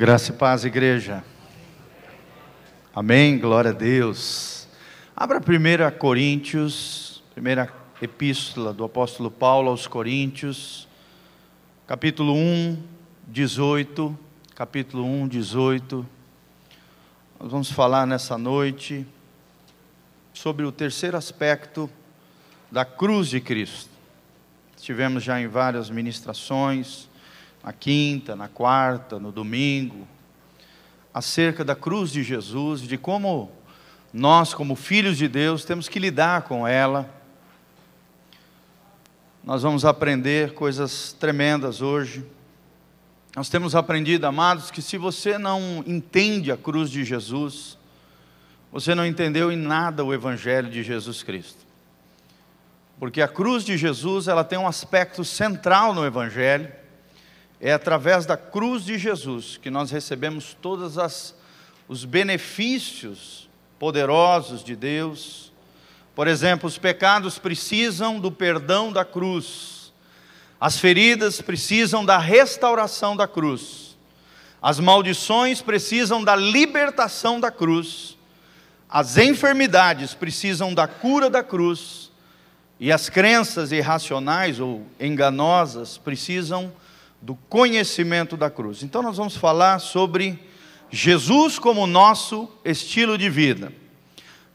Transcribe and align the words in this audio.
Graça 0.00 0.30
e 0.30 0.34
paz, 0.34 0.64
igreja. 0.64 1.22
Amém, 2.94 3.38
glória 3.38 3.70
a 3.70 3.74
Deus. 3.74 4.66
Abra 5.14 5.38
1 5.38 5.98
Coríntios, 5.98 7.22
primeira 7.34 7.70
epístola 8.00 8.72
do 8.72 8.82
apóstolo 8.82 9.30
Paulo 9.30 9.68
aos 9.68 9.86
Coríntios, 9.86 10.88
capítulo 11.86 12.32
1, 12.34 12.82
18. 13.28 14.18
Capítulo 14.54 15.04
1, 15.04 15.28
18. 15.28 16.06
Nós 17.38 17.52
vamos 17.52 17.70
falar 17.70 18.06
nessa 18.06 18.38
noite 18.38 19.06
sobre 20.32 20.64
o 20.64 20.72
terceiro 20.72 21.18
aspecto 21.18 21.90
da 22.72 22.86
cruz 22.86 23.28
de 23.28 23.38
Cristo. 23.38 23.90
Estivemos 24.74 25.22
já 25.22 25.38
em 25.38 25.46
várias 25.46 25.90
ministrações, 25.90 27.09
na 27.62 27.72
quinta, 27.72 28.34
na 28.34 28.48
quarta, 28.48 29.18
no 29.18 29.30
domingo, 29.30 30.06
acerca 31.12 31.64
da 31.64 31.74
cruz 31.74 32.10
de 32.10 32.22
Jesus, 32.22 32.82
de 32.82 32.96
como 32.96 33.50
nós, 34.12 34.54
como 34.54 34.74
filhos 34.74 35.16
de 35.16 35.28
Deus, 35.28 35.64
temos 35.64 35.88
que 35.88 35.98
lidar 35.98 36.42
com 36.42 36.66
ela. 36.66 37.08
Nós 39.42 39.62
vamos 39.62 39.84
aprender 39.84 40.54
coisas 40.54 41.12
tremendas 41.12 41.80
hoje. 41.80 42.24
Nós 43.36 43.48
temos 43.48 43.74
aprendido, 43.74 44.26
amados, 44.26 44.70
que 44.70 44.82
se 44.82 44.98
você 44.98 45.38
não 45.38 45.84
entende 45.86 46.50
a 46.50 46.56
cruz 46.56 46.90
de 46.90 47.04
Jesus, 47.04 47.78
você 48.72 48.94
não 48.94 49.06
entendeu 49.06 49.50
em 49.52 49.56
nada 49.56 50.04
o 50.04 50.12
Evangelho 50.12 50.68
de 50.68 50.82
Jesus 50.82 51.22
Cristo. 51.22 51.66
Porque 52.98 53.22
a 53.22 53.28
cruz 53.28 53.64
de 53.64 53.76
Jesus, 53.76 54.28
ela 54.28 54.44
tem 54.44 54.58
um 54.58 54.66
aspecto 54.66 55.24
central 55.24 55.94
no 55.94 56.04
Evangelho, 56.04 56.70
é 57.60 57.72
através 57.72 58.24
da 58.24 58.36
cruz 58.36 58.84
de 58.84 58.96
Jesus 58.96 59.58
que 59.58 59.68
nós 59.68 59.90
recebemos 59.90 60.56
todos 60.60 60.96
os 61.86 62.04
benefícios 62.04 63.48
poderosos 63.78 64.64
de 64.64 64.74
Deus. 64.74 65.52
Por 66.14 66.26
exemplo, 66.26 66.66
os 66.66 66.78
pecados 66.78 67.38
precisam 67.38 68.18
do 68.18 68.32
perdão 68.32 68.92
da 68.92 69.04
cruz, 69.04 69.92
as 70.60 70.78
feridas 70.78 71.40
precisam 71.40 72.04
da 72.04 72.18
restauração 72.18 73.14
da 73.16 73.28
cruz, 73.28 73.96
as 74.60 74.78
maldições 74.78 75.62
precisam 75.62 76.22
da 76.22 76.36
libertação 76.36 77.40
da 77.40 77.50
cruz, 77.50 78.16
as 78.88 79.16
enfermidades 79.16 80.14
precisam 80.14 80.74
da 80.74 80.86
cura 80.88 81.30
da 81.30 81.42
cruz, 81.42 82.10
e 82.78 82.90
as 82.90 83.10
crenças 83.10 83.72
irracionais 83.72 84.58
ou 84.58 84.86
enganosas 84.98 85.98
precisam 85.98 86.72
do 87.20 87.34
conhecimento 87.34 88.36
da 88.36 88.50
cruz. 88.50 88.82
Então 88.82 89.02
nós 89.02 89.16
vamos 89.16 89.36
falar 89.36 89.78
sobre 89.78 90.38
Jesus 90.90 91.58
como 91.58 91.86
nosso 91.86 92.48
estilo 92.64 93.16
de 93.18 93.28
vida. 93.28 93.72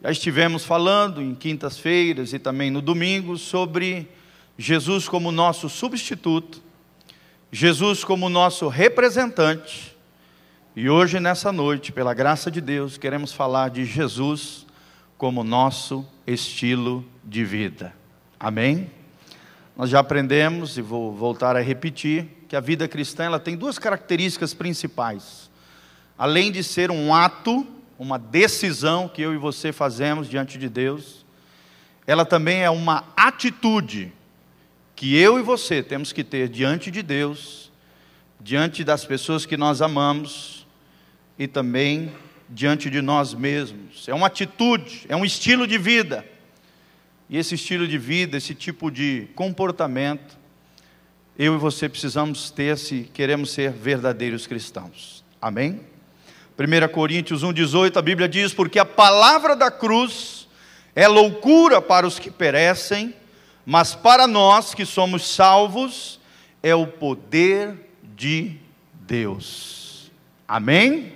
Já 0.02 0.12
estivemos 0.12 0.64
falando 0.64 1.22
em 1.22 1.34
quintas-feiras 1.34 2.34
e 2.34 2.40
também 2.40 2.70
no 2.70 2.82
domingo 2.82 3.38
sobre 3.38 4.08
Jesus 4.58 5.08
como 5.08 5.32
nosso 5.32 5.70
substituto, 5.70 6.62
Jesus 7.52 8.04
como 8.04 8.30
nosso 8.30 8.68
representante. 8.68 9.96
E 10.76 10.90
hoje, 10.90 11.20
nessa 11.20 11.52
noite, 11.52 11.92
pela 11.92 12.14
graça 12.14 12.52
de 12.52 12.60
Deus, 12.60 12.98
queremos 12.98 13.32
falar 13.32 13.70
de 13.70 13.86
Jesus 13.86 14.66
como 15.18 15.44
nosso 15.44 16.06
estilo 16.28 17.06
de 17.24 17.46
vida. 17.46 17.94
Amém? 18.40 18.92
Nós 19.76 19.90
já 19.90 20.00
aprendemos, 20.00 20.78
e 20.78 20.82
vou 20.82 21.14
voltar 21.14 21.56
a 21.56 21.62
repetir, 21.62 22.28
que 22.48 22.56
a 22.56 22.62
vida 22.62 22.88
cristã 22.88 23.26
ela 23.26 23.40
tem 23.40 23.58
duas 23.58 23.78
características 23.78 24.54
principais. 24.54 25.50
Além 26.18 26.52
de 26.52 26.64
ser 26.64 26.90
um 26.92 27.14
ato, 27.14 27.68
uma 28.00 28.18
decisão 28.18 29.10
que 29.10 29.22
eu 29.22 29.34
e 29.34 29.38
você 29.38 29.74
fazemos 29.74 30.30
diante 30.30 30.58
de 30.58 30.70
Deus, 30.70 31.26
ela 32.08 32.24
também 32.24 32.62
é 32.62 32.70
uma 32.70 33.04
atitude 33.18 34.14
que 34.96 35.18
eu 35.18 35.38
e 35.38 35.42
você 35.42 35.84
temos 35.84 36.14
que 36.14 36.24
ter 36.24 36.48
diante 36.48 36.90
de 36.90 37.04
Deus, 37.04 37.70
diante 38.40 38.84
das 38.84 39.04
pessoas 39.04 39.46
que 39.46 39.58
nós 39.58 39.82
amamos 39.82 40.66
e 41.38 41.48
também 41.48 42.14
diante 42.50 42.90
de 42.90 43.02
nós 43.02 43.34
mesmos. 43.34 44.08
É 44.08 44.14
uma 44.14 44.28
atitude, 44.28 45.06
é 45.10 45.16
um 45.16 45.26
estilo 45.26 45.68
de 45.68 45.78
vida. 45.78 46.26
E 47.30 47.38
esse 47.38 47.56
estilo 47.56 47.88
de 47.88 47.98
vida, 47.98 48.38
esse 48.38 48.54
tipo 48.54 48.92
de 48.92 49.28
comportamento, 49.34 50.38
eu 51.38 51.56
e 51.56 51.58
você 51.58 51.90
precisamos 51.90 52.52
ter 52.52 52.78
se 52.78 53.10
queremos 53.14 53.52
ser 53.52 53.72
verdadeiros 53.72 54.46
cristãos. 54.46 55.24
Amém? 55.42 55.82
1 56.58 56.88
Coríntios 56.94 57.44
1,18, 57.44 57.98
a 57.98 58.02
Bíblia 58.02 58.30
diz: 58.30 58.54
Porque 58.54 58.80
a 58.80 58.86
palavra 58.86 59.56
da 59.56 59.72
cruz 59.72 60.48
é 60.96 61.08
loucura 61.08 61.82
para 61.82 62.08
os 62.08 62.20
que 62.20 62.30
perecem, 62.32 63.14
mas 63.66 63.96
para 63.96 64.28
nós 64.28 64.74
que 64.74 64.86
somos 64.86 65.28
salvos, 65.28 66.20
é 66.62 66.74
o 66.74 66.88
poder 66.88 67.90
de 68.16 68.56
Deus. 68.94 70.12
Amém? 70.48 71.14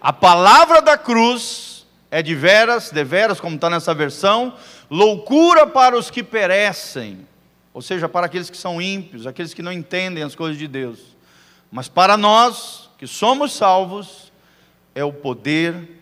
A 0.00 0.12
palavra 0.12 0.82
da 0.82 0.98
cruz 0.98 1.86
é 2.10 2.20
de 2.22 2.34
veras, 2.34 2.90
de 2.90 3.04
veras, 3.04 3.40
como 3.40 3.54
está 3.54 3.70
nessa 3.70 3.94
versão, 3.94 4.54
loucura 4.92 5.66
para 5.66 5.96
os 5.96 6.10
que 6.10 6.22
perecem, 6.22 7.26
ou 7.72 7.80
seja, 7.80 8.10
para 8.10 8.26
aqueles 8.26 8.50
que 8.50 8.56
são 8.58 8.80
ímpios, 8.80 9.26
aqueles 9.26 9.54
que 9.54 9.62
não 9.62 9.72
entendem 9.72 10.22
as 10.22 10.34
coisas 10.34 10.58
de 10.58 10.68
Deus. 10.68 10.98
Mas 11.70 11.88
para 11.88 12.18
nós, 12.18 12.90
que 12.98 13.06
somos 13.06 13.54
salvos, 13.54 14.30
é 14.94 15.02
o 15.02 15.10
poder 15.10 15.98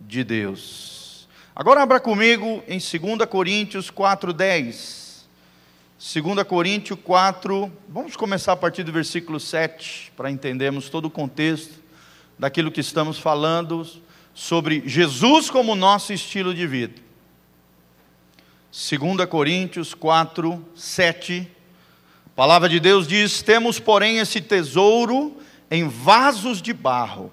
de 0.00 0.22
Deus. 0.22 1.28
Agora 1.52 1.82
abra 1.82 1.98
comigo 1.98 2.62
em 2.68 2.78
2 2.78 3.28
Coríntios 3.28 3.90
4:10. 3.90 5.26
2 5.98 6.44
Coríntios 6.44 6.96
4, 7.02 7.72
vamos 7.88 8.14
começar 8.14 8.52
a 8.52 8.56
partir 8.56 8.84
do 8.84 8.92
versículo 8.92 9.40
7, 9.40 10.12
para 10.16 10.30
entendermos 10.30 10.88
todo 10.88 11.06
o 11.06 11.10
contexto 11.10 11.74
daquilo 12.38 12.70
que 12.70 12.80
estamos 12.80 13.18
falando 13.18 13.84
sobre 14.32 14.84
Jesus 14.86 15.50
como 15.50 15.74
nosso 15.74 16.12
estilo 16.12 16.54
de 16.54 16.68
vida. 16.68 17.07
2 18.80 19.26
Coríntios 19.28 19.92
4, 19.92 20.64
7. 20.76 21.50
A 22.26 22.30
palavra 22.36 22.68
de 22.68 22.78
Deus 22.78 23.08
diz: 23.08 23.42
Temos, 23.42 23.80
porém, 23.80 24.18
esse 24.18 24.40
tesouro 24.40 25.36
em 25.68 25.88
vasos 25.88 26.62
de 26.62 26.72
barro, 26.72 27.32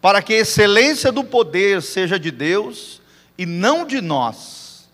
para 0.00 0.22
que 0.22 0.32
a 0.32 0.38
excelência 0.38 1.12
do 1.12 1.22
poder 1.22 1.82
seja 1.82 2.18
de 2.18 2.30
Deus 2.30 3.02
e 3.36 3.44
não 3.44 3.86
de 3.86 4.00
nós. 4.00 4.88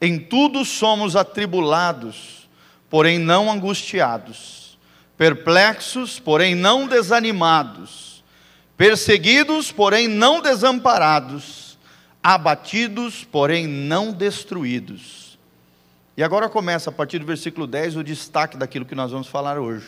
Em 0.00 0.18
tudo 0.18 0.64
somos 0.64 1.14
atribulados, 1.14 2.48
porém 2.90 3.16
não 3.16 3.48
angustiados, 3.48 4.76
perplexos, 5.16 6.18
porém 6.18 6.56
não 6.56 6.88
desanimados, 6.88 8.24
perseguidos, 8.76 9.70
porém 9.70 10.08
não 10.08 10.40
desamparados 10.40 11.61
abatidos, 12.22 13.24
porém 13.24 13.66
não 13.66 14.12
destruídos. 14.12 15.38
E 16.16 16.22
agora 16.22 16.48
começa 16.48 16.90
a 16.90 16.92
partir 16.92 17.18
do 17.18 17.26
versículo 17.26 17.66
10 17.66 17.96
o 17.96 18.04
destaque 18.04 18.56
daquilo 18.56 18.84
que 18.84 18.94
nós 18.94 19.10
vamos 19.10 19.26
falar 19.26 19.58
hoje. 19.58 19.86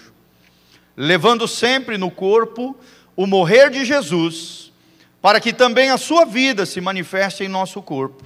Levando 0.97 1.47
sempre 1.47 1.99
no 1.99 2.11
corpo 2.11 2.77
o 3.15 3.27
morrer 3.27 3.71
de 3.71 3.85
Jesus, 3.85 4.73
para 5.21 5.41
que 5.41 5.53
também 5.53 5.91
a 5.91 5.99
sua 5.99 6.25
vida 6.25 6.67
se 6.67 6.81
manifeste 6.81 7.45
em 7.45 7.49
nosso 7.49 7.81
corpo. 7.83 8.25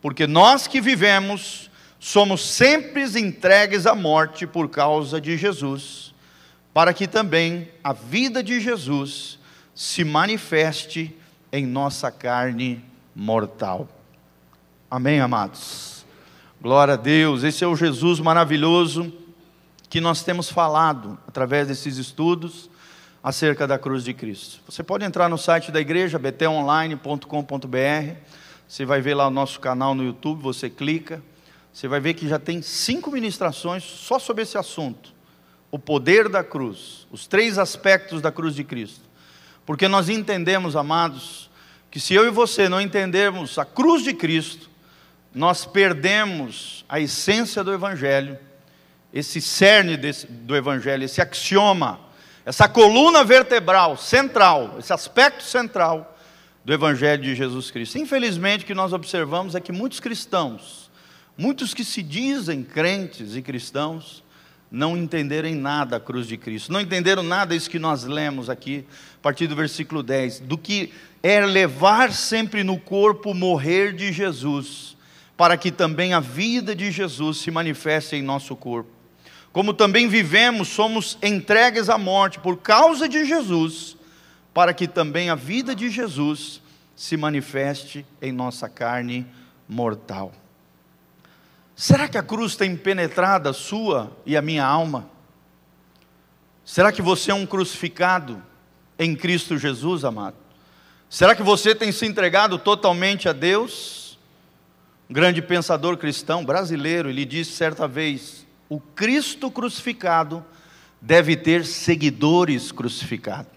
Porque 0.00 0.26
nós 0.26 0.66
que 0.66 0.80
vivemos 0.80 1.70
somos 1.98 2.46
sempre 2.46 3.04
entregues 3.18 3.86
à 3.86 3.94
morte 3.94 4.46
por 4.46 4.68
causa 4.68 5.20
de 5.20 5.36
Jesus, 5.36 6.14
para 6.72 6.94
que 6.94 7.06
também 7.06 7.68
a 7.82 7.92
vida 7.92 8.42
de 8.42 8.60
Jesus 8.60 9.38
se 9.74 10.04
manifeste 10.04 11.14
em 11.52 11.66
nossa 11.66 12.10
carne 12.10 12.82
mortal. 13.16 13.88
Amém, 14.90 15.20
amados? 15.20 16.04
Glória 16.60 16.92
a 16.92 16.98
Deus, 16.98 17.44
esse 17.44 17.64
é 17.64 17.66
o 17.66 17.74
Jesus 17.74 18.20
maravilhoso 18.20 19.10
que 19.88 20.02
nós 20.02 20.22
temos 20.22 20.50
falado 20.50 21.18
através 21.26 21.66
desses 21.66 21.96
estudos 21.96 22.68
acerca 23.22 23.66
da 23.66 23.78
cruz 23.78 24.04
de 24.04 24.12
Cristo. 24.12 24.60
Você 24.68 24.82
pode 24.82 25.02
entrar 25.02 25.30
no 25.30 25.38
site 25.38 25.72
da 25.72 25.80
igreja, 25.80 26.18
betelonline.com.br, 26.18 28.16
você 28.68 28.84
vai 28.84 29.00
ver 29.00 29.14
lá 29.14 29.28
o 29.28 29.30
nosso 29.30 29.60
canal 29.60 29.94
no 29.94 30.04
YouTube, 30.04 30.42
você 30.42 30.68
clica, 30.68 31.22
você 31.72 31.88
vai 31.88 32.00
ver 32.00 32.12
que 32.12 32.28
já 32.28 32.38
tem 32.38 32.60
cinco 32.60 33.10
ministrações 33.10 33.82
só 33.82 34.18
sobre 34.18 34.42
esse 34.42 34.58
assunto. 34.58 35.14
O 35.70 35.78
poder 35.78 36.28
da 36.28 36.44
cruz, 36.44 37.06
os 37.10 37.26
três 37.26 37.58
aspectos 37.58 38.20
da 38.20 38.30
cruz 38.30 38.54
de 38.54 38.62
Cristo. 38.62 39.06
Porque 39.64 39.88
nós 39.88 40.10
entendemos, 40.10 40.76
amados, 40.76 41.45
que 41.96 42.00
se 42.00 42.12
eu 42.12 42.26
e 42.26 42.30
você 42.30 42.68
não 42.68 42.78
entendermos 42.78 43.58
a 43.58 43.64
cruz 43.64 44.04
de 44.04 44.12
Cristo, 44.12 44.68
nós 45.34 45.64
perdemos 45.64 46.84
a 46.86 47.00
essência 47.00 47.64
do 47.64 47.72
Evangelho, 47.72 48.38
esse 49.14 49.40
cerne 49.40 49.96
desse, 49.96 50.26
do 50.26 50.54
Evangelho, 50.54 51.04
esse 51.04 51.22
axioma, 51.22 51.98
essa 52.44 52.68
coluna 52.68 53.24
vertebral 53.24 53.96
central, 53.96 54.76
esse 54.78 54.92
aspecto 54.92 55.42
central 55.42 56.18
do 56.62 56.70
Evangelho 56.70 57.22
de 57.22 57.34
Jesus 57.34 57.70
Cristo. 57.70 57.96
Infelizmente, 57.96 58.64
o 58.64 58.66
que 58.66 58.74
nós 58.74 58.92
observamos 58.92 59.54
é 59.54 59.60
que 59.60 59.72
muitos 59.72 59.98
cristãos, 59.98 60.90
muitos 61.34 61.72
que 61.72 61.82
se 61.82 62.02
dizem 62.02 62.62
crentes 62.62 63.34
e 63.34 63.40
cristãos, 63.40 64.22
não 64.70 64.96
entenderam 64.96 65.54
nada 65.54 65.96
a 65.96 66.00
cruz 66.00 66.26
de 66.26 66.36
Cristo, 66.36 66.72
não 66.72 66.80
entenderam 66.80 67.22
nada 67.22 67.54
isso 67.54 67.70
que 67.70 67.78
nós 67.78 68.04
lemos 68.04 68.50
aqui, 68.50 68.84
a 69.16 69.22
partir 69.22 69.46
do 69.46 69.56
versículo 69.56 70.02
10, 70.02 70.40
do 70.40 70.58
que 70.58 70.92
é 71.22 71.44
levar 71.44 72.12
sempre 72.12 72.62
no 72.62 72.78
corpo 72.78 73.30
o 73.30 73.34
morrer 73.34 73.94
de 73.94 74.12
Jesus, 74.12 74.96
para 75.36 75.56
que 75.56 75.70
também 75.70 76.14
a 76.14 76.20
vida 76.20 76.74
de 76.74 76.90
Jesus 76.90 77.38
se 77.38 77.50
manifeste 77.50 78.16
em 78.16 78.22
nosso 78.22 78.54
corpo. 78.56 78.90
Como 79.52 79.72
também 79.72 80.08
vivemos, 80.08 80.68
somos 80.68 81.16
entregues 81.22 81.88
à 81.88 81.96
morte 81.96 82.38
por 82.38 82.58
causa 82.58 83.08
de 83.08 83.24
Jesus, 83.24 83.96
para 84.52 84.74
que 84.74 84.86
também 84.86 85.30
a 85.30 85.34
vida 85.34 85.74
de 85.74 85.88
Jesus 85.90 86.60
se 86.94 87.16
manifeste 87.16 88.04
em 88.20 88.32
nossa 88.32 88.68
carne 88.68 89.26
mortal. 89.68 90.32
Será 91.78 92.08
que 92.08 92.16
a 92.16 92.22
cruz 92.22 92.56
tem 92.56 92.74
penetrado 92.74 93.50
a 93.50 93.52
sua 93.52 94.10
e 94.24 94.34
a 94.34 94.40
minha 94.40 94.64
alma? 94.64 95.10
Será 96.64 96.90
que 96.90 97.02
você 97.02 97.30
é 97.30 97.34
um 97.34 97.44
crucificado 97.44 98.42
em 98.98 99.14
Cristo 99.14 99.58
Jesus, 99.58 100.02
amado? 100.02 100.36
Será 101.10 101.34
que 101.34 101.42
você 101.42 101.74
tem 101.74 101.92
se 101.92 102.06
entregado 102.06 102.58
totalmente 102.58 103.28
a 103.28 103.32
Deus? 103.34 104.18
Um 105.08 105.12
grande 105.12 105.42
pensador 105.42 105.98
cristão 105.98 106.42
brasileiro, 106.46 107.10
ele 107.10 107.26
disse 107.26 107.52
certa 107.52 107.86
vez: 107.86 108.46
o 108.70 108.80
Cristo 108.80 109.50
crucificado 109.50 110.42
deve 110.98 111.36
ter 111.36 111.66
seguidores 111.66 112.72
crucificados. 112.72 113.52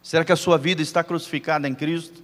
Será 0.00 0.24
que 0.24 0.32
a 0.32 0.36
sua 0.36 0.56
vida 0.56 0.80
está 0.80 1.02
crucificada 1.02 1.68
em 1.68 1.74
Cristo? 1.74 2.22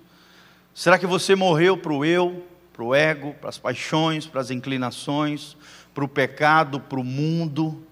Será 0.73 0.97
que 0.97 1.07
você 1.07 1.35
morreu 1.35 1.77
para 1.77 1.93
o 1.93 2.05
eu, 2.05 2.47
para 2.81 2.85
o 2.87 2.95
ego, 2.95 3.35
para 3.35 3.51
as 3.51 3.59
paixões, 3.59 4.27
para 4.27 4.41
as 4.41 4.51
inclinações, 4.51 5.55
para 5.93 6.03
o 6.03 6.09
pecado, 6.09 6.81
para 6.81 6.99
o 6.99 7.05
mundo. 7.05 7.87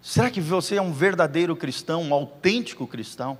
Será 0.00 0.30
que 0.30 0.40
você 0.40 0.76
é 0.76 0.82
um 0.82 0.92
verdadeiro 0.92 1.56
cristão, 1.56 2.04
um 2.04 2.14
autêntico 2.14 2.86
cristão? 2.86 3.36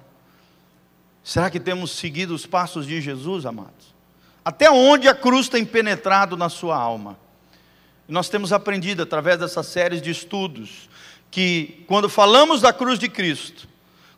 Será 1.23 1.49
que 1.49 1.61
temos 1.61 1.93
seguido 1.93 2.35
os 2.35 2.45
passos 2.45 2.89
de 2.89 3.01
Jesus, 3.01 3.47
amados? 3.47 3.95
Até 4.45 4.69
onde 4.69 5.07
a 5.07 5.15
cruz 5.15 5.49
tem 5.49 5.65
penetrado 5.65 6.37
na 6.37 6.49
sua 6.49 6.77
alma? 6.77 7.17
Nós 8.09 8.29
temos 8.29 8.53
aprendido 8.53 9.05
através 9.05 9.39
dessas 9.39 9.67
séries 9.67 10.03
de 10.03 10.11
estudos 10.11 10.91
que 11.31 11.85
quando 11.87 12.09
falamos 12.09 12.63
da 12.63 12.73
cruz 12.73 12.99
de 12.99 13.09
Cristo, 13.09 13.69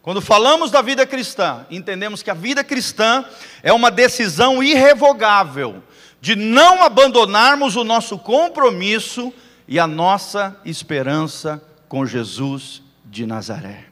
quando 0.01 0.23
falamos 0.23 0.71
da 0.71 0.81
vida 0.81 1.07
cristã, 1.07 1.67
entendemos 1.71 2.23
que 2.23 2.31
a 2.31 2.35
vida 2.35 2.65
cristã 2.65 3.27
é 3.63 3.75
uma 3.75 3.91
decisão 3.91 4.63
irrevogável 4.63 5.83
de 6.21 6.37
não 6.37 6.83
abandonarmos 6.83 7.77
o 7.77 7.85
nosso 7.85 8.19
compromisso 8.19 9.33
e 9.67 9.79
a 9.79 9.87
nossa 9.87 10.61
esperança 10.65 11.63
com 11.89 12.05
Jesus 12.05 12.83
de 13.05 13.25
Nazaré. 13.25 13.87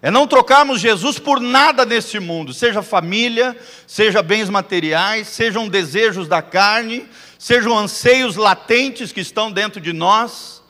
É 0.00 0.10
não 0.10 0.26
trocarmos 0.26 0.80
Jesus 0.80 1.20
por 1.20 1.38
nada 1.38 1.86
neste 1.86 2.18
mundo, 2.18 2.52
seja 2.52 2.82
família, 2.82 3.56
seja 3.86 4.20
bens 4.20 4.50
materiais, 4.50 5.28
sejam 5.28 5.68
desejos 5.68 6.26
da 6.26 6.42
carne, 6.42 7.06
sejam 7.38 7.78
anseios 7.78 8.34
latentes 8.34 9.12
que 9.12 9.20
estão 9.20 9.52
dentro 9.52 9.80
de 9.80 9.92
nós. 9.92 10.60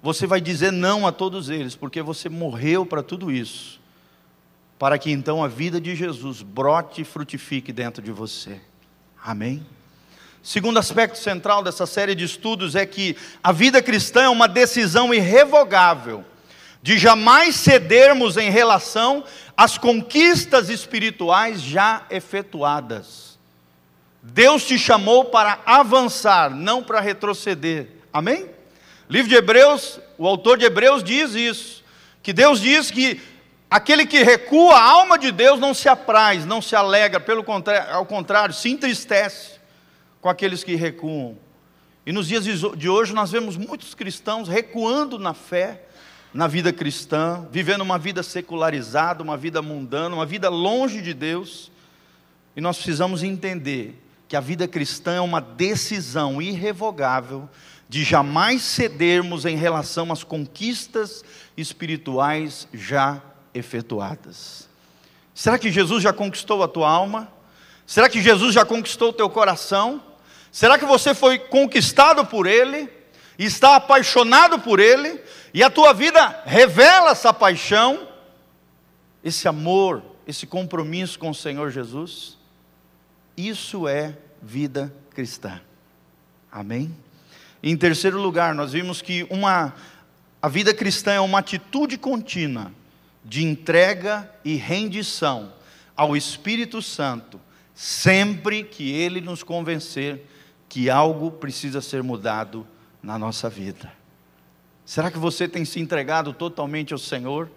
Você 0.00 0.28
vai 0.28 0.40
dizer 0.40 0.70
não 0.70 1.08
a 1.08 1.12
todos 1.12 1.50
eles, 1.50 1.74
porque 1.74 2.00
você 2.00 2.28
morreu 2.28 2.86
para 2.86 3.02
tudo 3.02 3.32
isso, 3.32 3.80
para 4.78 4.96
que 4.96 5.10
então 5.10 5.42
a 5.42 5.48
vida 5.48 5.80
de 5.80 5.96
Jesus 5.96 6.40
brote 6.40 7.02
e 7.02 7.04
frutifique 7.04 7.72
dentro 7.72 8.00
de 8.00 8.12
você. 8.12 8.60
Amém? 9.22 9.66
Segundo 10.42 10.78
aspecto 10.78 11.18
central 11.18 11.62
dessa 11.62 11.84
série 11.84 12.14
de 12.14 12.24
estudos 12.24 12.74
é 12.74 12.86
que 12.86 13.14
a 13.42 13.52
vida 13.52 13.82
cristã 13.82 14.22
é 14.22 14.28
uma 14.28 14.48
decisão 14.48 15.12
irrevogável 15.12 16.24
de 16.82 16.98
jamais 16.98 17.56
cedermos 17.56 18.38
em 18.38 18.50
relação 18.50 19.22
às 19.54 19.76
conquistas 19.76 20.70
espirituais 20.70 21.60
já 21.60 22.04
efetuadas. 22.08 23.38
Deus 24.22 24.64
te 24.64 24.78
chamou 24.78 25.26
para 25.26 25.58
avançar, 25.66 26.50
não 26.50 26.82
para 26.82 27.00
retroceder. 27.00 27.88
Amém? 28.10 28.48
Livro 29.10 29.28
de 29.28 29.34
Hebreus, 29.34 30.00
o 30.16 30.26
autor 30.26 30.56
de 30.56 30.64
Hebreus 30.64 31.04
diz 31.04 31.34
isso, 31.34 31.84
que 32.22 32.32
Deus 32.32 32.60
diz 32.60 32.90
que 32.90 33.20
aquele 33.70 34.06
que 34.06 34.22
recua, 34.22 34.74
a 34.76 34.90
alma 34.90 35.18
de 35.18 35.30
Deus 35.30 35.60
não 35.60 35.74
se 35.74 35.88
apraz, 35.88 36.46
não 36.46 36.62
se 36.62 36.74
alegra, 36.74 37.20
pelo 37.20 37.44
contrário, 37.44 37.92
ao 37.94 38.06
contrário, 38.06 38.54
se 38.54 38.70
entristece 38.70 39.59
com 40.20 40.28
aqueles 40.28 40.62
que 40.62 40.74
recuam. 40.74 41.36
E 42.04 42.12
nos 42.12 42.28
dias 42.28 42.44
de 42.44 42.88
hoje 42.88 43.12
nós 43.12 43.30
vemos 43.30 43.56
muitos 43.56 43.94
cristãos 43.94 44.48
recuando 44.48 45.18
na 45.18 45.34
fé, 45.34 45.84
na 46.32 46.46
vida 46.46 46.72
cristã, 46.72 47.46
vivendo 47.50 47.82
uma 47.82 47.98
vida 47.98 48.22
secularizada, 48.22 49.22
uma 49.22 49.36
vida 49.36 49.60
mundana, 49.60 50.14
uma 50.14 50.26
vida 50.26 50.48
longe 50.48 51.02
de 51.02 51.12
Deus. 51.12 51.70
E 52.56 52.60
nós 52.60 52.76
precisamos 52.76 53.22
entender 53.22 54.00
que 54.28 54.36
a 54.36 54.40
vida 54.40 54.68
cristã 54.68 55.14
é 55.14 55.20
uma 55.20 55.40
decisão 55.40 56.40
irrevogável 56.40 57.48
de 57.88 58.04
jamais 58.04 58.62
cedermos 58.62 59.44
em 59.44 59.56
relação 59.56 60.12
às 60.12 60.22
conquistas 60.22 61.24
espirituais 61.56 62.68
já 62.72 63.20
efetuadas. 63.52 64.68
Será 65.34 65.58
que 65.58 65.72
Jesus 65.72 66.02
já 66.02 66.12
conquistou 66.12 66.62
a 66.62 66.68
tua 66.68 66.88
alma? 66.88 67.32
Será 67.84 68.08
que 68.08 68.22
Jesus 68.22 68.54
já 68.54 68.64
conquistou 68.64 69.08
o 69.10 69.12
teu 69.12 69.28
coração? 69.28 70.00
Será 70.52 70.78
que 70.78 70.84
você 70.84 71.14
foi 71.14 71.38
conquistado 71.38 72.26
por 72.26 72.46
Ele, 72.46 72.88
está 73.38 73.76
apaixonado 73.76 74.58
por 74.58 74.80
Ele, 74.80 75.20
e 75.54 75.62
a 75.62 75.70
tua 75.70 75.92
vida 75.92 76.42
revela 76.44 77.10
essa 77.10 77.32
paixão, 77.32 78.08
esse 79.22 79.46
amor, 79.46 80.02
esse 80.26 80.46
compromisso 80.46 81.18
com 81.18 81.30
o 81.30 81.34
Senhor 81.34 81.70
Jesus? 81.70 82.38
Isso 83.36 83.86
é 83.88 84.16
vida 84.42 84.92
cristã. 85.14 85.60
Amém? 86.50 86.94
em 87.62 87.76
terceiro 87.76 88.20
lugar, 88.20 88.54
nós 88.54 88.72
vimos 88.72 89.02
que 89.02 89.26
uma, 89.28 89.74
a 90.40 90.48
vida 90.48 90.72
cristã 90.72 91.12
é 91.12 91.20
uma 91.20 91.40
atitude 91.40 91.98
contínua 91.98 92.72
de 93.24 93.44
entrega 93.44 94.30
e 94.44 94.54
rendição 94.54 95.52
ao 95.94 96.16
Espírito 96.16 96.80
Santo, 96.80 97.38
sempre 97.74 98.64
que 98.64 98.90
Ele 98.92 99.20
nos 99.20 99.42
convencer 99.42 100.24
que 100.70 100.88
algo 100.88 101.32
precisa 101.32 101.80
ser 101.80 102.00
mudado 102.00 102.64
na 103.02 103.18
nossa 103.18 103.50
vida. 103.50 103.92
Será 104.86 105.10
que 105.10 105.18
você 105.18 105.48
tem 105.48 105.64
se 105.64 105.80
entregado 105.80 106.32
totalmente 106.32 106.92
ao 106.92 106.98
Senhor? 106.98 107.50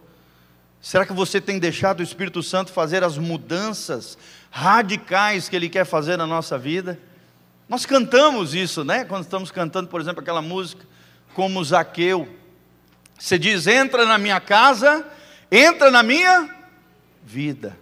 Será 0.81 1.05
que 1.05 1.13
você 1.13 1.39
tem 1.39 1.59
deixado 1.59 1.99
o 1.99 2.03
Espírito 2.03 2.41
Santo 2.41 2.71
fazer 2.73 3.03
as 3.03 3.15
mudanças 3.15 4.17
radicais 4.49 5.47
que 5.47 5.55
Ele 5.55 5.69
quer 5.69 5.85
fazer 5.85 6.17
na 6.17 6.25
nossa 6.25 6.57
vida? 6.57 6.99
Nós 7.69 7.85
cantamos 7.85 8.55
isso, 8.55 8.83
né? 8.83 9.05
Quando 9.05 9.23
estamos 9.23 9.51
cantando, 9.51 9.89
por 9.89 10.01
exemplo, 10.01 10.21
aquela 10.21 10.41
música, 10.41 10.83
como 11.35 11.63
Zaqueu. 11.63 12.27
Você 13.17 13.37
diz: 13.37 13.67
entra 13.67 14.07
na 14.07 14.17
minha 14.17 14.41
casa, 14.41 15.05
entra 15.51 15.91
na 15.91 16.01
minha 16.01 16.49
vida. 17.23 17.77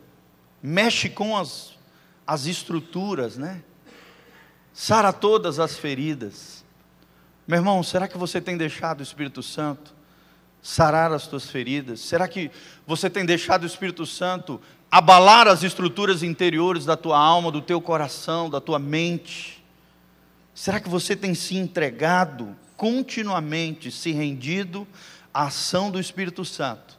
Mexe 0.61 1.09
com 1.09 1.37
as, 1.37 1.71
as 2.27 2.45
estruturas, 2.47 3.37
né? 3.37 3.63
Sara 4.73 5.11
todas 5.11 5.59
as 5.59 5.77
feridas. 5.77 6.63
Meu 7.47 7.57
irmão, 7.57 7.83
será 7.83 8.07
que 8.07 8.17
você 8.17 8.39
tem 8.39 8.55
deixado 8.55 8.99
o 8.99 9.03
Espírito 9.03 9.43
Santo 9.43 9.93
sarar 10.61 11.11
as 11.11 11.27
tuas 11.27 11.49
feridas? 11.49 11.99
Será 11.99 12.27
que 12.27 12.51
você 12.85 13.09
tem 13.09 13.25
deixado 13.25 13.63
o 13.63 13.67
Espírito 13.67 14.05
Santo 14.05 14.61
abalar 14.89 15.47
as 15.47 15.63
estruturas 15.63 16.21
interiores 16.23 16.85
da 16.85 16.95
tua 16.95 17.17
alma, 17.17 17.51
do 17.51 17.61
teu 17.61 17.81
coração, 17.81 18.49
da 18.49 18.61
tua 18.61 18.77
mente? 18.77 19.63
Será 20.53 20.79
que 20.79 20.89
você 20.89 21.15
tem 21.15 21.33
se 21.33 21.55
entregado 21.57 22.55
continuamente, 22.77 23.91
se 23.91 24.11
rendido 24.11 24.87
à 25.33 25.43
ação 25.43 25.89
do 25.89 25.99
Espírito 25.99 26.43
Santo, 26.43 26.97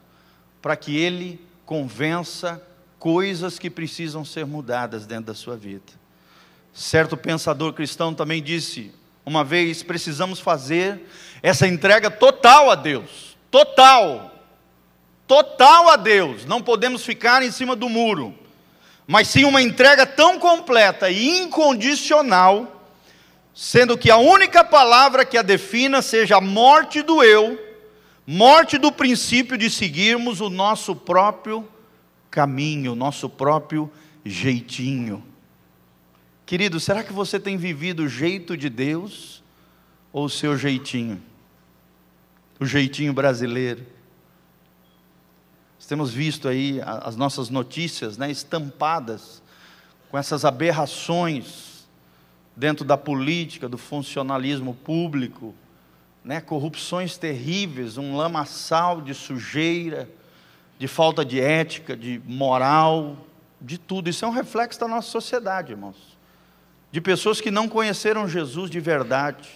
para 0.61 0.77
que 0.77 0.97
ele 0.97 1.41
convença 1.65 2.63
coisas 2.99 3.59
que 3.59 3.71
precisam 3.71 4.25
ser 4.25 4.47
mudadas 4.47 5.07
dentro 5.07 5.27
da 5.27 5.35
sua 5.35 5.57
vida? 5.57 6.02
Certo 6.73 7.17
pensador 7.17 7.73
cristão 7.73 8.15
também 8.15 8.43
disse: 8.43 8.93
uma 9.25 9.45
vez 9.45 9.83
precisamos 9.83 10.41
fazer 10.41 11.01
essa 11.43 11.67
entrega 11.67 12.11
total 12.11 12.71
a 12.71 12.75
Deus, 12.75 13.37
total, 13.51 14.35
total 15.27 15.89
a 15.89 15.97
Deus, 15.97 16.45
não 16.45 16.63
podemos 16.63 17.05
ficar 17.05 17.43
em 17.43 17.51
cima 17.51 17.77
do 17.77 17.89
muro, 17.89 18.35
mas 19.07 19.29
sim 19.29 19.45
uma 19.45 19.61
entrega 19.61 20.07
tão 20.07 20.39
completa 20.39 21.11
e 21.11 21.41
incondicional, 21.41 22.83
sendo 23.55 23.99
que 23.99 24.11
a 24.11 24.17
única 24.17 24.65
palavra 24.65 25.25
que 25.25 25.37
a 25.37 25.43
defina 25.43 26.01
seja 26.01 26.37
a 26.37 26.41
morte 26.41 27.03
do 27.03 27.23
eu, 27.23 27.59
Morte 28.27 28.79
do 28.79 28.93
princípio 28.93 29.59
de 29.59 29.69
seguirmos 29.69 30.41
o 30.41 30.49
nosso 30.49 30.95
próprio 30.95 31.69
caminho, 32.31 32.93
o 32.93 32.97
nosso 32.97 33.29
próprio 33.29 33.91
jeitinho. 34.25 35.25
Querido, 36.53 36.79
será 36.79 37.03
que 37.03 37.15
você 37.15 37.41
tem 37.41 37.57
vivido 37.57 38.01
o 38.01 38.09
jeito 38.09 38.59
de 38.59 38.69
Deus 38.69 39.43
ou 40.13 40.27
o 40.27 40.29
seu 40.29 40.55
jeitinho? 40.55 41.19
O 42.61 42.67
jeitinho 42.67 43.15
brasileiro. 43.15 43.87
Nós 45.79 45.87
temos 45.87 46.13
visto 46.13 46.47
aí 46.47 46.79
as 46.85 47.17
nossas 47.17 47.49
notícias 47.49 48.19
né, 48.19 48.31
estampadas 48.31 49.43
com 50.11 50.19
essas 50.19 50.45
aberrações 50.45 51.89
dentro 52.55 52.85
da 52.85 52.99
política, 52.99 53.67
do 53.67 53.79
funcionalismo 53.79 54.75
público, 54.75 55.55
né, 56.23 56.39
corrupções 56.39 57.17
terríveis, 57.17 57.97
um 57.97 58.15
lamaçal 58.15 59.01
de 59.01 59.15
sujeira, 59.15 60.07
de 60.79 60.87
falta 60.87 61.25
de 61.25 61.41
ética, 61.41 61.97
de 61.97 62.21
moral, 62.27 63.17
de 63.59 63.79
tudo. 63.79 64.11
Isso 64.11 64.27
é 64.27 64.29
um 64.29 64.33
reflexo 64.33 64.79
da 64.79 64.87
nossa 64.87 65.09
sociedade, 65.09 65.73
irmãos. 65.73 66.12
De 66.93 67.01
pessoas 67.01 67.41
que 67.41 67.51
não 67.51 67.69
conheceram 67.69 68.29
Jesus 68.29 68.71
de 68.71 68.79
verdade, 68.79 69.49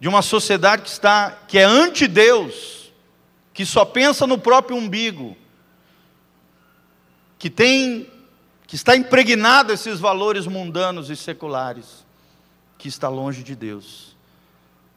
de 0.00 0.08
uma 0.08 0.22
sociedade 0.22 0.82
que 0.82 0.88
está 0.88 1.30
que 1.46 1.58
é 1.58 1.62
anti 1.62 2.08
Deus, 2.08 2.90
que 3.54 3.64
só 3.64 3.84
pensa 3.84 4.26
no 4.26 4.36
próprio 4.36 4.76
umbigo, 4.76 5.36
que 7.38 7.48
tem 7.48 8.10
que 8.66 8.74
está 8.74 8.96
impregnado 8.96 9.70
esses 9.70 10.00
valores 10.00 10.46
mundanos 10.46 11.10
e 11.10 11.16
seculares, 11.16 12.06
que 12.78 12.88
está 12.88 13.08
longe 13.08 13.42
de 13.42 13.54
Deus. 13.54 14.16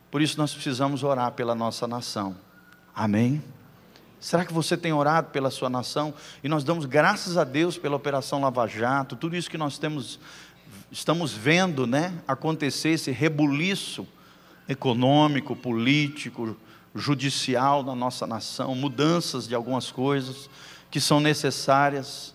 Por 0.09 0.21
isso 0.21 0.37
nós 0.37 0.53
precisamos 0.53 1.03
orar 1.03 1.33
pela 1.33 1.53
nossa 1.53 1.85
nação. 1.85 2.37
Amém? 2.95 3.43
Será 4.17 4.45
que 4.45 4.53
você 4.53 4.77
tem 4.77 4.93
orado 4.93 5.29
pela 5.29 5.51
sua 5.51 5.69
nação? 5.69 6.13
E 6.41 6.47
nós 6.47 6.63
damos 6.63 6.85
graças 6.85 7.37
a 7.37 7.43
Deus 7.43 7.77
pela 7.77 7.97
Operação 7.97 8.39
Lava 8.39 8.65
Jato, 8.65 9.15
tudo 9.15 9.35
isso 9.35 9.49
que 9.49 9.57
nós 9.57 9.77
temos, 9.77 10.19
estamos 10.95 11.33
vendo 11.33 11.85
né, 11.85 12.13
acontecer, 12.25 12.91
esse 12.91 13.11
rebuliço 13.11 14.07
econômico, 14.65 15.53
político, 15.53 16.55
judicial 16.95 17.83
na 17.83 17.93
nossa 17.93 18.25
nação, 18.25 18.73
mudanças 18.73 19.45
de 19.45 19.53
algumas 19.53 19.91
coisas 19.91 20.49
que 20.89 21.01
são 21.01 21.19
necessárias. 21.19 22.33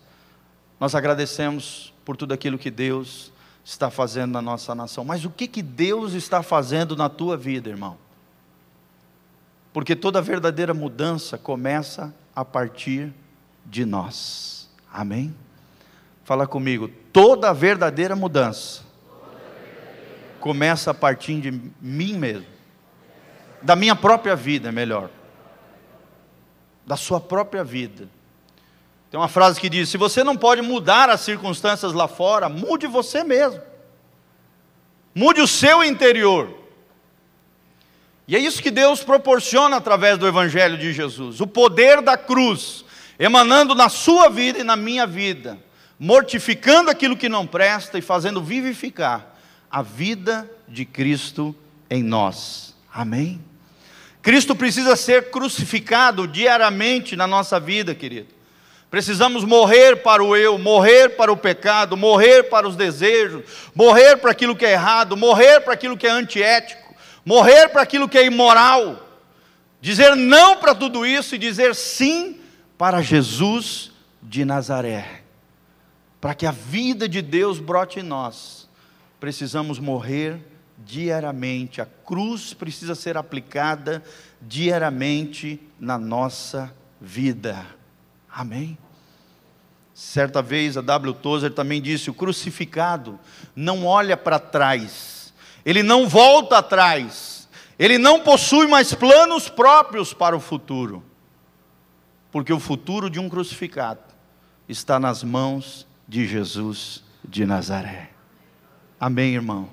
Nós 0.78 0.94
agradecemos 0.94 1.94
por 2.04 2.18
tudo 2.18 2.34
aquilo 2.34 2.58
que 2.58 2.70
Deus 2.70 3.32
está 3.64 3.90
fazendo 3.90 4.32
na 4.32 4.42
nossa 4.42 4.74
nação. 4.74 5.06
Mas 5.06 5.24
o 5.24 5.30
que, 5.30 5.48
que 5.48 5.62
Deus 5.62 6.12
está 6.12 6.42
fazendo 6.42 6.94
na 6.94 7.08
tua 7.08 7.38
vida, 7.38 7.70
irmão? 7.70 7.96
Porque 9.72 9.96
toda 9.96 10.20
verdadeira 10.20 10.74
mudança 10.74 11.38
começa 11.38 12.14
a 12.36 12.44
partir 12.44 13.10
de 13.64 13.86
nós. 13.86 14.68
Amém? 14.92 15.34
Fala 16.30 16.46
comigo. 16.46 16.88
Toda 17.12 17.52
verdadeira 17.52 18.14
mudança 18.14 18.82
começa 20.38 20.92
a 20.92 20.94
partir 20.94 21.40
de 21.40 21.50
mim 21.80 22.12
mesmo. 22.12 22.46
Da 23.60 23.74
minha 23.74 23.96
própria 23.96 24.36
vida, 24.36 24.70
melhor. 24.70 25.10
Da 26.86 26.96
sua 26.96 27.20
própria 27.20 27.64
vida. 27.64 28.08
Tem 29.10 29.18
uma 29.18 29.26
frase 29.26 29.60
que 29.60 29.68
diz: 29.68 29.88
se 29.88 29.98
você 29.98 30.22
não 30.22 30.36
pode 30.36 30.62
mudar 30.62 31.10
as 31.10 31.22
circunstâncias 31.22 31.92
lá 31.92 32.06
fora, 32.06 32.48
mude 32.48 32.86
você 32.86 33.24
mesmo. 33.24 33.60
Mude 35.12 35.40
o 35.40 35.48
seu 35.48 35.82
interior. 35.82 36.56
E 38.28 38.36
é 38.36 38.38
isso 38.38 38.62
que 38.62 38.70
Deus 38.70 39.02
proporciona 39.02 39.78
através 39.78 40.16
do 40.16 40.28
Evangelho 40.28 40.78
de 40.78 40.92
Jesus: 40.92 41.40
o 41.40 41.46
poder 41.48 42.00
da 42.00 42.16
cruz, 42.16 42.84
emanando 43.18 43.74
na 43.74 43.88
sua 43.88 44.28
vida 44.28 44.60
e 44.60 44.62
na 44.62 44.76
minha 44.76 45.08
vida, 45.08 45.58
mortificando 46.00 46.90
aquilo 46.90 47.14
que 47.14 47.28
não 47.28 47.46
presta 47.46 47.98
e 47.98 48.02
fazendo 48.02 48.42
vivificar 48.42 49.36
a 49.70 49.82
vida 49.82 50.50
de 50.66 50.86
Cristo 50.86 51.54
em 51.90 52.02
nós. 52.02 52.74
Amém? 52.90 53.38
Cristo 54.22 54.56
precisa 54.56 54.96
ser 54.96 55.30
crucificado 55.30 56.26
diariamente 56.26 57.14
na 57.14 57.26
nossa 57.26 57.60
vida, 57.60 57.94
querido. 57.94 58.28
Precisamos 58.90 59.44
morrer 59.44 59.96
para 59.96 60.24
o 60.24 60.34
eu, 60.34 60.58
morrer 60.58 61.10
para 61.10 61.30
o 61.30 61.36
pecado, 61.36 61.96
morrer 61.98 62.44
para 62.44 62.66
os 62.66 62.76
desejos, 62.76 63.44
morrer 63.74 64.16
para 64.16 64.30
aquilo 64.30 64.56
que 64.56 64.64
é 64.64 64.72
errado, 64.72 65.16
morrer 65.18 65.60
para 65.60 65.74
aquilo 65.74 65.98
que 65.98 66.06
é 66.06 66.10
antiético, 66.10 66.94
morrer 67.24 67.68
para 67.68 67.82
aquilo 67.82 68.08
que 68.08 68.18
é 68.18 68.24
imoral. 68.24 69.06
Dizer 69.82 70.16
não 70.16 70.56
para 70.56 70.74
tudo 70.74 71.04
isso 71.04 71.34
e 71.34 71.38
dizer 71.38 71.74
sim 71.74 72.40
para 72.76 73.02
Jesus 73.02 73.92
de 74.22 74.44
Nazaré. 74.44 75.19
Para 76.20 76.34
que 76.34 76.46
a 76.46 76.50
vida 76.50 77.08
de 77.08 77.22
Deus 77.22 77.58
brote 77.58 78.00
em 78.00 78.02
nós, 78.02 78.68
precisamos 79.18 79.78
morrer 79.78 80.40
diariamente, 80.78 81.80
a 81.80 81.86
cruz 81.86 82.54
precisa 82.54 82.94
ser 82.94 83.16
aplicada 83.16 84.02
diariamente 84.40 85.60
na 85.78 85.98
nossa 85.98 86.74
vida. 87.00 87.66
Amém? 88.30 88.76
Certa 89.94 90.40
vez 90.40 90.76
a 90.76 90.80
W. 90.80 91.12
Tozer 91.14 91.52
também 91.52 91.80
disse: 91.80 92.10
o 92.10 92.14
crucificado 92.14 93.18
não 93.54 93.84
olha 93.86 94.16
para 94.16 94.38
trás, 94.38 95.32
ele 95.64 95.82
não 95.82 96.08
volta 96.08 96.58
atrás, 96.58 97.48
ele 97.78 97.98
não 97.98 98.20
possui 98.20 98.66
mais 98.66 98.94
planos 98.94 99.48
próprios 99.48 100.14
para 100.14 100.36
o 100.36 100.40
futuro, 100.40 101.02
porque 102.30 102.52
o 102.52 102.60
futuro 102.60 103.10
de 103.10 103.18
um 103.18 103.28
crucificado 103.28 104.00
está 104.68 104.98
nas 104.98 105.22
mãos 105.22 105.86
de 106.10 106.26
Jesus 106.26 107.04
de 107.24 107.46
Nazaré. 107.46 108.10
Amém, 108.98 109.32
irmão? 109.32 109.70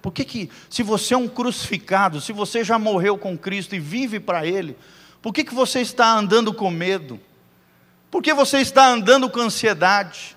Por 0.00 0.12
que, 0.12 0.24
que 0.24 0.48
se 0.70 0.84
você 0.84 1.14
é 1.14 1.16
um 1.16 1.26
crucificado, 1.26 2.20
se 2.20 2.32
você 2.32 2.62
já 2.62 2.78
morreu 2.78 3.18
com 3.18 3.36
Cristo 3.36 3.74
e 3.74 3.80
vive 3.80 4.20
para 4.20 4.46
Ele, 4.46 4.78
por 5.20 5.34
que, 5.34 5.42
que 5.42 5.52
você 5.52 5.80
está 5.80 6.16
andando 6.16 6.54
com 6.54 6.70
medo? 6.70 7.20
Por 8.08 8.22
que 8.22 8.32
você 8.32 8.58
está 8.58 8.86
andando 8.86 9.28
com 9.28 9.40
ansiedade? 9.40 10.36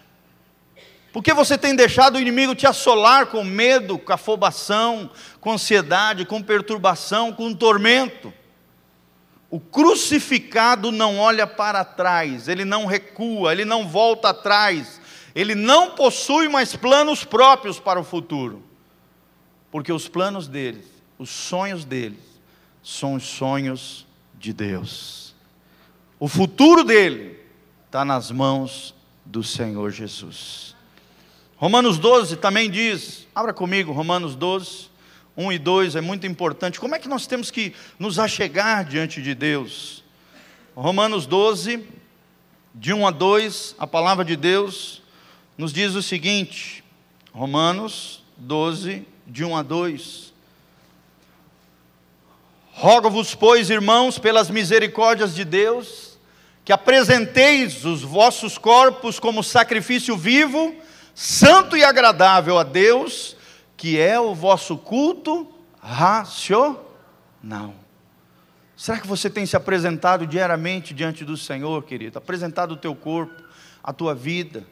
Por 1.13 1.21
que 1.21 1.31
você 1.35 1.55
tem 1.55 1.75
deixado 1.75 2.15
o 2.15 2.19
inimigo 2.19 2.55
te 2.55 2.65
assolar 2.65 3.27
com 3.27 3.43
medo, 3.43 3.99
com 3.99 4.11
afobação, 4.11 5.11
com 5.39 5.51
ansiedade, 5.51 6.25
com 6.25 6.41
perturbação, 6.41 7.31
com 7.31 7.53
tormento? 7.53 8.33
O 9.51 9.59
crucificado 9.59 10.91
não 10.91 11.19
olha 11.19 11.45
para 11.45 11.85
trás, 11.85 12.47
ele 12.47 12.65
não 12.65 12.87
recua, 12.87 13.51
ele 13.51 13.65
não 13.65 13.87
volta 13.87 14.29
atrás, 14.29 14.99
ele 15.35 15.55
não 15.55 15.91
possui 15.91 16.47
mais 16.49 16.75
planos 16.75 17.23
próprios 17.23 17.79
para 17.79 17.99
o 17.99 18.03
futuro, 18.03 18.63
porque 19.71 19.91
os 19.91 20.07
planos 20.07 20.47
dele, 20.47 20.83
os 21.17 21.29
sonhos 21.29 21.85
dele, 21.85 22.19
são 22.83 23.15
os 23.15 23.23
sonhos 23.23 24.05
de 24.33 24.53
Deus. 24.53 25.35
O 26.19 26.27
futuro 26.27 26.83
dele 26.83 27.39
está 27.85 28.03
nas 28.03 28.31
mãos 28.31 28.95
do 29.25 29.43
Senhor 29.43 29.91
Jesus. 29.91 30.75
Romanos 31.57 31.97
12 31.97 32.37
também 32.37 32.69
diz, 32.69 33.27
abra 33.33 33.53
comigo, 33.53 33.91
Romanos 33.91 34.35
12, 34.35 34.89
1 35.35 35.51
e 35.51 35.59
2 35.59 35.95
é 35.95 36.01
muito 36.01 36.25
importante. 36.25 36.79
Como 36.79 36.95
é 36.95 36.99
que 36.99 37.07
nós 37.07 37.27
temos 37.27 37.51
que 37.51 37.73
nos 37.99 38.17
achegar 38.17 38.85
diante 38.85 39.21
de 39.21 39.35
Deus? 39.35 40.03
Romanos 40.75 41.25
12, 41.25 41.83
de 42.73 42.93
1 42.93 43.07
a 43.07 43.11
2, 43.11 43.75
a 43.77 43.87
palavra 43.87 44.23
de 44.23 44.35
Deus 44.35 45.01
nos 45.57 45.73
diz 45.73 45.95
o 45.95 46.01
seguinte: 46.01 46.83
Romanos 47.33 48.23
12, 48.37 49.05
de 49.25 49.43
1 49.43 49.57
a 49.57 49.63
2. 49.63 50.33
Rogo-vos, 52.71 53.33
pois, 53.33 53.71
irmãos, 53.71 54.19
pelas 54.19 54.51
misericórdias 54.51 55.33
de 55.33 55.43
Deus, 55.43 56.17
que 56.63 56.71
apresenteis 56.71 57.83
os 57.85 58.03
vossos 58.03 58.57
corpos 58.57 59.19
como 59.19 59.43
sacrifício 59.43 60.15
vivo, 60.15 60.75
santo 61.15 61.75
e 61.75 61.83
agradável 61.83 62.59
a 62.59 62.63
Deus, 62.63 63.35
que 63.75 63.99
é 63.99 64.19
o 64.19 64.35
vosso 64.35 64.77
culto 64.77 65.51
racional. 65.81 66.77
Será 68.75 68.99
que 68.99 69.07
você 69.07 69.27
tem 69.27 69.43
se 69.47 69.55
apresentado 69.55 70.27
diariamente 70.27 70.93
diante 70.93 71.25
do 71.25 71.35
Senhor, 71.35 71.83
querido? 71.83 72.19
Apresentado 72.19 72.73
o 72.73 72.77
teu 72.77 72.93
corpo, 72.93 73.41
a 73.83 73.91
tua 73.91 74.13
vida, 74.13 74.63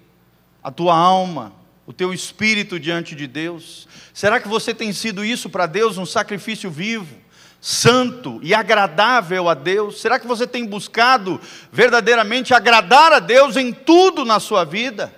a 0.65 0.71
tua 0.71 0.97
alma, 0.97 1.53
o 1.85 1.93
teu 1.93 2.11
espírito 2.11 2.79
diante 2.79 3.13
de 3.13 3.27
Deus? 3.27 3.87
Será 4.11 4.39
que 4.39 4.47
você 4.47 4.73
tem 4.73 4.91
sido 4.91 5.23
isso 5.23 5.47
para 5.47 5.67
Deus 5.67 5.99
um 5.99 6.07
sacrifício 6.07 6.71
vivo? 6.71 7.23
santo 7.61 8.39
e 8.43 8.53
agradável 8.53 9.49
a 9.49 9.55
Deus? 9.55 9.99
Será 9.99 10.19
que 10.19 10.27
você 10.27 10.45
tem 10.45 10.65
buscado 10.65 11.41
verdadeiramente 11.71 12.53
agradar 12.53 13.11
a 13.11 13.17
Deus 13.17 13.57
em 13.57 13.73
tudo 13.73 14.23
na 14.23 14.39
sua 14.39 14.63
vida? 14.63 15.11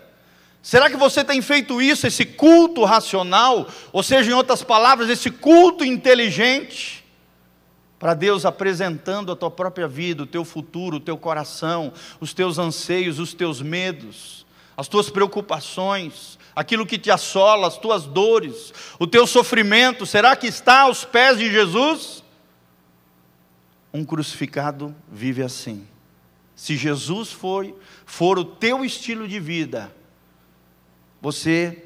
Será 0.61 0.89
que 0.89 0.95
você 0.95 1.25
tem 1.25 1.41
feito 1.41 1.81
isso, 1.81 2.07
esse 2.07 2.23
culto 2.23 2.85
racional, 2.85 3.67
ou 3.91 4.01
seja, 4.01 4.31
em 4.31 4.33
outras 4.33 4.63
palavras, 4.63 5.09
esse 5.09 5.29
culto 5.29 5.83
inteligente? 5.83 7.05
para 7.99 8.13
Deus 8.13 8.45
apresentando 8.45 9.31
a 9.31 9.35
tua 9.35 9.49
própria 9.49 9.87
vida, 9.87 10.21
o 10.23 10.27
teu 10.27 10.45
futuro, 10.45 10.97
o 10.97 10.99
teu 10.99 11.17
coração, 11.17 11.91
os 12.19 12.33
teus 12.33 12.59
anseios, 12.59 13.17
os 13.17 13.33
teus 13.33 13.59
medos, 13.59 14.45
as 14.77 14.87
tuas 14.87 15.09
preocupações, 15.09 16.37
aquilo 16.55 16.85
que 16.85 16.99
te 16.99 17.09
assola, 17.09 17.67
as 17.67 17.77
tuas 17.77 18.05
dores, 18.05 18.71
o 18.99 19.07
teu 19.07 19.25
sofrimento, 19.25 20.05
será 20.05 20.35
que 20.35 20.45
está 20.45 20.81
aos 20.81 21.03
pés 21.03 21.39
de 21.39 21.51
Jesus? 21.51 22.23
Um 23.91 24.05
crucificado 24.05 24.95
vive 25.11 25.41
assim. 25.41 25.87
Se 26.55 26.77
Jesus 26.77 27.31
foi, 27.31 27.75
for 28.05 28.37
o 28.37 28.45
teu 28.45 28.85
estilo 28.85 29.27
de 29.27 29.39
vida, 29.39 29.91
você 31.19 31.83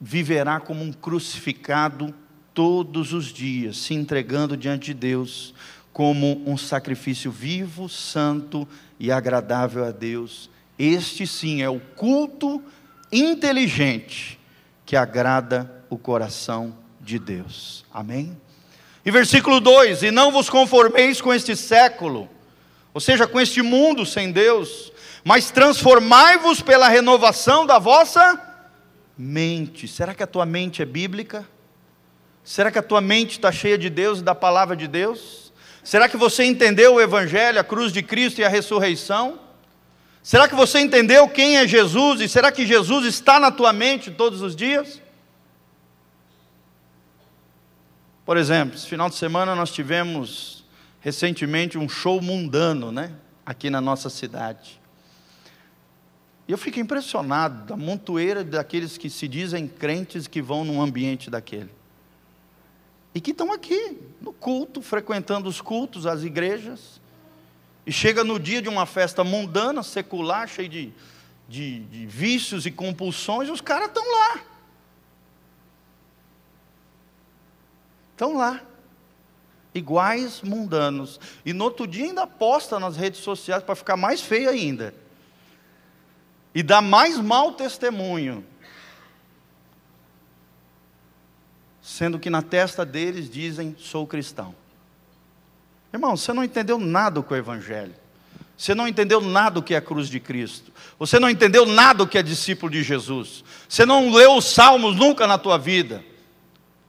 viverá 0.00 0.58
como 0.58 0.82
um 0.82 0.92
crucificado 0.92 2.14
todos 2.54 3.12
os 3.12 3.26
dias, 3.26 3.76
se 3.76 3.94
entregando 3.94 4.56
diante 4.56 4.86
de 4.86 4.94
Deus 4.94 5.54
como 5.92 6.42
um 6.46 6.56
sacrifício 6.56 7.30
vivo, 7.30 7.88
santo 7.88 8.66
e 8.98 9.12
agradável 9.12 9.84
a 9.84 9.90
Deus. 9.90 10.48
Este 10.82 11.26
sim 11.26 11.60
é 11.60 11.68
o 11.68 11.78
culto 11.78 12.62
inteligente 13.12 14.40
que 14.86 14.96
agrada 14.96 15.84
o 15.90 15.98
coração 15.98 16.74
de 16.98 17.18
Deus. 17.18 17.84
Amém? 17.92 18.34
E 19.04 19.10
versículo 19.10 19.60
2: 19.60 20.04
E 20.04 20.10
não 20.10 20.32
vos 20.32 20.48
conformeis 20.48 21.20
com 21.20 21.34
este 21.34 21.54
século, 21.54 22.30
ou 22.94 23.00
seja, 23.00 23.26
com 23.26 23.38
este 23.38 23.60
mundo 23.60 24.06
sem 24.06 24.32
Deus, 24.32 24.90
mas 25.22 25.50
transformai-vos 25.50 26.62
pela 26.62 26.88
renovação 26.88 27.66
da 27.66 27.78
vossa 27.78 28.40
mente. 29.18 29.86
Será 29.86 30.14
que 30.14 30.22
a 30.22 30.26
tua 30.26 30.46
mente 30.46 30.80
é 30.80 30.86
bíblica? 30.86 31.46
Será 32.42 32.70
que 32.70 32.78
a 32.78 32.82
tua 32.82 33.02
mente 33.02 33.32
está 33.32 33.52
cheia 33.52 33.76
de 33.76 33.90
Deus 33.90 34.20
e 34.20 34.22
da 34.22 34.34
palavra 34.34 34.74
de 34.74 34.88
Deus? 34.88 35.52
Será 35.84 36.08
que 36.08 36.16
você 36.16 36.42
entendeu 36.44 36.94
o 36.94 37.00
Evangelho, 37.02 37.60
a 37.60 37.64
cruz 37.64 37.92
de 37.92 38.02
Cristo 38.02 38.40
e 38.40 38.44
a 38.44 38.48
ressurreição? 38.48 39.49
Será 40.22 40.48
que 40.48 40.54
você 40.54 40.80
entendeu 40.80 41.28
quem 41.28 41.56
é 41.56 41.66
Jesus 41.66 42.20
e 42.20 42.28
será 42.28 42.52
que 42.52 42.66
Jesus 42.66 43.06
está 43.06 43.40
na 43.40 43.50
tua 43.50 43.72
mente 43.72 44.10
todos 44.10 44.42
os 44.42 44.54
dias? 44.54 45.00
Por 48.24 48.36
exemplo, 48.36 48.76
esse 48.76 48.86
final 48.86 49.08
de 49.08 49.16
semana 49.16 49.54
nós 49.56 49.72
tivemos 49.72 50.64
recentemente 51.00 51.78
um 51.78 51.88
show 51.88 52.20
mundano, 52.20 52.92
né? 52.92 53.12
Aqui 53.44 53.70
na 53.70 53.80
nossa 53.80 54.10
cidade. 54.10 54.80
E 56.46 56.52
eu 56.52 56.58
fico 56.58 56.78
impressionado 56.78 57.64
da 57.64 57.76
montoeira 57.76 58.44
daqueles 58.44 58.98
que 58.98 59.08
se 59.08 59.26
dizem 59.26 59.66
crentes 59.66 60.26
que 60.26 60.42
vão 60.42 60.64
num 60.64 60.82
ambiente 60.82 61.30
daquele 61.30 61.70
e 63.14 63.20
que 63.20 63.32
estão 63.32 63.52
aqui 63.52 63.98
no 64.20 64.32
culto, 64.32 64.80
frequentando 64.80 65.48
os 65.48 65.60
cultos, 65.60 66.06
as 66.06 66.22
igrejas, 66.22 66.99
e 67.90 67.92
chega 67.92 68.22
no 68.22 68.38
dia 68.38 68.62
de 68.62 68.68
uma 68.68 68.86
festa 68.86 69.24
mundana, 69.24 69.82
secular, 69.82 70.46
cheia 70.46 70.68
de, 70.68 70.92
de, 71.48 71.80
de 71.80 72.06
vícios 72.06 72.64
e 72.64 72.70
compulsões, 72.70 73.48
e 73.48 73.50
os 73.50 73.60
caras 73.60 73.88
estão 73.88 74.04
lá. 74.12 74.40
Estão 78.12 78.36
lá. 78.36 78.60
Iguais 79.74 80.40
mundanos. 80.40 81.18
E 81.44 81.52
no 81.52 81.64
outro 81.64 81.84
dia 81.84 82.04
ainda 82.04 82.28
posta 82.28 82.78
nas 82.78 82.96
redes 82.96 83.18
sociais 83.22 83.60
para 83.60 83.74
ficar 83.74 83.96
mais 83.96 84.20
feio 84.20 84.48
ainda. 84.48 84.94
E 86.54 86.62
dá 86.62 86.80
mais 86.80 87.18
mau 87.18 87.54
testemunho 87.54 88.46
sendo 91.82 92.20
que 92.20 92.30
na 92.30 92.40
testa 92.40 92.86
deles 92.86 93.28
dizem: 93.28 93.74
sou 93.76 94.06
cristão. 94.06 94.59
Irmão, 95.92 96.16
você 96.16 96.32
não 96.32 96.44
entendeu 96.44 96.78
nada 96.78 97.22
com 97.22 97.34
o 97.34 97.36
Evangelho. 97.36 97.94
Você 98.56 98.74
não 98.74 98.86
entendeu 98.86 99.20
nada 99.20 99.54
do 99.54 99.62
que 99.62 99.74
é 99.74 99.78
a 99.78 99.80
cruz 99.80 100.08
de 100.08 100.20
Cristo. 100.20 100.70
Você 100.98 101.18
não 101.18 101.30
entendeu 101.30 101.64
nada 101.64 101.98
do 101.98 102.06
que 102.06 102.18
é 102.18 102.22
discípulo 102.22 102.70
de 102.70 102.82
Jesus. 102.82 103.42
Você 103.68 103.86
não 103.86 104.10
leu 104.12 104.36
os 104.36 104.44
salmos 104.44 104.96
nunca 104.96 105.26
na 105.26 105.38
tua 105.38 105.56
vida. 105.56 106.04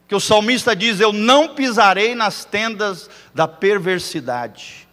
Que 0.07 0.13
o 0.13 0.19
salmista 0.19 0.75
diz: 0.75 0.99
Eu 0.99 1.13
não 1.13 1.55
pisarei 1.55 2.13
nas 2.13 2.43
tendas 2.43 3.09
da 3.33 3.47
perversidade. 3.47 4.87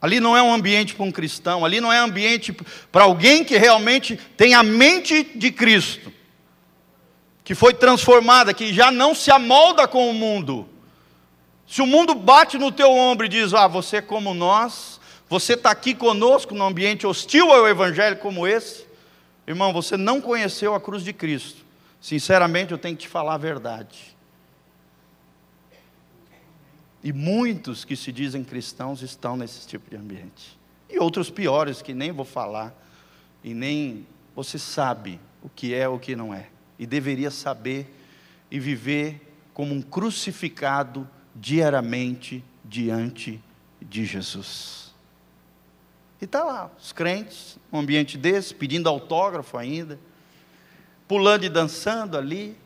Ali 0.00 0.20
não 0.20 0.36
é 0.36 0.42
um 0.42 0.52
ambiente 0.52 0.94
para 0.94 1.06
um 1.06 1.10
cristão, 1.10 1.64
ali 1.64 1.80
não 1.80 1.90
é 1.90 1.98
ambiente 1.98 2.54
para 2.92 3.04
alguém 3.04 3.42
que 3.42 3.56
realmente 3.56 4.16
tem 4.36 4.54
a 4.54 4.62
mente 4.62 5.24
de 5.34 5.50
Cristo 5.50 6.12
que 7.46 7.54
foi 7.54 7.72
transformada, 7.72 8.52
que 8.52 8.74
já 8.74 8.90
não 8.90 9.14
se 9.14 9.30
amolda 9.30 9.86
com 9.86 10.10
o 10.10 10.12
mundo. 10.12 10.68
Se 11.66 11.82
o 11.82 11.86
mundo 11.86 12.14
bate 12.14 12.58
no 12.58 12.70
teu 12.70 12.90
ombro 12.90 13.26
e 13.26 13.28
diz: 13.28 13.52
Ah, 13.52 13.66
você 13.66 13.96
é 13.96 14.02
como 14.02 14.32
nós, 14.34 15.00
você 15.28 15.54
está 15.54 15.70
aqui 15.70 15.94
conosco 15.94 16.54
num 16.54 16.64
ambiente 16.64 17.06
hostil 17.06 17.50
ao 17.50 17.66
Evangelho 17.66 18.16
como 18.18 18.46
esse, 18.46 18.86
irmão, 19.46 19.72
você 19.72 19.96
não 19.96 20.20
conheceu 20.20 20.74
a 20.74 20.80
cruz 20.80 21.02
de 21.02 21.12
Cristo. 21.12 21.64
Sinceramente, 22.00 22.72
eu 22.72 22.78
tenho 22.78 22.96
que 22.96 23.02
te 23.02 23.08
falar 23.08 23.34
a 23.34 23.38
verdade. 23.38 24.16
E 27.02 27.12
muitos 27.12 27.84
que 27.84 27.96
se 27.96 28.10
dizem 28.12 28.44
cristãos 28.44 29.02
estão 29.02 29.36
nesse 29.36 29.66
tipo 29.66 29.90
de 29.90 29.96
ambiente. 29.96 30.58
E 30.88 30.98
outros 30.98 31.30
piores 31.30 31.82
que 31.82 31.94
nem 31.94 32.12
vou 32.12 32.24
falar, 32.24 32.74
e 33.42 33.54
nem 33.54 34.06
você 34.34 34.58
sabe 34.58 35.20
o 35.42 35.48
que 35.48 35.74
é 35.74 35.88
ou 35.88 35.96
o 35.96 36.00
que 36.00 36.14
não 36.14 36.32
é 36.32 36.48
e 36.78 36.86
deveria 36.86 37.30
saber 37.30 37.92
e 38.50 38.60
viver 38.60 39.20
como 39.54 39.74
um 39.74 39.80
crucificado 39.80 41.08
diariamente 41.36 42.44
diante 42.64 43.42
de 43.80 44.04
Jesus. 44.04 44.94
E 46.20 46.24
está 46.24 46.42
lá, 46.42 46.70
os 46.80 46.92
crentes, 46.92 47.58
um 47.72 47.78
ambiente 47.78 48.16
desse, 48.16 48.54
pedindo 48.54 48.88
autógrafo 48.88 49.58
ainda, 49.58 49.98
pulando 51.06 51.44
e 51.44 51.48
dançando 51.48 52.16
ali. 52.16 52.56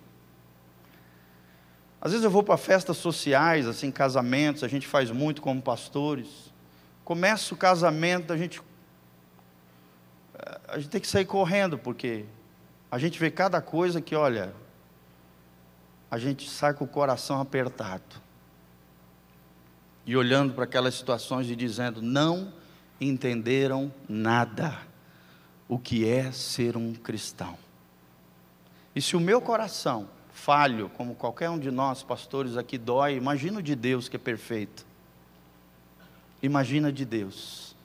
Às 2.01 2.13
vezes 2.13 2.25
eu 2.25 2.31
vou 2.31 2.43
para 2.43 2.57
festas 2.57 2.97
sociais, 2.97 3.67
assim, 3.67 3.91
casamentos, 3.91 4.65
a 4.65 4.69
gente 4.69 4.87
faz 4.87 5.11
muito 5.11 5.43
como 5.43 5.61
pastores. 5.61 6.53
Começa 7.05 7.53
o 7.53 7.57
casamento, 7.57 8.33
a 8.33 8.37
gente 8.37 8.63
a 10.69 10.79
gente 10.79 10.89
tem 10.89 11.01
que 11.01 11.09
sair 11.09 11.27
correndo, 11.27 11.77
porque 11.77 12.25
a 12.91 12.99
gente 12.99 13.19
vê 13.19 13.31
cada 13.31 13.61
coisa 13.61 14.01
que, 14.01 14.15
olha, 14.15 14.55
a 16.11 16.17
gente 16.17 16.49
sai 16.49 16.73
com 16.73 16.85
o 16.85 16.89
coração 16.89 17.41
apertado. 17.41 18.30
E 20.11 20.17
olhando 20.17 20.55
para 20.55 20.65
aquelas 20.65 20.97
situações 20.97 21.49
e 21.49 21.55
dizendo: 21.55 22.03
não 22.03 22.53
entenderam 23.01 23.95
nada 24.09 24.77
o 25.69 25.79
que 25.79 26.05
é 26.05 26.33
ser 26.33 26.77
um 26.77 26.93
cristão. 26.93 27.57
E 28.93 29.01
se 29.01 29.15
o 29.15 29.21
meu 29.21 29.41
coração, 29.41 30.09
falho, 30.33 30.91
como 30.97 31.15
qualquer 31.15 31.49
um 31.49 31.61
de 31.61 31.71
nós, 31.71 32.03
pastores 32.03 32.57
aqui, 32.57 32.77
dói, 32.77 33.15
imagina 33.15 33.63
de 33.63 33.77
Deus 33.77 34.09
que 34.09 34.17
é 34.17 34.19
perfeito. 34.19 34.85
Imagina 36.43 36.91
de 36.91 37.05
Deus. 37.05 37.77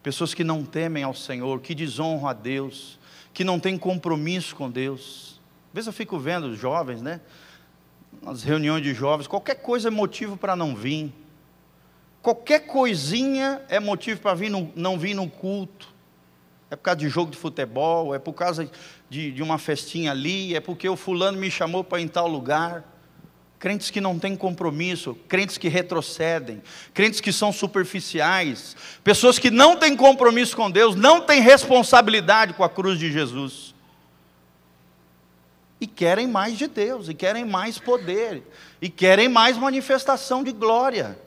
Pessoas 0.00 0.32
que 0.32 0.44
não 0.44 0.64
temem 0.64 1.02
ao 1.02 1.12
Senhor, 1.12 1.60
que 1.60 1.74
desonram 1.74 2.28
a 2.28 2.32
Deus, 2.32 3.00
que 3.34 3.42
não 3.42 3.58
tem 3.58 3.76
compromisso 3.76 4.54
com 4.54 4.70
Deus. 4.70 5.40
Às 5.70 5.74
vezes 5.74 5.86
eu 5.88 5.92
fico 5.92 6.20
vendo 6.20 6.44
os 6.44 6.56
jovens, 6.56 7.02
né? 7.02 7.20
Nas 8.22 8.44
reuniões 8.44 8.84
de 8.84 8.94
jovens, 8.94 9.26
qualquer 9.26 9.56
coisa 9.56 9.88
é 9.88 9.90
motivo 9.90 10.36
para 10.36 10.54
não 10.54 10.76
vir. 10.76 11.12
Qualquer 12.22 12.66
coisinha 12.66 13.62
é 13.68 13.78
motivo 13.78 14.20
para 14.20 14.34
vir 14.34 14.50
não 14.50 14.98
vir 14.98 15.14
no 15.14 15.28
culto. 15.28 15.88
É 16.70 16.76
por 16.76 16.82
causa 16.82 16.98
de 16.98 17.08
jogo 17.08 17.30
de 17.30 17.38
futebol, 17.38 18.14
é 18.14 18.18
por 18.18 18.34
causa 18.34 18.70
de, 19.08 19.30
de 19.32 19.42
uma 19.42 19.56
festinha 19.56 20.10
ali, 20.10 20.54
é 20.54 20.60
porque 20.60 20.88
o 20.88 20.96
fulano 20.96 21.38
me 21.38 21.50
chamou 21.50 21.82
para 21.82 22.00
ir 22.00 22.04
em 22.04 22.08
tal 22.08 22.28
lugar. 22.28 22.84
Crentes 23.58 23.90
que 23.90 24.00
não 24.00 24.18
têm 24.18 24.36
compromisso, 24.36 25.16
crentes 25.26 25.58
que 25.58 25.68
retrocedem, 25.68 26.62
crentes 26.94 27.20
que 27.20 27.32
são 27.32 27.52
superficiais, 27.52 28.76
pessoas 29.02 29.38
que 29.38 29.50
não 29.50 29.76
têm 29.76 29.96
compromisso 29.96 30.54
com 30.54 30.70
Deus, 30.70 30.94
não 30.94 31.22
têm 31.22 31.40
responsabilidade 31.40 32.52
com 32.52 32.62
a 32.62 32.68
cruz 32.68 32.98
de 32.98 33.10
Jesus. 33.10 33.74
E 35.80 35.86
querem 35.86 36.28
mais 36.28 36.58
de 36.58 36.68
Deus, 36.68 37.08
e 37.08 37.14
querem 37.14 37.44
mais 37.44 37.78
poder, 37.78 38.42
e 38.80 38.88
querem 38.88 39.28
mais 39.28 39.56
manifestação 39.56 40.44
de 40.44 40.52
glória. 40.52 41.18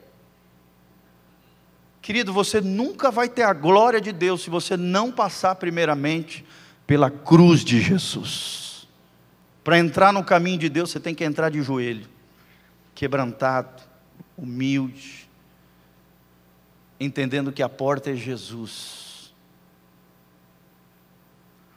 Querido, 2.01 2.33
você 2.33 2.59
nunca 2.59 3.11
vai 3.11 3.29
ter 3.29 3.43
a 3.43 3.53
glória 3.53 4.01
de 4.01 4.11
Deus 4.11 4.41
se 4.41 4.49
você 4.49 4.75
não 4.75 5.11
passar 5.11 5.55
primeiramente 5.55 6.43
pela 6.87 7.11
cruz 7.11 7.63
de 7.63 7.79
Jesus. 7.79 8.87
Para 9.63 9.77
entrar 9.77 10.11
no 10.11 10.23
caminho 10.23 10.57
de 10.57 10.67
Deus, 10.67 10.89
você 10.89 10.99
tem 10.99 11.13
que 11.13 11.23
entrar 11.23 11.49
de 11.49 11.61
joelho 11.61 12.09
quebrantado, 12.95 13.81
humilde, 14.37 15.29
entendendo 16.99 17.51
que 17.51 17.63
a 17.63 17.69
porta 17.69 18.11
é 18.11 18.15
Jesus. 18.15 19.33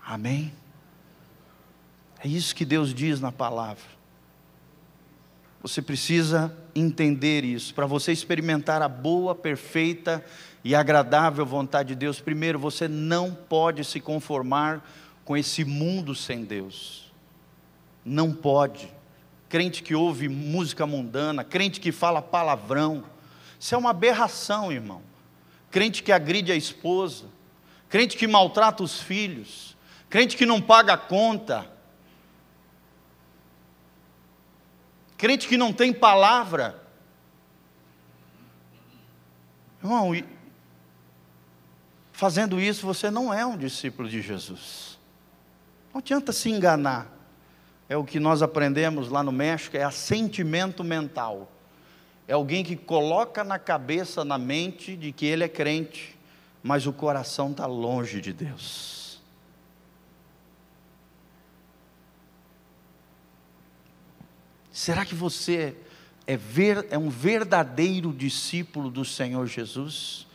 Amém? 0.04 0.52
É 2.18 2.28
isso 2.28 2.54
que 2.54 2.64
Deus 2.64 2.92
diz 2.92 3.20
na 3.20 3.32
palavra. 3.32 3.84
Você 5.62 5.80
precisa 5.80 6.54
entender 6.74 7.44
isso. 7.44 7.74
Para 7.74 7.86
você 7.86 8.12
experimentar 8.12 8.82
a 8.82 8.88
boa, 8.88 9.34
perfeita 9.34 10.24
e 10.62 10.74
agradável 10.74 11.44
vontade 11.46 11.90
de 11.90 11.94
Deus, 11.94 12.20
primeiro, 12.20 12.58
você 12.58 12.88
não 12.88 13.32
pode 13.32 13.84
se 13.84 14.00
conformar 14.00 14.84
com 15.24 15.36
esse 15.36 15.64
mundo 15.64 16.14
sem 16.14 16.44
Deus. 16.44 17.12
Não 18.04 18.32
pode. 18.32 18.88
Crente 19.48 19.82
que 19.82 19.94
ouve 19.94 20.28
música 20.28 20.86
mundana, 20.86 21.44
crente 21.44 21.80
que 21.80 21.92
fala 21.92 22.20
palavrão. 22.20 23.04
Isso 23.58 23.74
é 23.74 23.78
uma 23.78 23.90
aberração, 23.90 24.72
irmão. 24.72 25.02
Crente 25.70 26.02
que 26.02 26.12
agride 26.12 26.52
a 26.52 26.56
esposa, 26.56 27.26
crente 27.88 28.16
que 28.16 28.26
maltrata 28.26 28.82
os 28.82 29.00
filhos, 29.00 29.76
crente 30.08 30.36
que 30.36 30.46
não 30.46 30.60
paga 30.60 30.94
a 30.94 30.98
conta, 30.98 31.68
crente 35.24 35.48
que 35.48 35.56
não 35.56 35.72
tem 35.72 35.90
palavra. 35.90 36.78
Irmão, 39.82 40.12
fazendo 42.12 42.60
isso 42.60 42.84
você 42.84 43.10
não 43.10 43.32
é 43.32 43.46
um 43.46 43.56
discípulo 43.56 44.06
de 44.06 44.20
Jesus. 44.20 44.98
Não 45.94 46.00
adianta 46.00 46.30
se 46.30 46.50
enganar. 46.50 47.10
É 47.88 47.96
o 47.96 48.04
que 48.04 48.20
nós 48.20 48.42
aprendemos 48.42 49.08
lá 49.08 49.22
no 49.22 49.32
México, 49.32 49.78
é 49.78 49.82
assentimento 49.82 50.84
mental. 50.84 51.50
É 52.28 52.34
alguém 52.34 52.62
que 52.62 52.76
coloca 52.76 53.42
na 53.42 53.58
cabeça, 53.58 54.26
na 54.26 54.36
mente, 54.36 54.94
de 54.94 55.10
que 55.10 55.24
ele 55.24 55.42
é 55.42 55.48
crente, 55.48 56.18
mas 56.62 56.86
o 56.86 56.92
coração 56.92 57.50
está 57.50 57.64
longe 57.64 58.20
de 58.20 58.34
Deus. 58.34 59.03
Será 64.74 65.04
que 65.04 65.14
você 65.14 65.76
é, 66.26 66.36
ver, 66.36 66.84
é 66.90 66.98
um 66.98 67.08
verdadeiro 67.08 68.12
discípulo 68.12 68.90
do 68.90 69.04
Senhor 69.04 69.46
Jesus? 69.46 70.26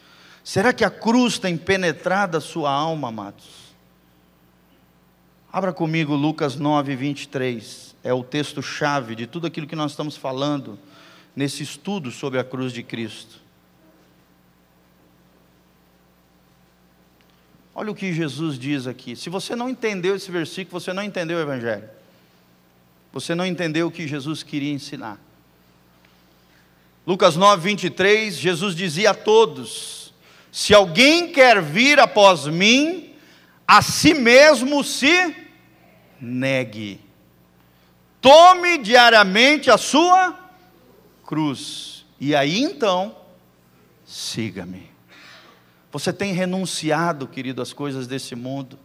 Será 0.45 0.71
que 0.71 0.85
a 0.85 0.89
cruz 0.89 1.37
tem 1.37 1.57
penetrado 1.57 2.37
a 2.37 2.41
sua 2.41 2.71
alma, 2.71 3.09
amados? 3.09 3.75
Abra 5.51 5.73
comigo 5.73 6.15
Lucas 6.15 6.55
9, 6.55 6.95
23. 6.95 7.97
É 8.01 8.13
o 8.13 8.23
texto-chave 8.23 9.13
de 9.13 9.27
tudo 9.27 9.45
aquilo 9.45 9.67
que 9.67 9.75
nós 9.75 9.91
estamos 9.91 10.15
falando 10.15 10.79
nesse 11.35 11.61
estudo 11.61 12.09
sobre 12.09 12.39
a 12.39 12.43
cruz 12.45 12.71
de 12.71 12.81
Cristo. 12.81 13.41
Olha 17.75 17.91
o 17.91 17.95
que 17.95 18.13
Jesus 18.13 18.57
diz 18.57 18.87
aqui. 18.87 19.17
Se 19.17 19.29
você 19.29 19.53
não 19.53 19.69
entendeu 19.69 20.15
esse 20.15 20.31
versículo, 20.31 20.79
você 20.79 20.93
não 20.93 21.03
entendeu 21.03 21.37
o 21.37 21.41
Evangelho. 21.41 21.98
Você 23.11 23.33
não 23.33 23.45
entendeu 23.45 23.87
o 23.87 23.91
que 23.91 24.07
Jesus 24.07 24.43
queria 24.43 24.71
ensinar. 24.71 25.19
Lucas 27.05 27.35
9, 27.35 27.61
23, 27.63 28.35
Jesus 28.35 28.75
dizia 28.75 29.11
a 29.11 29.15
todos: 29.15 30.13
Se 30.51 30.73
alguém 30.73 31.31
quer 31.31 31.61
vir 31.61 31.99
após 31.99 32.45
mim, 32.45 33.13
a 33.67 33.81
si 33.81 34.13
mesmo 34.13 34.83
se 34.83 35.35
negue. 36.21 36.99
Tome 38.21 38.77
diariamente 38.77 39.71
a 39.71 39.77
sua 39.77 40.37
cruz. 41.25 42.05
E 42.19 42.35
aí 42.35 42.61
então, 42.61 43.15
siga-me. 44.05 44.89
Você 45.91 46.13
tem 46.13 46.33
renunciado, 46.33 47.27
querido, 47.27 47.61
às 47.61 47.73
coisas 47.73 48.05
desse 48.05 48.35
mundo. 48.35 48.77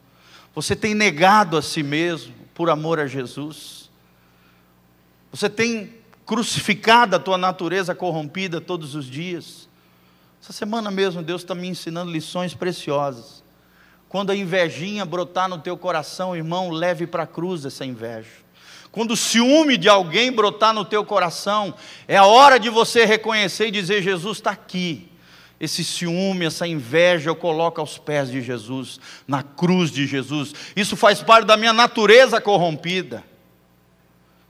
Você 0.54 0.76
tem 0.76 0.94
negado 0.94 1.56
a 1.56 1.62
si 1.62 1.82
mesmo 1.82 2.32
por 2.54 2.70
amor 2.70 3.00
a 3.00 3.06
Jesus. 3.06 3.83
Você 5.34 5.50
tem 5.50 5.92
crucificado 6.24 7.16
a 7.16 7.18
tua 7.18 7.36
natureza 7.36 7.92
corrompida 7.92 8.60
todos 8.60 8.94
os 8.94 9.04
dias. 9.04 9.68
Essa 10.40 10.52
semana 10.52 10.92
mesmo 10.92 11.24
Deus 11.24 11.42
está 11.42 11.56
me 11.56 11.66
ensinando 11.66 12.12
lições 12.12 12.54
preciosas. 12.54 13.42
Quando 14.08 14.30
a 14.30 14.36
invejinha 14.36 15.04
brotar 15.04 15.48
no 15.48 15.58
teu 15.58 15.76
coração, 15.76 16.36
irmão, 16.36 16.70
leve 16.70 17.04
para 17.04 17.24
a 17.24 17.26
cruz 17.26 17.64
essa 17.64 17.84
inveja. 17.84 18.30
Quando 18.92 19.10
o 19.10 19.16
ciúme 19.16 19.76
de 19.76 19.88
alguém 19.88 20.30
brotar 20.30 20.72
no 20.72 20.84
teu 20.84 21.04
coração, 21.04 21.74
é 22.06 22.16
a 22.16 22.26
hora 22.26 22.56
de 22.56 22.70
você 22.70 23.04
reconhecer 23.04 23.66
e 23.66 23.72
dizer: 23.72 24.02
Jesus 24.02 24.38
está 24.38 24.52
aqui. 24.52 25.10
Esse 25.58 25.82
ciúme, 25.82 26.46
essa 26.46 26.64
inveja, 26.64 27.28
eu 27.28 27.34
coloco 27.34 27.80
aos 27.80 27.98
pés 27.98 28.30
de 28.30 28.40
Jesus, 28.40 29.00
na 29.26 29.42
cruz 29.42 29.90
de 29.90 30.06
Jesus. 30.06 30.54
Isso 30.76 30.96
faz 30.96 31.20
parte 31.20 31.44
da 31.44 31.56
minha 31.56 31.72
natureza 31.72 32.40
corrompida. 32.40 33.33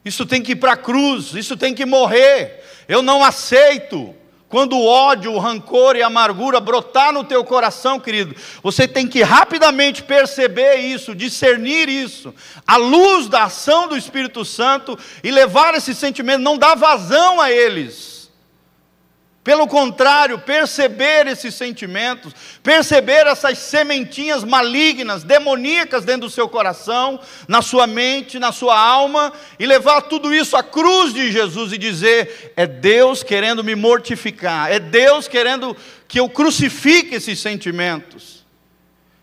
Isso 0.04 0.26
tem 0.26 0.42
que 0.42 0.52
ir 0.52 0.56
para 0.56 0.72
a 0.72 0.76
cruz, 0.76 1.34
isso 1.34 1.56
tem 1.56 1.74
que 1.74 1.86
morrer. 1.86 2.62
Eu 2.88 3.02
não 3.02 3.24
aceito. 3.24 4.14
Quando 4.48 4.76
o 4.76 4.86
ódio, 4.86 5.32
o 5.32 5.38
rancor 5.38 5.96
e 5.96 6.02
a 6.02 6.06
amargura 6.06 6.60
brotar 6.60 7.12
no 7.12 7.24
teu 7.24 7.42
coração, 7.42 7.98
querido, 7.98 8.36
você 8.62 8.86
tem 8.86 9.08
que 9.08 9.20
rapidamente 9.20 10.02
perceber 10.02 10.76
isso, 10.76 11.12
discernir 11.12 11.88
isso, 11.88 12.32
à 12.64 12.76
luz 12.76 13.26
da 13.26 13.44
ação 13.44 13.88
do 13.88 13.96
Espírito 13.96 14.44
Santo 14.44 14.96
e 15.24 15.30
levar 15.32 15.74
esse 15.74 15.92
sentimento, 15.92 16.42
não 16.42 16.56
dar 16.56 16.76
vazão 16.76 17.40
a 17.40 17.50
eles 17.50 18.13
pelo 19.44 19.66
contrário, 19.66 20.38
perceber 20.38 21.26
esses 21.26 21.54
sentimentos, 21.54 22.32
perceber 22.62 23.26
essas 23.26 23.58
sementinhas 23.58 24.42
malignas, 24.42 25.22
demoníacas 25.22 26.02
dentro 26.02 26.22
do 26.22 26.30
seu 26.30 26.48
coração, 26.48 27.20
na 27.46 27.60
sua 27.60 27.86
mente, 27.86 28.38
na 28.38 28.52
sua 28.52 28.78
alma, 28.78 29.34
e 29.58 29.66
levar 29.66 30.00
tudo 30.00 30.34
isso 30.34 30.56
à 30.56 30.62
cruz 30.62 31.12
de 31.12 31.30
Jesus 31.30 31.74
e 31.74 31.78
dizer: 31.78 32.54
é 32.56 32.66
Deus 32.66 33.22
querendo 33.22 33.62
me 33.62 33.74
mortificar, 33.74 34.72
é 34.72 34.80
Deus 34.80 35.28
querendo 35.28 35.76
que 36.08 36.18
eu 36.18 36.26
crucifique 36.26 37.14
esses 37.14 37.38
sentimentos. 37.38 38.42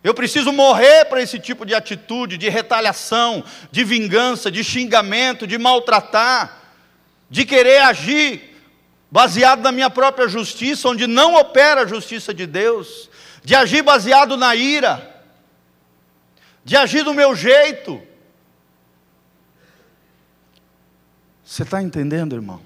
Eu 0.04 0.14
preciso 0.14 0.52
morrer 0.52 1.06
para 1.06 1.22
esse 1.22 1.40
tipo 1.40 1.66
de 1.66 1.74
atitude, 1.74 2.38
de 2.38 2.48
retaliação, 2.48 3.44
de 3.72 3.84
vingança, 3.84 4.52
de 4.52 4.64
xingamento, 4.64 5.48
de 5.48 5.58
maltratar, 5.58 6.60
de 7.28 7.44
querer 7.44 7.82
agir 7.82 8.51
baseado 9.12 9.62
na 9.62 9.72
minha 9.74 9.90
própria 9.90 10.30
justiça, 10.30 10.88
onde 10.88 11.06
não 11.06 11.36
opera 11.36 11.82
a 11.82 11.86
justiça 11.86 12.34
de 12.34 12.48
Deus, 12.48 13.10
de 13.44 13.54
agir 13.54 13.82
baseado 13.82 14.38
na 14.38 14.56
ira, 14.56 15.22
de 16.64 16.78
agir 16.78 17.04
do 17.04 17.14
meu 17.14 17.36
jeito. 17.36 18.02
Você 21.44 21.64
está 21.64 21.82
entendendo, 21.82 22.34
irmão? 22.34 22.62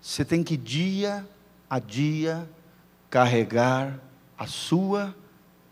Você 0.00 0.24
tem 0.24 0.42
que 0.42 0.56
dia 0.56 1.24
a 1.70 1.78
dia 1.78 2.48
carregar 3.08 4.00
a 4.36 4.46
sua 4.46 5.14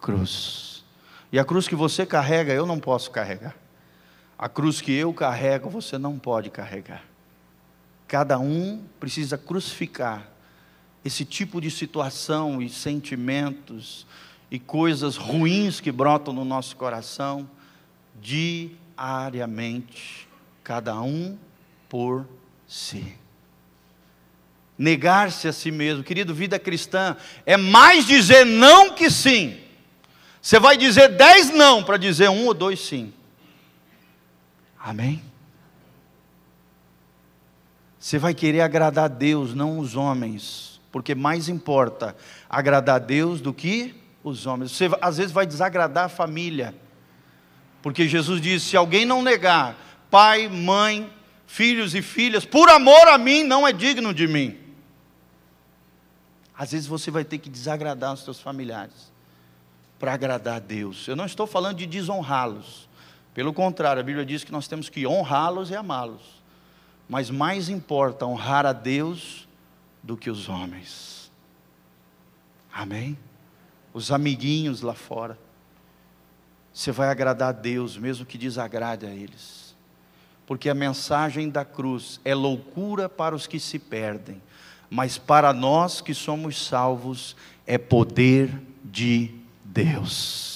cruz. 0.00 0.84
E 1.32 1.38
a 1.38 1.44
cruz 1.44 1.66
que 1.66 1.74
você 1.74 2.06
carrega, 2.06 2.52
eu 2.52 2.66
não 2.66 2.78
posso 2.78 3.10
carregar. 3.10 3.56
A 4.38 4.48
cruz 4.48 4.80
que 4.80 4.92
eu 4.92 5.12
carrego, 5.12 5.68
você 5.68 5.98
não 5.98 6.18
pode 6.18 6.50
carregar. 6.50 7.02
Cada 8.06 8.38
um 8.38 8.84
precisa 9.00 9.36
crucificar 9.36 10.30
esse 11.04 11.24
tipo 11.24 11.60
de 11.60 11.70
situação 11.70 12.60
e 12.60 12.68
sentimentos 12.68 14.06
e 14.50 14.58
coisas 14.58 15.16
ruins 15.16 15.80
que 15.80 15.92
brotam 15.92 16.34
no 16.34 16.44
nosso 16.44 16.76
coração 16.76 17.48
diariamente, 18.20 20.28
cada 20.62 21.00
um 21.00 21.38
por 21.88 22.26
si. 22.66 23.14
Negar-se 24.78 25.48
a 25.48 25.52
si 25.52 25.70
mesmo, 25.70 26.04
querido, 26.04 26.34
vida 26.34 26.58
cristã 26.58 27.16
é 27.44 27.56
mais 27.56 28.06
dizer 28.06 28.44
não 28.44 28.94
que 28.94 29.10
sim. 29.10 29.58
Você 30.42 30.60
vai 30.60 30.76
dizer 30.76 31.16
dez 31.16 31.50
não 31.50 31.82
para 31.82 31.96
dizer 31.96 32.28
um 32.28 32.46
ou 32.46 32.54
dois 32.54 32.80
sim. 32.80 33.12
Amém? 34.78 35.22
Você 38.06 38.20
vai 38.20 38.32
querer 38.32 38.60
agradar 38.60 39.06
a 39.06 39.08
Deus, 39.08 39.52
não 39.52 39.80
os 39.80 39.96
homens, 39.96 40.80
porque 40.92 41.12
mais 41.12 41.48
importa 41.48 42.14
agradar 42.48 42.94
a 42.94 42.98
Deus 43.00 43.40
do 43.40 43.52
que 43.52 43.96
os 44.22 44.46
homens. 44.46 44.70
Você 44.70 44.88
às 45.00 45.16
vezes 45.16 45.32
vai 45.32 45.44
desagradar 45.44 46.04
a 46.04 46.08
família, 46.08 46.72
porque 47.82 48.06
Jesus 48.06 48.40
disse: 48.40 48.66
se 48.66 48.76
alguém 48.76 49.04
não 49.04 49.22
negar 49.22 49.76
pai, 50.08 50.46
mãe, 50.46 51.12
filhos 51.48 51.96
e 51.96 52.00
filhas, 52.00 52.44
por 52.44 52.68
amor 52.68 53.08
a 53.08 53.18
mim, 53.18 53.42
não 53.42 53.66
é 53.66 53.72
digno 53.72 54.14
de 54.14 54.28
mim. 54.28 54.56
Às 56.56 56.70
vezes 56.70 56.86
você 56.86 57.10
vai 57.10 57.24
ter 57.24 57.38
que 57.38 57.50
desagradar 57.50 58.14
os 58.14 58.22
seus 58.22 58.38
familiares 58.38 59.12
para 59.98 60.14
agradar 60.14 60.58
a 60.58 60.60
Deus. 60.60 61.08
Eu 61.08 61.16
não 61.16 61.26
estou 61.26 61.44
falando 61.44 61.78
de 61.78 61.86
desonrá-los. 61.86 62.88
Pelo 63.34 63.52
contrário, 63.52 63.98
a 63.98 64.04
Bíblia 64.04 64.24
diz 64.24 64.44
que 64.44 64.52
nós 64.52 64.68
temos 64.68 64.88
que 64.88 65.04
honrá-los 65.08 65.70
e 65.70 65.74
amá-los. 65.74 66.35
Mas 67.08 67.30
mais 67.30 67.68
importa 67.68 68.26
honrar 68.26 68.66
a 68.66 68.72
Deus 68.72 69.46
do 70.02 70.16
que 70.16 70.30
os 70.30 70.48
homens. 70.48 71.30
Amém? 72.72 73.16
Os 73.94 74.10
amiguinhos 74.10 74.82
lá 74.82 74.94
fora. 74.94 75.38
Você 76.72 76.92
vai 76.92 77.08
agradar 77.08 77.48
a 77.48 77.52
Deus, 77.52 77.96
mesmo 77.96 78.26
que 78.26 78.36
desagrade 78.36 79.06
a 79.06 79.10
eles. 79.10 79.74
porque 80.46 80.70
a 80.70 80.74
mensagem 80.74 81.50
da 81.50 81.64
cruz 81.64 82.20
é 82.24 82.34
loucura 82.34 83.08
para 83.08 83.34
os 83.34 83.46
que 83.46 83.58
se 83.58 83.78
perdem, 83.78 84.40
mas 84.88 85.18
para 85.18 85.52
nós 85.52 86.00
que 86.00 86.14
somos 86.14 86.64
salvos 86.64 87.36
é 87.66 87.76
poder 87.76 88.62
de 88.84 89.34
Deus. 89.64 90.55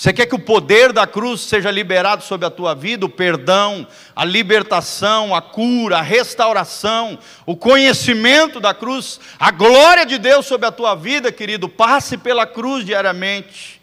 Você 0.00 0.14
quer 0.14 0.24
que 0.24 0.34
o 0.34 0.38
poder 0.38 0.94
da 0.94 1.06
cruz 1.06 1.42
seja 1.42 1.70
liberado 1.70 2.24
sobre 2.24 2.46
a 2.46 2.50
tua 2.50 2.74
vida, 2.74 3.04
o 3.04 3.08
perdão, 3.10 3.86
a 4.16 4.24
libertação, 4.24 5.34
a 5.34 5.42
cura, 5.42 5.98
a 5.98 6.00
restauração, 6.00 7.18
o 7.44 7.54
conhecimento 7.54 8.60
da 8.60 8.72
cruz, 8.72 9.20
a 9.38 9.50
glória 9.50 10.06
de 10.06 10.16
Deus 10.16 10.46
sobre 10.46 10.66
a 10.66 10.72
tua 10.72 10.94
vida, 10.94 11.30
querido, 11.30 11.68
passe 11.68 12.16
pela 12.16 12.46
cruz 12.46 12.82
diariamente. 12.82 13.78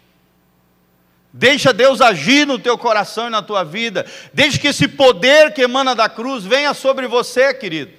Deixa 1.32 1.72
Deus 1.72 2.00
agir 2.00 2.44
no 2.48 2.58
teu 2.58 2.76
coração 2.76 3.28
e 3.28 3.30
na 3.30 3.40
tua 3.40 3.62
vida. 3.62 4.04
Deixe 4.34 4.58
que 4.58 4.66
esse 4.66 4.88
poder 4.88 5.54
que 5.54 5.62
emana 5.62 5.94
da 5.94 6.08
cruz 6.08 6.42
venha 6.42 6.74
sobre 6.74 7.06
você, 7.06 7.54
querido. 7.54 7.92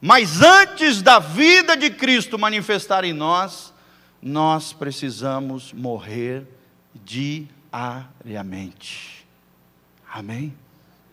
Mas 0.00 0.40
antes 0.40 1.02
da 1.02 1.18
vida 1.18 1.76
de 1.76 1.90
Cristo 1.90 2.38
manifestar 2.38 3.04
em 3.04 3.12
nós, 3.12 3.74
nós 4.22 4.72
precisamos 4.72 5.70
morrer 5.74 6.59
diariamente. 6.94 9.26
Amém? 10.12 10.52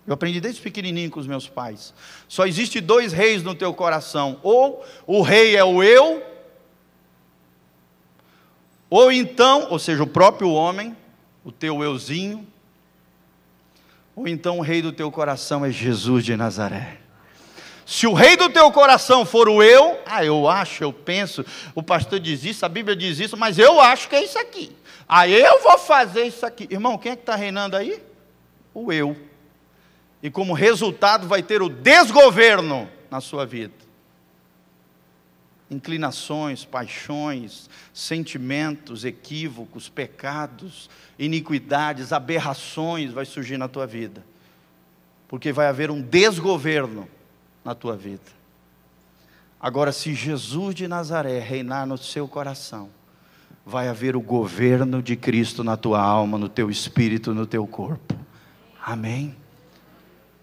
Eu 0.08 0.14
aprendi 0.14 0.40
desde 0.40 0.62
pequenininho 0.62 1.12
com 1.12 1.20
os 1.20 1.28
meus 1.28 1.50
pais. 1.50 1.94
Só 2.28 2.48
existe 2.48 2.80
dois 2.80 3.12
reis 3.12 3.44
no 3.44 3.54
teu 3.54 3.74
coração: 3.74 4.40
ou 4.42 4.84
o 5.06 5.22
rei 5.22 5.58
é 5.58 5.64
o 5.64 5.84
eu, 5.84 6.24
ou 8.90 9.12
então, 9.12 9.68
ou 9.70 9.78
seja, 9.78 10.04
o 10.04 10.08
próprio 10.08 10.50
homem, 10.50 10.96
o 11.44 11.52
teu 11.52 11.84
euzinho, 11.84 12.48
ou 14.16 14.28
então 14.28 14.60
o 14.60 14.62
rei 14.62 14.82
do 14.82 14.94
teu 14.94 15.12
coração 15.12 15.66
é 15.66 15.72
Jesus 15.72 16.24
de 16.24 16.38
Nazaré. 16.38 17.00
Se 17.86 18.08
o 18.08 18.14
rei 18.14 18.36
do 18.36 18.50
teu 18.50 18.70
coração 18.72 19.26
for 19.26 19.48
o 19.48 19.64
eu, 19.64 19.98
ah, 20.06 20.24
eu 20.24 20.48
acho, 20.48 20.84
eu 20.84 20.92
penso, 20.92 21.46
o 21.74 21.82
pastor 21.82 22.20
diz 22.20 22.44
isso, 22.44 22.66
a 22.66 22.70
Bíblia 22.70 22.96
diz 22.96 23.20
isso, 23.20 23.38
mas 23.38 23.58
eu 23.58 23.80
acho 23.80 24.10
que 24.10 24.16
é 24.16 24.24
isso 24.24 24.38
aqui. 24.38 24.76
Aí 25.08 25.34
eu 25.34 25.62
vou 25.62 25.78
fazer 25.78 26.24
isso 26.24 26.46
aqui. 26.46 26.68
Irmão, 26.70 26.98
quem 26.98 27.14
é 27.14 27.16
que 27.16 27.22
está 27.22 27.36
reinando 27.36 27.78
aí? 27.78 28.04
O 28.74 28.92
eu. 28.92 29.16
E 30.22 30.30
como 30.30 30.54
resultado 30.54 31.28
vai 31.28 31.42
ter 31.42 31.62
o 31.62 31.70
desgoverno 31.70 32.90
na 33.10 33.22
sua 33.22 33.46
vida. 33.46 33.74
Inclinações, 35.70 36.66
paixões, 36.66 37.70
sentimentos, 37.94 39.06
equívocos, 39.06 39.88
pecados, 39.90 40.90
iniquidades, 41.20 42.12
aberrações 42.12 43.12
vai 43.12 43.26
surgir 43.26 43.58
na 43.58 43.68
tua 43.68 43.86
vida. 43.86 44.26
Porque 45.28 45.52
vai 45.52 45.68
haver 45.68 45.92
um 45.92 46.02
desgoverno 46.02 47.08
na 47.64 47.76
tua 47.76 47.96
vida. 47.96 48.38
Agora, 49.60 49.92
se 49.92 50.14
Jesus 50.14 50.76
de 50.76 50.88
Nazaré 50.88 51.40
reinar 51.40 51.86
no 51.86 51.98
seu 51.98 52.28
coração, 52.28 52.90
vai 53.68 53.90
haver 53.90 54.16
o 54.16 54.22
governo 54.22 55.04
de 55.04 55.18
Cristo 55.18 55.62
na 55.62 55.76
tua 55.76 56.02
alma, 56.02 56.38
no 56.38 56.48
teu 56.48 56.72
espírito, 56.72 57.34
no 57.34 57.46
teu 57.46 57.68
corpo. 57.68 58.18
Amém. 58.82 59.36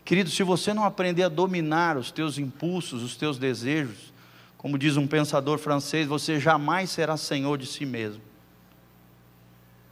Querido, 0.05 0.29
se 0.29 0.43
você 0.43 0.75
não 0.75 0.85
aprender 0.85 1.23
a 1.23 1.31
dominar 1.31 1.97
os 1.97 2.11
teus 2.11 2.37
impulsos, 2.37 3.03
os 3.03 3.17
teus 3.17 3.39
desejos, 3.39 4.13
como 4.59 4.77
diz 4.77 4.99
um 4.99 5.07
pensador 5.07 5.57
francês, 5.57 6.07
você 6.07 6.39
jamais 6.39 6.91
será 6.91 7.17
senhor 7.17 7.57
de 7.57 7.65
si 7.65 7.87
mesmo. 7.87 8.21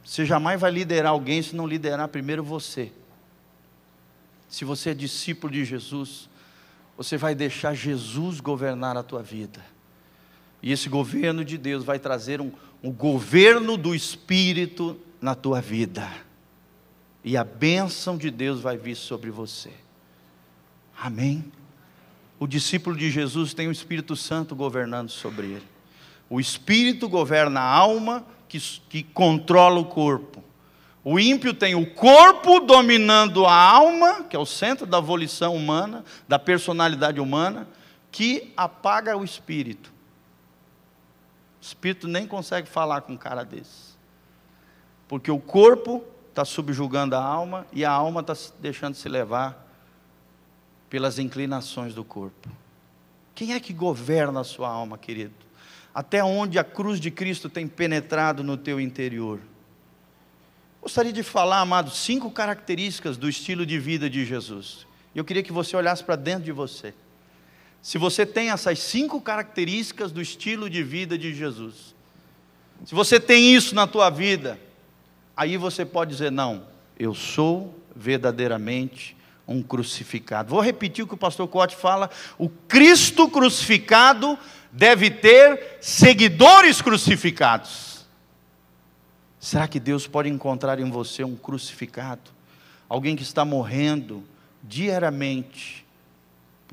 Você 0.05 0.27
jamais 0.27 0.61
vai 0.61 0.69
liderar 0.69 1.11
alguém 1.11 1.41
se 1.41 1.55
não 1.55 1.65
liderar 1.65 2.09
primeiro 2.09 2.43
você. 2.43 2.91
Se 4.47 4.63
você 4.63 4.91
é 4.91 4.93
discípulo 4.93 5.51
de 5.51 5.65
Jesus, 5.65 6.29
você 6.95 7.17
vai 7.17 7.33
deixar 7.33 7.73
Jesus 7.73 8.39
governar 8.39 8.95
a 8.95 9.01
tua 9.01 9.23
vida. 9.23 9.72
E 10.63 10.71
esse 10.71 10.87
governo 10.87 11.43
de 11.43 11.57
Deus 11.57 11.83
vai 11.83 11.99
trazer 11.99 12.39
um, 12.39 12.49
um 12.81 12.89
governo 12.89 13.75
do 13.75 13.93
Espírito 13.93 14.97
na 15.21 15.35
tua 15.35 15.59
vida. 15.59 16.09
E 17.21 17.35
a 17.35 17.43
bênção 17.43 18.17
de 18.17 18.31
Deus 18.31 18.61
vai 18.61 18.77
vir 18.77 18.95
sobre 18.95 19.29
você. 19.29 19.71
Amém? 20.97 21.43
O 22.39 22.47
discípulo 22.47 22.95
de 22.95 23.11
Jesus 23.11 23.53
tem 23.53 23.67
o 23.67 23.71
Espírito 23.71 24.15
Santo 24.15 24.55
governando 24.55 25.09
sobre 25.09 25.47
ele. 25.47 25.67
O 26.29 26.39
Espírito 26.39 27.09
governa 27.09 27.59
a 27.59 27.69
alma 27.69 28.25
que, 28.47 28.57
que 28.89 29.03
controla 29.03 29.79
o 29.79 29.85
corpo. 29.85 30.41
O 31.03 31.19
ímpio 31.19 31.53
tem 31.53 31.75
o 31.75 31.85
corpo 31.85 32.61
dominando 32.61 33.45
a 33.45 33.53
alma, 33.53 34.23
que 34.23 34.35
é 34.35 34.39
o 34.39 34.45
centro 34.45 34.85
da 34.85 35.01
volição 35.01 35.53
humana, 35.53 36.05
da 36.25 36.39
personalidade 36.39 37.19
humana, 37.19 37.67
que 38.09 38.53
apaga 38.55 39.17
o 39.17 39.25
espírito. 39.25 39.92
O 41.63 41.65
espírito 41.65 42.09
nem 42.09 42.27
consegue 42.27 42.67
falar 42.67 43.03
com 43.03 43.13
um 43.13 43.17
cara 43.17 43.45
desse. 43.45 43.93
Porque 45.07 45.31
o 45.31 45.39
corpo 45.39 46.03
está 46.27 46.43
subjugando 46.43 47.15
a 47.15 47.23
alma 47.23 47.65
e 47.71 47.85
a 47.85 47.89
alma 47.89 48.19
está 48.19 48.35
deixando 48.59 48.95
se 48.95 49.07
levar 49.07 49.65
pelas 50.89 51.19
inclinações 51.19 51.95
do 51.95 52.03
corpo. 52.03 52.49
Quem 53.33 53.53
é 53.53 53.61
que 53.61 53.71
governa 53.71 54.41
a 54.41 54.43
sua 54.43 54.67
alma, 54.67 54.97
querido? 54.97 55.33
Até 55.95 56.21
onde 56.21 56.59
a 56.59 56.65
cruz 56.65 56.99
de 56.99 57.09
Cristo 57.09 57.49
tem 57.49 57.65
penetrado 57.65 58.43
no 58.43 58.57
teu 58.57 58.77
interior? 58.77 59.39
Gostaria 60.81 61.13
de 61.13 61.23
falar, 61.23 61.61
amados, 61.61 61.97
cinco 61.97 62.29
características 62.29 63.15
do 63.15 63.29
estilo 63.29 63.65
de 63.65 63.79
vida 63.79 64.09
de 64.09 64.25
Jesus. 64.25 64.85
Eu 65.15 65.23
queria 65.23 65.41
que 65.41 65.53
você 65.53 65.77
olhasse 65.77 66.03
para 66.03 66.17
dentro 66.17 66.43
de 66.43 66.51
você. 66.51 66.93
Se 67.83 67.97
você 67.97 68.25
tem 68.25 68.49
essas 68.49 68.79
cinco 68.79 69.19
características 69.19 70.09
do 70.09 70.21
estilo 70.21 70.69
de 70.69 70.81
vida 70.81 71.17
de 71.17 71.35
Jesus, 71.35 71.93
se 72.85 72.95
você 72.95 73.19
tem 73.19 73.53
isso 73.53 73.75
na 73.75 73.85
tua 73.85 74.09
vida, 74.09 74.57
aí 75.35 75.57
você 75.57 75.83
pode 75.83 76.11
dizer: 76.11 76.31
não, 76.31 76.65
eu 76.97 77.13
sou 77.13 77.77
verdadeiramente 77.93 79.17
um 79.45 79.61
crucificado. 79.61 80.49
Vou 80.49 80.61
repetir 80.61 81.03
o 81.03 81.07
que 81.07 81.13
o 81.13 81.17
pastor 81.17 81.45
Cote 81.49 81.75
fala: 81.75 82.09
o 82.37 82.47
Cristo 82.47 83.29
crucificado 83.29 84.39
deve 84.71 85.11
ter 85.11 85.77
seguidores 85.81 86.81
crucificados. 86.81 88.05
Será 89.41 89.67
que 89.67 89.77
Deus 89.77 90.07
pode 90.07 90.29
encontrar 90.29 90.79
em 90.79 90.89
você 90.89 91.21
um 91.21 91.35
crucificado? 91.35 92.31
Alguém 92.87 93.13
que 93.13 93.23
está 93.23 93.43
morrendo 93.43 94.23
diariamente 94.63 95.82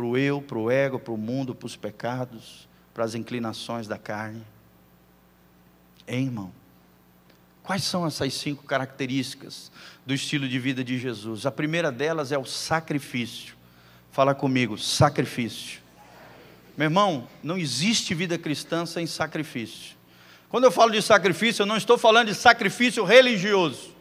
para 0.00 0.06
o 0.06 0.16
eu, 0.16 0.40
para 0.40 0.56
o 0.56 0.70
ego, 0.70 0.98
para 0.98 1.12
o 1.12 1.18
mundo, 1.18 1.54
para 1.54 1.66
os 1.66 1.76
pecados, 1.76 2.66
para 2.94 3.04
as 3.04 3.14
inclinações 3.14 3.86
da 3.86 3.98
carne. 3.98 4.42
Hein, 6.08 6.24
irmão? 6.24 6.52
Quais 7.62 7.84
são 7.84 8.06
essas 8.06 8.32
cinco 8.32 8.64
características 8.64 9.70
do 10.06 10.14
estilo 10.14 10.48
de 10.48 10.58
vida 10.58 10.82
de 10.82 10.98
Jesus? 10.98 11.44
A 11.44 11.50
primeira 11.50 11.92
delas 11.92 12.32
é 12.32 12.38
o 12.38 12.46
sacrifício. 12.46 13.54
Fala 14.10 14.34
comigo, 14.34 14.78
sacrifício. 14.78 15.82
Meu 16.78 16.86
irmão, 16.86 17.28
não 17.42 17.58
existe 17.58 18.14
vida 18.14 18.38
cristã 18.38 18.86
sem 18.86 19.06
sacrifício. 19.06 19.98
Quando 20.48 20.64
eu 20.64 20.72
falo 20.72 20.92
de 20.92 21.02
sacrifício, 21.02 21.60
eu 21.60 21.66
não 21.66 21.76
estou 21.76 21.98
falando 21.98 22.28
de 22.28 22.34
sacrifício 22.34 23.04
religioso 23.04 23.94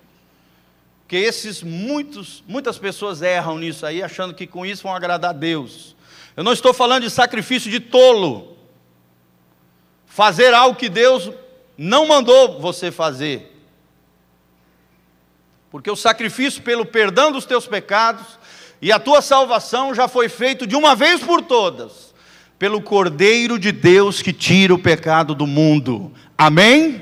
que 1.09 1.17
esses 1.17 1.63
muitos, 1.63 2.43
muitas 2.47 2.77
pessoas 2.77 3.23
erram 3.23 3.57
nisso 3.57 3.83
aí, 3.83 4.03
achando 4.03 4.31
que 4.31 4.45
com 4.45 4.63
isso 4.63 4.83
vão 4.83 4.95
agradar 4.95 5.31
a 5.31 5.33
Deus. 5.33 5.95
Eu 6.37 6.43
não 6.43 6.53
estou 6.53 6.71
falando 6.71 7.01
de 7.01 7.09
sacrifício 7.09 7.71
de 7.71 7.79
tolo. 7.79 8.55
Fazer 10.05 10.53
algo 10.53 10.77
que 10.77 10.87
Deus 10.87 11.31
não 11.75 12.05
mandou 12.05 12.61
você 12.61 12.91
fazer. 12.91 13.59
Porque 15.71 15.89
o 15.89 15.95
sacrifício 15.95 16.61
pelo 16.61 16.85
perdão 16.85 17.31
dos 17.31 17.43
teus 17.43 17.65
pecados 17.65 18.37
e 18.79 18.91
a 18.91 18.99
tua 18.99 19.19
salvação 19.19 19.95
já 19.95 20.07
foi 20.07 20.29
feito 20.29 20.67
de 20.67 20.75
uma 20.75 20.95
vez 20.95 21.21
por 21.21 21.41
todas, 21.41 22.13
pelo 22.59 22.83
Cordeiro 22.83 23.57
de 23.57 23.71
Deus 23.71 24.21
que 24.21 24.31
tira 24.31 24.75
o 24.75 24.79
pecado 24.79 25.33
do 25.33 25.47
mundo. 25.47 26.13
Amém? 26.37 27.01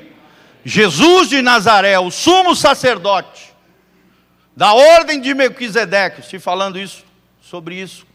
Jesus 0.64 1.28
de 1.28 1.42
Nazaré, 1.42 2.00
o 2.00 2.10
sumo 2.10 2.56
sacerdote, 2.56 3.47
da 4.58 4.74
ordem 4.74 5.22
de 5.22 5.36
Melquisedeque. 5.36 6.22
Estive 6.22 6.42
falando 6.42 6.80
isso, 6.80 7.06
sobre 7.40 7.80
isso 7.80 8.08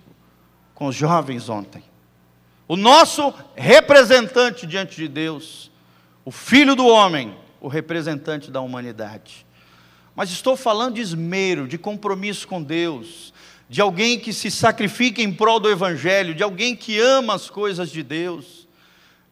com 0.75 0.87
os 0.87 0.97
jovens 0.97 1.49
ontem. 1.49 1.85
O 2.67 2.77
nosso 2.77 3.33
representante 3.55 4.67
diante 4.67 4.97
de 4.97 5.07
Deus, 5.07 5.71
o 6.25 6.33
Filho 6.33 6.75
do 6.75 6.85
Homem, 6.85 7.37
o 7.61 7.69
representante 7.69 8.51
da 8.51 8.61
humanidade. 8.61 9.47
Mas 10.17 10.31
estou 10.31 10.57
falando 10.57 10.97
de 10.97 11.01
esmero, 11.01 11.69
de 11.69 11.79
compromisso 11.79 12.49
com 12.49 12.61
Deus, 12.61 13.33
de 13.69 13.81
alguém 13.81 14.19
que 14.19 14.33
se 14.33 14.51
sacrifica 14.51 15.23
em 15.23 15.33
prol 15.33 15.61
do 15.61 15.71
Evangelho, 15.71 16.35
de 16.35 16.43
alguém 16.43 16.75
que 16.75 16.99
ama 16.99 17.35
as 17.35 17.49
coisas 17.49 17.89
de 17.89 18.03
Deus, 18.03 18.62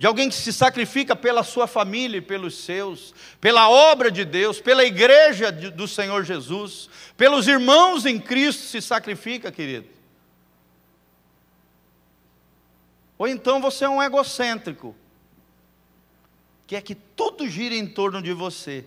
de 0.00 0.06
alguém 0.06 0.30
que 0.30 0.34
se 0.34 0.50
sacrifica 0.50 1.14
pela 1.14 1.44
sua 1.44 1.66
família 1.66 2.16
e 2.16 2.22
pelos 2.22 2.56
seus, 2.56 3.14
pela 3.38 3.68
obra 3.68 4.10
de 4.10 4.24
Deus, 4.24 4.58
pela 4.58 4.82
igreja 4.82 5.52
do 5.52 5.86
Senhor 5.86 6.24
Jesus, 6.24 6.88
pelos 7.18 7.46
irmãos 7.46 8.06
em 8.06 8.18
Cristo 8.18 8.62
se 8.62 8.80
sacrifica, 8.80 9.52
querido. 9.52 9.86
Ou 13.18 13.28
então 13.28 13.60
você 13.60 13.84
é 13.84 13.90
um 13.90 14.02
egocêntrico, 14.02 14.96
que 16.66 16.76
é 16.76 16.80
que 16.80 16.94
tudo 16.94 17.46
gira 17.46 17.74
em 17.74 17.86
torno 17.86 18.22
de 18.22 18.32
você, 18.32 18.86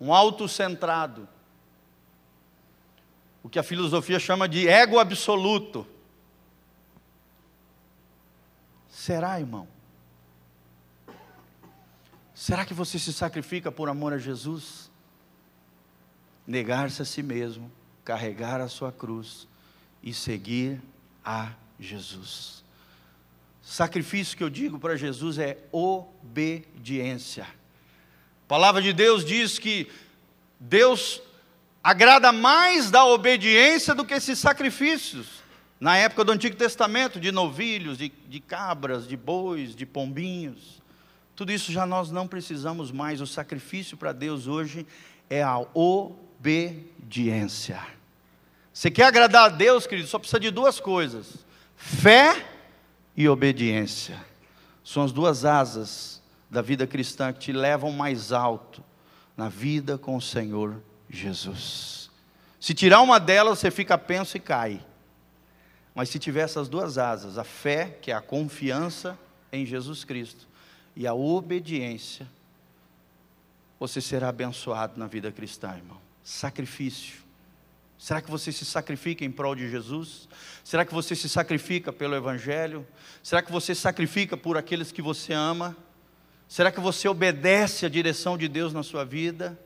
um 0.00 0.14
autocentrado, 0.14 1.28
o 3.42 3.50
que 3.50 3.58
a 3.58 3.62
filosofia 3.62 4.18
chama 4.18 4.48
de 4.48 4.66
ego 4.66 4.98
absoluto. 4.98 5.86
Será, 9.04 9.38
irmão? 9.38 9.68
Será 12.34 12.64
que 12.64 12.72
você 12.72 12.98
se 12.98 13.12
sacrifica 13.12 13.70
por 13.70 13.90
amor 13.90 14.14
a 14.14 14.16
Jesus? 14.16 14.90
Negar-se 16.46 17.02
a 17.02 17.04
si 17.04 17.22
mesmo, 17.22 17.70
carregar 18.02 18.62
a 18.62 18.68
sua 18.68 18.90
cruz 18.90 19.46
e 20.02 20.14
seguir 20.14 20.80
a 21.22 21.52
Jesus. 21.78 22.64
Sacrifício 23.60 24.38
que 24.38 24.42
eu 24.42 24.48
digo 24.48 24.78
para 24.78 24.96
Jesus 24.96 25.36
é 25.36 25.58
obediência. 25.70 27.44
A 27.44 28.48
palavra 28.48 28.80
de 28.80 28.94
Deus 28.94 29.22
diz 29.22 29.58
que 29.58 29.92
Deus 30.58 31.20
agrada 31.82 32.32
mais 32.32 32.90
da 32.90 33.04
obediência 33.04 33.94
do 33.94 34.06
que 34.06 34.14
esses 34.14 34.38
sacrifícios. 34.38 35.43
Na 35.84 35.98
época 35.98 36.24
do 36.24 36.32
Antigo 36.32 36.56
Testamento, 36.56 37.20
de 37.20 37.30
novilhos, 37.30 37.98
de, 37.98 38.10
de 38.26 38.40
cabras, 38.40 39.06
de 39.06 39.18
bois, 39.18 39.76
de 39.76 39.84
pombinhos. 39.84 40.82
Tudo 41.36 41.52
isso 41.52 41.70
já 41.70 41.84
nós 41.84 42.10
não 42.10 42.26
precisamos 42.26 42.90
mais. 42.90 43.20
O 43.20 43.26
sacrifício 43.26 43.94
para 43.94 44.10
Deus 44.10 44.46
hoje 44.46 44.86
é 45.28 45.42
a 45.42 45.58
obediência. 45.74 47.82
Você 48.72 48.90
quer 48.90 49.04
agradar 49.04 49.44
a 49.44 49.48
Deus, 49.50 49.86
querido? 49.86 50.08
Só 50.08 50.18
precisa 50.18 50.40
de 50.40 50.50
duas 50.50 50.80
coisas: 50.80 51.44
fé 51.76 52.46
e 53.14 53.28
obediência. 53.28 54.18
São 54.82 55.02
as 55.02 55.12
duas 55.12 55.44
asas 55.44 56.22
da 56.48 56.62
vida 56.62 56.86
cristã 56.86 57.30
que 57.30 57.40
te 57.40 57.52
levam 57.52 57.92
mais 57.92 58.32
alto 58.32 58.82
na 59.36 59.50
vida 59.50 59.98
com 59.98 60.16
o 60.16 60.22
Senhor 60.22 60.82
Jesus. 61.10 62.10
Se 62.58 62.72
tirar 62.72 63.02
uma 63.02 63.20
delas, 63.20 63.58
você 63.58 63.70
fica 63.70 63.98
penso 63.98 64.38
e 64.38 64.40
cai. 64.40 64.80
Mas 65.94 66.08
se 66.08 66.18
tiver 66.18 66.40
essas 66.40 66.68
duas 66.68 66.98
asas, 66.98 67.38
a 67.38 67.44
fé, 67.44 67.96
que 68.02 68.10
é 68.10 68.14
a 68.14 68.20
confiança 68.20 69.18
em 69.52 69.64
Jesus 69.64 70.02
Cristo, 70.04 70.48
e 70.96 71.06
a 71.06 71.14
obediência, 71.14 72.26
você 73.78 74.00
será 74.00 74.28
abençoado 74.28 74.98
na 74.98 75.06
vida 75.06 75.30
cristã, 75.30 75.74
irmão. 75.76 75.98
Sacrifício. 76.22 77.22
Será 77.98 78.20
que 78.20 78.30
você 78.30 78.50
se 78.50 78.64
sacrifica 78.64 79.24
em 79.24 79.30
prol 79.30 79.54
de 79.54 79.70
Jesus? 79.70 80.28
Será 80.62 80.84
que 80.84 80.92
você 80.92 81.14
se 81.14 81.28
sacrifica 81.28 81.92
pelo 81.92 82.14
Evangelho? 82.14 82.86
Será 83.22 83.40
que 83.40 83.52
você 83.52 83.74
sacrifica 83.74 84.36
por 84.36 84.56
aqueles 84.56 84.90
que 84.90 85.00
você 85.00 85.32
ama? 85.32 85.76
Será 86.48 86.70
que 86.70 86.80
você 86.80 87.08
obedece 87.08 87.86
à 87.86 87.88
direção 87.88 88.36
de 88.36 88.48
Deus 88.48 88.72
na 88.72 88.82
sua 88.82 89.04
vida? 89.04 89.58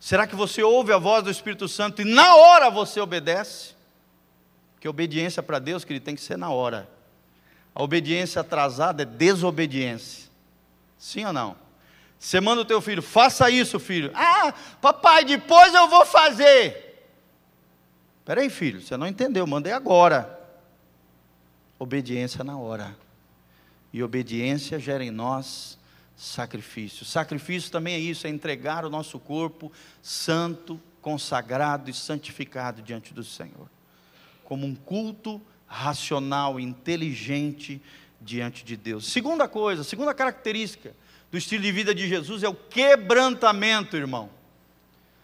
Será 0.00 0.26
que 0.26 0.34
você 0.34 0.62
ouve 0.62 0.92
a 0.92 0.98
voz 0.98 1.22
do 1.22 1.30
Espírito 1.30 1.68
Santo 1.68 2.02
e 2.02 2.04
na 2.04 2.34
hora 2.34 2.70
você 2.70 3.00
obedece? 3.00 3.74
Que 4.82 4.88
obediência 4.88 5.40
para 5.44 5.60
Deus, 5.60 5.84
que 5.84 5.92
ele 5.92 6.00
tem 6.00 6.16
que 6.16 6.20
ser 6.20 6.36
na 6.36 6.50
hora. 6.50 6.90
A 7.72 7.80
obediência 7.84 8.40
atrasada 8.40 9.04
é 9.04 9.06
desobediência. 9.06 10.28
Sim 10.98 11.24
ou 11.24 11.32
não? 11.32 11.54
Você 12.18 12.40
manda 12.40 12.62
o 12.62 12.64
teu 12.64 12.80
filho, 12.80 13.00
faça 13.00 13.48
isso, 13.48 13.78
filho. 13.78 14.10
Ah, 14.12 14.52
papai, 14.80 15.24
depois 15.24 15.72
eu 15.72 15.86
vou 15.88 16.04
fazer. 16.04 17.06
Peraí, 18.24 18.50
filho, 18.50 18.80
você 18.80 18.96
não 18.96 19.06
entendeu, 19.06 19.46
mandei 19.46 19.72
agora. 19.72 20.36
Obediência 21.78 22.42
na 22.42 22.58
hora. 22.58 22.96
E 23.92 24.02
obediência 24.02 24.80
gera 24.80 25.04
em 25.04 25.12
nós 25.12 25.78
sacrifício. 26.16 27.06
Sacrifício 27.06 27.70
também 27.70 27.94
é 27.94 28.00
isso, 28.00 28.26
é 28.26 28.30
entregar 28.30 28.84
o 28.84 28.90
nosso 28.90 29.20
corpo 29.20 29.70
santo, 30.02 30.80
consagrado 31.00 31.88
e 31.88 31.94
santificado 31.94 32.82
diante 32.82 33.14
do 33.14 33.22
Senhor 33.22 33.70
como 34.52 34.66
um 34.66 34.74
culto 34.74 35.40
racional, 35.66 36.60
inteligente 36.60 37.80
diante 38.20 38.62
de 38.62 38.76
Deus. 38.76 39.10
Segunda 39.10 39.48
coisa, 39.48 39.82
segunda 39.82 40.12
característica 40.12 40.94
do 41.30 41.38
estilo 41.38 41.62
de 41.62 41.72
vida 41.72 41.94
de 41.94 42.06
Jesus 42.06 42.42
é 42.42 42.48
o 42.50 42.54
quebrantamento, 42.54 43.96
irmão. 43.96 44.28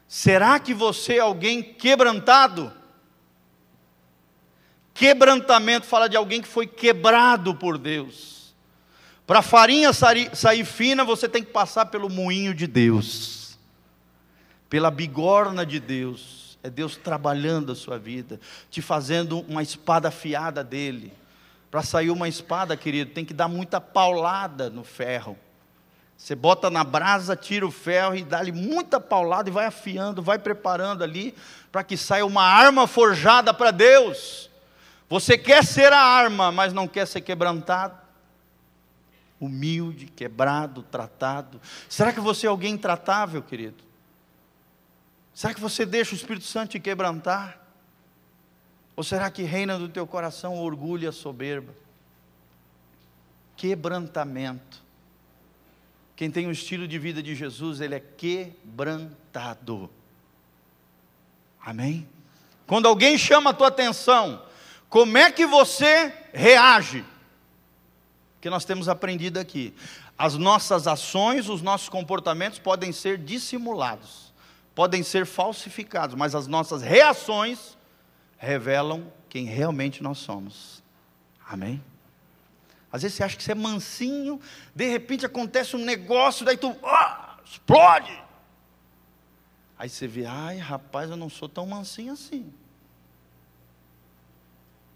Será 0.08 0.58
que 0.58 0.72
você 0.72 1.16
é 1.16 1.20
alguém 1.20 1.62
quebrantado? 1.62 2.72
Quebrantamento 4.94 5.84
fala 5.84 6.08
de 6.08 6.16
alguém 6.16 6.40
que 6.40 6.48
foi 6.48 6.66
quebrado 6.66 7.54
por 7.54 7.76
Deus. 7.76 8.54
Para 9.26 9.40
a 9.40 9.42
farinha 9.42 9.92
sair 9.92 10.64
fina, 10.64 11.04
você 11.04 11.28
tem 11.28 11.44
que 11.44 11.52
passar 11.52 11.84
pelo 11.84 12.08
moinho 12.08 12.54
de 12.54 12.66
Deus, 12.66 13.58
pela 14.70 14.90
bigorna 14.90 15.66
de 15.66 15.78
Deus. 15.78 16.47
É 16.62 16.68
Deus 16.68 16.96
trabalhando 16.96 17.72
a 17.72 17.74
sua 17.74 17.98
vida, 17.98 18.40
te 18.70 18.82
fazendo 18.82 19.40
uma 19.40 19.62
espada 19.62 20.08
afiada 20.08 20.64
dele. 20.64 21.12
Para 21.70 21.82
sair 21.82 22.10
uma 22.10 22.28
espada, 22.28 22.76
querido, 22.76 23.12
tem 23.12 23.24
que 23.24 23.34
dar 23.34 23.48
muita 23.48 23.80
paulada 23.80 24.70
no 24.70 24.82
ferro. 24.82 25.36
Você 26.16 26.34
bota 26.34 26.68
na 26.68 26.82
brasa, 26.82 27.36
tira 27.36 27.64
o 27.64 27.70
ferro 27.70 28.16
e 28.16 28.24
dá-lhe 28.24 28.50
muita 28.50 28.98
paulada 28.98 29.48
e 29.48 29.52
vai 29.52 29.66
afiando, 29.66 30.20
vai 30.20 30.36
preparando 30.36 31.04
ali 31.04 31.32
para 31.70 31.84
que 31.84 31.96
saia 31.96 32.26
uma 32.26 32.42
arma 32.42 32.88
forjada 32.88 33.54
para 33.54 33.70
Deus. 33.70 34.50
Você 35.08 35.38
quer 35.38 35.64
ser 35.64 35.92
a 35.92 36.00
arma, 36.00 36.50
mas 36.50 36.72
não 36.72 36.88
quer 36.88 37.06
ser 37.06 37.20
quebrantado? 37.20 37.96
Humilde, 39.40 40.06
quebrado, 40.06 40.82
tratado. 40.82 41.60
Será 41.88 42.12
que 42.12 42.20
você 42.20 42.46
é 42.46 42.50
alguém 42.50 42.76
tratável, 42.76 43.40
querido? 43.40 43.87
Será 45.38 45.54
que 45.54 45.60
você 45.60 45.86
deixa 45.86 46.14
o 46.14 46.16
Espírito 46.16 46.46
Santo 46.46 46.70
te 46.70 46.80
quebrantar? 46.80 47.60
Ou 48.96 49.04
será 49.04 49.30
que 49.30 49.44
reina 49.44 49.78
no 49.78 49.88
teu 49.88 50.04
coração 50.04 50.56
o 50.56 50.64
orgulho 50.64 51.04
e 51.04 51.06
a 51.06 51.12
soberba? 51.12 51.72
Quebrantamento. 53.56 54.82
Quem 56.16 56.28
tem 56.28 56.48
o 56.48 56.50
estilo 56.50 56.88
de 56.88 56.98
vida 56.98 57.22
de 57.22 57.36
Jesus, 57.36 57.80
ele 57.80 57.94
é 57.94 58.00
quebrantado. 58.00 59.88
Amém? 61.64 62.08
Quando 62.66 62.88
alguém 62.88 63.16
chama 63.16 63.50
a 63.50 63.54
tua 63.54 63.68
atenção, 63.68 64.42
como 64.88 65.16
é 65.16 65.30
que 65.30 65.46
você 65.46 66.12
reage? 66.32 67.04
Que 68.40 68.50
nós 68.50 68.64
temos 68.64 68.88
aprendido 68.88 69.38
aqui. 69.38 69.72
As 70.18 70.34
nossas 70.34 70.88
ações, 70.88 71.48
os 71.48 71.62
nossos 71.62 71.88
comportamentos 71.88 72.58
podem 72.58 72.90
ser 72.90 73.18
dissimulados 73.18 74.27
podem 74.78 75.02
ser 75.02 75.26
falsificados, 75.26 76.14
mas 76.14 76.36
as 76.36 76.46
nossas 76.46 76.82
reações 76.82 77.76
revelam 78.36 79.12
quem 79.28 79.44
realmente 79.44 80.04
nós 80.04 80.18
somos. 80.18 80.84
Amém? 81.48 81.82
Às 82.92 83.02
vezes 83.02 83.16
você 83.16 83.24
acha 83.24 83.36
que 83.36 83.42
você 83.42 83.50
é 83.50 83.56
mansinho, 83.56 84.40
de 84.72 84.88
repente 84.88 85.26
acontece 85.26 85.74
um 85.74 85.84
negócio, 85.84 86.46
daí 86.46 86.56
tu 86.56 86.76
ah, 86.84 87.38
explode. 87.44 88.22
Aí 89.76 89.88
você 89.88 90.06
vê, 90.06 90.24
ai 90.24 90.58
rapaz, 90.58 91.10
eu 91.10 91.16
não 91.16 91.28
sou 91.28 91.48
tão 91.48 91.66
mansinho 91.66 92.12
assim. 92.12 92.54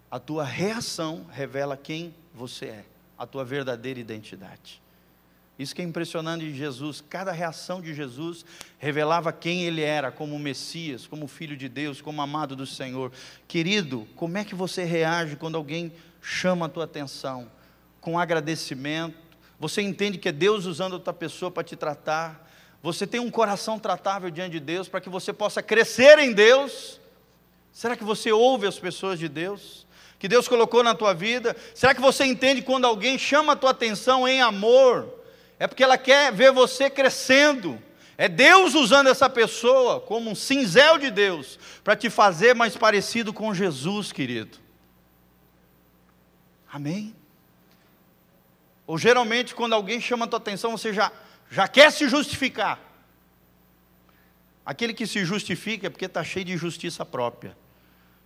A 0.09 0.21
tua 0.21 0.45
reação 0.45 1.27
revela 1.29 1.77
quem 1.77 2.15
você 2.33 2.67
é, 2.67 2.85
a 3.19 3.27
tua 3.27 3.45
verdadeira 3.45 3.99
identidade. 3.99 4.82
Isso 5.59 5.75
que 5.75 5.83
é 5.83 5.85
impressionante 5.85 6.45
de 6.45 6.57
Jesus, 6.57 7.05
cada 7.09 7.31
reação 7.31 7.81
de 7.81 7.95
Jesus 7.95 8.45
revelava 8.79 9.33
quem 9.33 9.65
ele 9.65 9.83
era, 9.83 10.11
como 10.11 10.39
Messias, 10.39 11.07
como 11.07 11.29
Filho 11.29 11.57
de 11.57 11.69
Deus, 11.69 12.01
como 12.01 12.23
amado 12.23 12.57
do 12.57 12.67
Senhor. 12.67 13.13
Querido, 13.47 14.09
como 14.17 14.39
é 14.39 14.45
que 14.45 14.55
você 14.55 14.85
reage 14.85 15.37
quando 15.37 15.57
alguém 15.57 15.93
chama 16.23 16.67
a 16.67 16.69
tua 16.69 16.85
atenção? 16.85 17.51
Com 18.01 18.19
agradecimento, 18.19 19.17
você 19.61 19.83
entende 19.83 20.19
que 20.19 20.29
é 20.29 20.33
Deus 20.33 20.65
usando 20.65 20.95
outra 20.95 21.13
pessoa 21.13 21.51
para 21.51 21.63
te 21.63 21.77
tratar, 21.77 22.51
você 22.83 23.07
tem 23.07 23.21
um 23.21 23.31
coração 23.31 23.79
tratável 23.79 24.29
diante 24.29 24.53
de 24.53 24.61
Deus 24.61 24.89
para 24.89 25.01
que 25.01 25.09
você 25.09 25.33
possa 25.33 25.63
crescer 25.63 26.19
em 26.19 26.33
Deus. 26.33 27.01
Será 27.73 27.95
que 27.97 28.03
você 28.03 28.33
ouve 28.33 28.67
as 28.67 28.79
pessoas 28.79 29.21
de 29.21 29.29
Deus? 29.29 29.87
Que 30.19 30.27
Deus 30.27 30.49
colocou 30.49 30.83
na 30.83 30.95
tua 30.95 31.15
vida? 31.15 31.57
Será 31.75 31.95
que 31.95 32.01
você 32.01 32.25
entende 32.25 32.61
quando 32.61 32.85
alguém 32.85 33.17
chama 33.17 33.53
a 33.53 33.57
tua 33.57 33.71
atenção 33.71 34.27
em 34.27 34.41
amor? 34.41 35.22
É 35.63 35.69
porque 35.69 35.85
ela 35.85 35.97
quer 35.97 36.33
ver 36.33 36.51
você 36.51 36.91
crescendo. 36.91 37.81
É 38.19 38.29
Deus 38.29 38.75
usando 38.75 39.07
essa 39.07 39.31
pessoa 39.31 40.01
como 40.01 40.29
um 40.29 40.35
cinzel 40.35 40.99
de 40.99 41.09
Deus 41.09 41.57
para 41.85 41.95
te 41.95 42.11
fazer 42.11 42.53
mais 42.53 42.77
parecido 42.77 43.33
com 43.33 43.55
Jesus, 43.55 44.11
querido. 44.11 44.59
Amém? 46.69 47.15
Ou 48.89 48.99
geralmente, 48.99 49.55
quando 49.55 49.75
alguém 49.75 50.01
chama 50.01 50.25
a 50.25 50.29
tua 50.29 50.41
atenção, 50.41 50.73
você 50.73 50.93
já, 50.93 51.13
já 51.49 51.69
quer 51.69 51.93
se 51.93 52.09
justificar. 52.09 52.81
Aquele 54.67 54.93
que 54.93 55.07
se 55.07 55.25
justifica 55.25 55.87
é 55.87 55.91
porque 55.91 56.07
está 56.07 56.25
cheio 56.25 56.45
de 56.45 56.57
justiça 56.57 57.07
própria. 57.07 57.57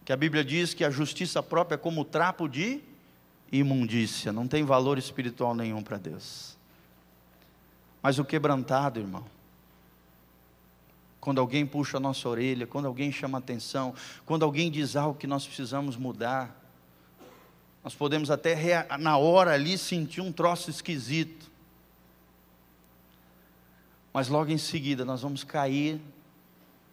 Que 0.07 0.13
a 0.15 0.17
Bíblia 0.17 0.43
diz 0.43 0.73
que 0.73 0.83
a 0.83 0.91
justiça 0.91 1.43
própria 1.43 1.75
é 1.75 1.79
como 1.79 2.03
trapo 2.03 2.49
de 2.49 2.81
imundícia, 3.53 4.33
não 4.33 4.49
tem 4.49 4.65
valor 4.65 4.97
espiritual 4.97 5.55
nenhum 5.55 5.83
para 5.83 5.99
Deus. 5.99 6.56
Mas 8.07 8.21
o 8.21 8.25
quebrantado, 8.25 9.01
irmão, 9.01 9.25
quando 11.19 11.41
alguém 11.41 11.67
puxa 11.67 11.97
a 11.97 12.01
nossa 12.01 12.29
orelha, 12.29 12.65
quando 12.65 12.87
alguém 12.87 13.11
chama 13.11 13.39
atenção, 13.39 13.93
quando 14.25 14.45
alguém 14.45 14.71
diz 14.71 14.95
algo 14.95 15.19
que 15.19 15.27
nós 15.27 15.45
precisamos 15.45 15.97
mudar, 15.97 16.55
nós 17.83 17.97
podemos 17.97 18.31
até 18.31 18.87
na 18.97 19.17
hora 19.17 19.55
ali 19.55 19.77
sentir 19.77 20.21
um 20.21 20.31
troço 20.31 20.71
esquisito. 20.71 21.51
Mas 24.13 24.29
logo 24.29 24.53
em 24.53 24.59
seguida 24.59 25.05
nós 25.05 25.23
vamos 25.23 25.43
cair 25.43 26.01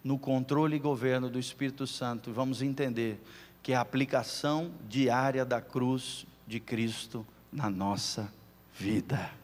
no 0.02 0.18
controle 0.18 0.74
e 0.74 0.80
governo 0.80 1.30
do 1.30 1.38
Espírito 1.38 1.86
Santo 1.86 2.30
e 2.30 2.32
vamos 2.32 2.60
entender 2.60 3.24
que 3.62 3.72
é 3.72 3.76
a 3.76 3.82
aplicação 3.82 4.68
diária 4.88 5.44
da 5.44 5.60
cruz 5.60 6.26
de 6.44 6.58
Cristo 6.58 7.24
na 7.52 7.70
nossa 7.70 8.28
vida. 8.76 9.43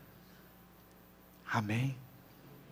Amém. 1.52 1.96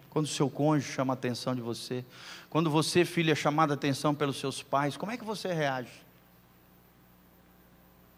Quando 0.09 0.27
o 0.27 0.29
seu 0.29 0.49
cônjuge 0.49 0.93
chama 0.93 1.13
a 1.13 1.15
atenção 1.15 1.55
de 1.55 1.61
você, 1.61 2.05
quando 2.49 2.71
você, 2.71 3.05
filha, 3.05 3.33
é 3.33 3.35
chamada 3.35 3.75
a 3.75 3.77
atenção 3.77 4.15
pelos 4.15 4.39
seus 4.39 4.63
pais, 4.63 4.97
como 4.97 5.13
é 5.13 5.17
que 5.17 5.25
você 5.25 5.53
reage? 5.53 5.93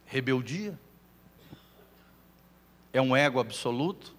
Rebeldia? 0.06 0.78
É 2.92 3.00
um 3.00 3.16
ego 3.16 3.40
absoluto? 3.40 4.14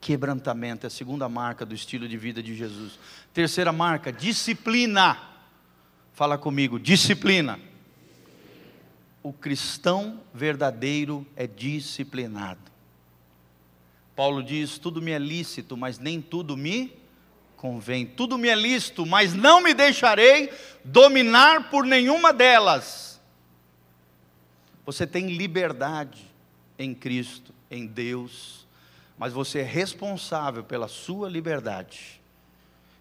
Quebrantamento 0.00 0.84
é 0.84 0.88
a 0.88 0.90
segunda 0.90 1.28
marca 1.28 1.64
do 1.64 1.74
estilo 1.74 2.08
de 2.08 2.16
vida 2.16 2.42
de 2.42 2.54
Jesus. 2.54 2.98
Terceira 3.32 3.72
marca, 3.72 4.12
disciplina. 4.12 5.18
Fala 6.12 6.36
comigo, 6.36 6.78
disciplina. 6.78 7.58
O 9.22 9.32
cristão 9.32 10.20
verdadeiro 10.32 11.26
é 11.34 11.46
disciplinado. 11.46 12.73
Paulo 14.14 14.42
diz: 14.42 14.78
tudo 14.78 15.02
me 15.02 15.10
é 15.10 15.18
lícito, 15.18 15.76
mas 15.76 15.98
nem 15.98 16.20
tudo 16.20 16.56
me 16.56 16.92
convém. 17.56 18.06
Tudo 18.06 18.36
me 18.36 18.48
é 18.48 18.54
lícito, 18.54 19.06
mas 19.06 19.32
não 19.32 19.60
me 19.60 19.72
deixarei 19.72 20.52
dominar 20.84 21.70
por 21.70 21.84
nenhuma 21.84 22.32
delas. 22.32 23.20
Você 24.84 25.06
tem 25.06 25.28
liberdade 25.36 26.22
em 26.78 26.94
Cristo, 26.94 27.54
em 27.70 27.86
Deus, 27.86 28.66
mas 29.18 29.32
você 29.32 29.60
é 29.60 29.64
responsável 29.64 30.62
pela 30.62 30.88
sua 30.88 31.28
liberdade. 31.28 32.20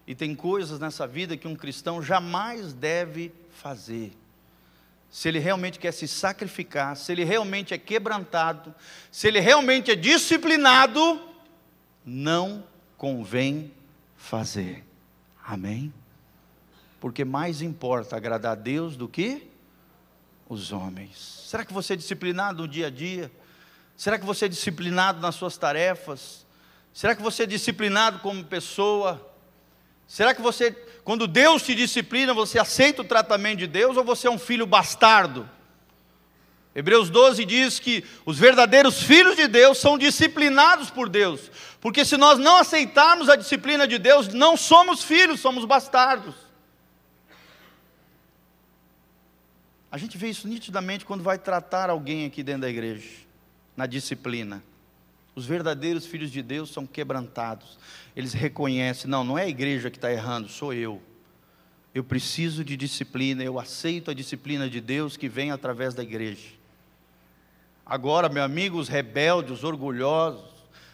E 0.07 0.16
tem 0.16 0.34
coisas 0.34 0.80
nessa 0.80 1.05
vida 1.05 1.38
que 1.38 1.47
um 1.47 1.55
cristão 1.55 2.01
jamais 2.01 2.74
deve 2.74 3.34
fazer 3.51 4.14
se 5.14 5.28
ele 5.28 5.38
realmente 5.38 5.78
quer 5.78 5.91
se 5.91 6.07
sacrificar, 6.07 6.97
se 6.97 7.11
ele 7.11 7.24
realmente 7.24 7.72
é 7.72 7.78
quebrantado, 7.78 8.74
se 9.11 9.28
ele 9.28 9.39
realmente 9.39 9.91
é 9.91 9.95
disciplinado, 9.95 11.22
não 12.03 12.64
convém 12.97 13.72
fazer. 14.18 14.84
Amém? 15.45 15.93
Porque 16.99 17.24
mais 17.24 17.61
importa 17.61 18.18
agradar 18.18 18.53
a 18.53 18.55
Deus 18.55 18.97
do 18.97 19.07
que 19.07 19.47
os 20.49 20.72
homens. 20.72 21.45
Será 21.47 21.64
que 21.64 21.74
você 21.74 21.93
é 21.93 21.95
disciplinado 21.95 22.64
no 22.64 22.68
dia 22.68 22.88
a 22.88 22.89
dia? 22.89 23.32
Será 23.95 24.18
que 24.18 24.26
você 24.26 24.45
é 24.45 24.49
disciplinado 24.49 25.22
nas 25.22 25.36
suas 25.36 25.55
tarefas? 25.57 26.43
Será 26.91 27.16
que 27.16 27.22
você 27.22 27.43
é 27.43 27.45
disciplinado 27.45 28.18
como 28.18 28.43
pessoa? 28.43 29.32
Será 30.07 30.34
que 30.34 30.41
você, 30.41 30.72
quando 31.04 31.28
Deus 31.28 31.64
te 31.64 31.76
disciplina, 31.76 32.34
você 32.34 32.58
aceita 32.58 33.01
o 33.01 33.06
tratamento 33.06 33.60
de 33.60 33.68
Deus 33.68 33.97
ou 33.97 34.04
você 34.04 34.28
é 34.28 34.32
um 34.32 34.39
filho 34.39 34.66
bastardo? 34.66 35.49
Hebreus 36.76 37.10
12 37.10 37.45
diz 37.45 37.80
que 37.80 38.04
os 38.26 38.39
verdadeiros 38.39 39.04
filhos 39.04 39.36
de 39.36 39.47
Deus 39.47 39.78
são 39.78 39.97
disciplinados 39.97 40.89
por 40.89 41.08
Deus, 41.08 41.51
porque 41.80 42.04
se 42.04 42.18
nós 42.18 42.39
não 42.39 42.58
aceitarmos 42.58 43.30
a 43.30 43.36
disciplina 43.36 43.88
de 43.88 43.99
Deus, 43.99 44.30
não 44.30 44.58
somos 44.58 45.04
filhos, 45.04 45.39
somos 45.39 45.66
bastardos. 45.66 46.34
A 49.91 49.97
gente 49.99 50.18
vê 50.18 50.30
isso 50.30 50.47
nitidamente 50.47 51.06
quando 51.06 51.22
vai 51.22 51.38
tratar 51.38 51.91
alguém 51.91 52.26
aqui 52.26 52.41
dentro 52.41 52.62
da 52.62 52.70
igreja, 52.70 53.08
na 53.78 53.86
disciplina. 53.86 54.64
Os 55.36 55.46
verdadeiros 55.46 56.06
filhos 56.06 56.32
de 56.32 56.44
Deus 56.44 56.70
são 56.72 56.86
quebrantados. 56.86 57.78
Eles 58.16 58.34
reconhecem: 58.34 59.10
não, 59.10 59.24
não 59.24 59.38
é 59.38 59.44
a 59.44 59.50
igreja 59.50 59.90
que 59.90 59.98
está 59.98 60.12
errando, 60.12 60.48
sou 60.48 60.74
eu. 60.74 61.02
Eu 61.94 62.04
preciso 62.04 62.64
de 62.64 62.76
disciplina, 62.76 63.44
eu 63.44 63.60
aceito 63.60 64.10
a 64.10 64.14
disciplina 64.14 64.70
de 64.70 64.82
Deus 64.82 65.16
que 65.16 65.30
vem 65.30 65.52
através 65.52 65.94
da 65.94 66.04
igreja. 66.04 66.50
Agora, 67.86 68.30
meu 68.30 68.44
amigo, 68.44 68.78
os 68.78 68.88
rebeldes, 68.88 69.52
os 69.52 69.64
orgulhosos, 69.64 70.50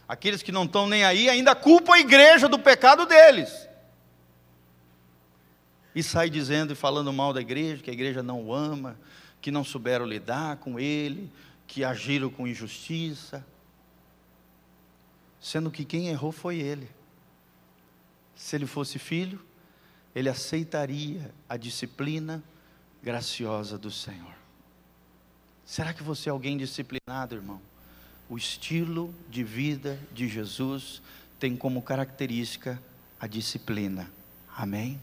aqueles 0.07 0.41
que 0.41 0.51
não 0.51 0.65
estão 0.65 0.87
nem 0.87 1.05
aí, 1.05 1.29
ainda 1.29 1.55
culpam 1.55 1.93
a 1.93 1.99
igreja 1.99 2.49
do 2.49 2.59
pecado 2.59 3.05
deles. 3.05 3.67
E 5.93 6.03
sai 6.03 6.29
dizendo 6.29 6.73
e 6.73 6.75
falando 6.75 7.11
mal 7.13 7.33
da 7.33 7.41
igreja, 7.41 7.81
que 7.81 7.89
a 7.89 7.93
igreja 7.93 8.21
não 8.21 8.43
o 8.43 8.53
ama, 8.53 8.99
que 9.41 9.51
não 9.51 9.63
souberam 9.63 10.05
lidar 10.05 10.57
com 10.57 10.79
ele, 10.79 11.31
que 11.65 11.83
agiram 11.83 12.29
com 12.29 12.47
injustiça 12.47 13.45
sendo 15.39 15.71
que 15.71 15.85
quem 15.85 16.09
errou 16.09 16.31
foi 16.31 16.57
ele. 16.57 16.89
Se 18.35 18.55
ele 18.55 18.65
fosse 18.65 18.99
filho, 18.99 19.39
ele 20.15 20.29
aceitaria 20.29 21.33
a 21.47 21.55
disciplina 21.57 22.43
graciosa 23.01 23.77
do 23.77 23.91
Senhor. 23.91 24.33
Será 25.65 25.93
que 25.93 26.03
você 26.03 26.29
é 26.29 26.31
alguém 26.31 26.57
disciplinado, 26.57 27.35
irmão? 27.35 27.61
O 28.29 28.37
estilo 28.37 29.13
de 29.29 29.43
vida 29.43 29.99
de 30.11 30.27
Jesus 30.27 31.01
tem 31.39 31.55
como 31.55 31.81
característica 31.81 32.81
a 33.19 33.27
disciplina. 33.27 34.11
Amém? 34.55 35.01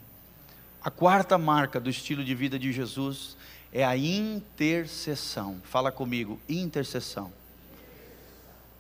A 0.82 0.90
quarta 0.90 1.38
marca 1.38 1.80
do 1.80 1.88
estilo 1.88 2.24
de 2.24 2.34
vida 2.34 2.58
de 2.58 2.72
Jesus 2.72 3.36
é 3.72 3.84
a 3.84 3.96
intercessão. 3.96 5.60
Fala 5.64 5.90
comigo, 5.90 6.38
intercessão 6.48 7.32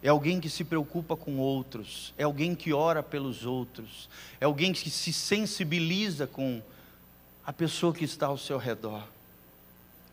é 0.06 0.08
alguém 0.08 0.38
que 0.38 0.48
se 0.48 0.62
preocupa 0.62 1.16
com 1.16 1.36
outros, 1.36 2.14
é 2.16 2.22
alguém 2.22 2.54
que 2.54 2.72
ora 2.72 3.02
pelos 3.02 3.44
outros, 3.44 4.08
é 4.40 4.44
alguém 4.44 4.72
que 4.72 4.88
se 4.88 5.12
sensibiliza 5.12 6.28
com 6.28 6.62
a 7.44 7.52
pessoa 7.52 7.92
que 7.92 8.04
está 8.04 8.26
ao 8.26 8.38
seu 8.38 8.56
redor. 8.56 9.02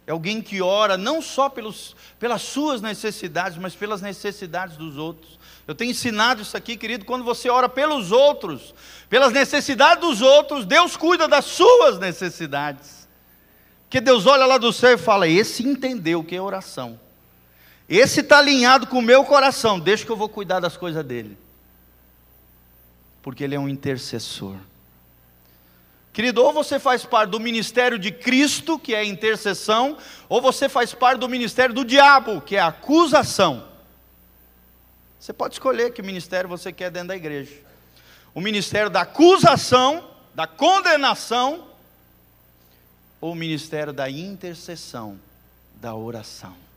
É 0.07 0.11
alguém 0.11 0.41
que 0.41 0.63
ora 0.63 0.97
não 0.97 1.21
só 1.21 1.47
pelos, 1.47 1.95
pelas 2.19 2.41
suas 2.41 2.81
necessidades, 2.81 3.55
mas 3.59 3.75
pelas 3.75 4.01
necessidades 4.01 4.77
dos 4.77 4.97
outros. 4.97 5.37
Eu 5.67 5.75
tenho 5.75 5.91
ensinado 5.91 6.41
isso 6.41 6.57
aqui, 6.57 6.75
querido, 6.75 7.05
quando 7.05 7.23
você 7.23 7.47
ora 7.47 7.69
pelos 7.69 8.11
outros, 8.11 8.73
pelas 9.11 9.31
necessidades 9.31 10.01
dos 10.01 10.23
outros, 10.23 10.65
Deus 10.65 10.97
cuida 10.97 11.27
das 11.27 11.45
suas 11.45 11.99
necessidades. 11.99 13.07
Que 13.91 14.01
Deus 14.01 14.25
olha 14.25 14.47
lá 14.47 14.57
do 14.57 14.73
céu 14.73 14.93
e 14.93 14.97
fala: 14.97 15.27
esse 15.27 15.61
entendeu 15.61 16.21
o 16.21 16.23
que 16.23 16.35
é 16.35 16.41
oração. 16.41 16.99
Esse 17.95 18.21
está 18.21 18.39
alinhado 18.39 18.87
com 18.87 18.97
o 18.97 19.03
meu 19.03 19.23
coração, 19.23 19.79
deixa 19.79 20.03
que 20.03 20.11
eu 20.11 20.17
vou 20.17 20.27
cuidar 20.27 20.59
das 20.59 20.75
coisas 20.75 21.05
dele. 21.05 21.37
Porque 23.21 23.43
ele 23.43 23.53
é 23.53 23.59
um 23.59 23.69
intercessor. 23.69 24.55
Querido, 26.11 26.43
ou 26.43 26.51
você 26.51 26.79
faz 26.79 27.05
parte 27.05 27.29
do 27.29 27.39
ministério 27.39 27.99
de 27.99 28.11
Cristo, 28.11 28.79
que 28.79 28.95
é 28.95 29.05
intercessão, 29.05 29.95
ou 30.27 30.41
você 30.41 30.67
faz 30.67 30.91
parte 30.91 31.19
do 31.19 31.29
ministério 31.29 31.75
do 31.75 31.85
diabo, 31.85 32.41
que 32.41 32.55
é 32.55 32.59
acusação. 32.59 33.67
Você 35.19 35.31
pode 35.31 35.53
escolher 35.53 35.93
que 35.93 36.01
ministério 36.01 36.49
você 36.49 36.73
quer 36.73 36.89
dentro 36.89 37.09
da 37.09 37.15
igreja. 37.15 37.53
O 38.33 38.41
ministério 38.41 38.89
da 38.89 39.01
acusação, 39.01 40.09
da 40.33 40.47
condenação, 40.47 41.67
ou 43.21 43.33
o 43.33 43.35
ministério 43.35 43.93
da 43.93 44.09
intercessão, 44.09 45.19
da 45.75 45.93
oração. 45.93 46.72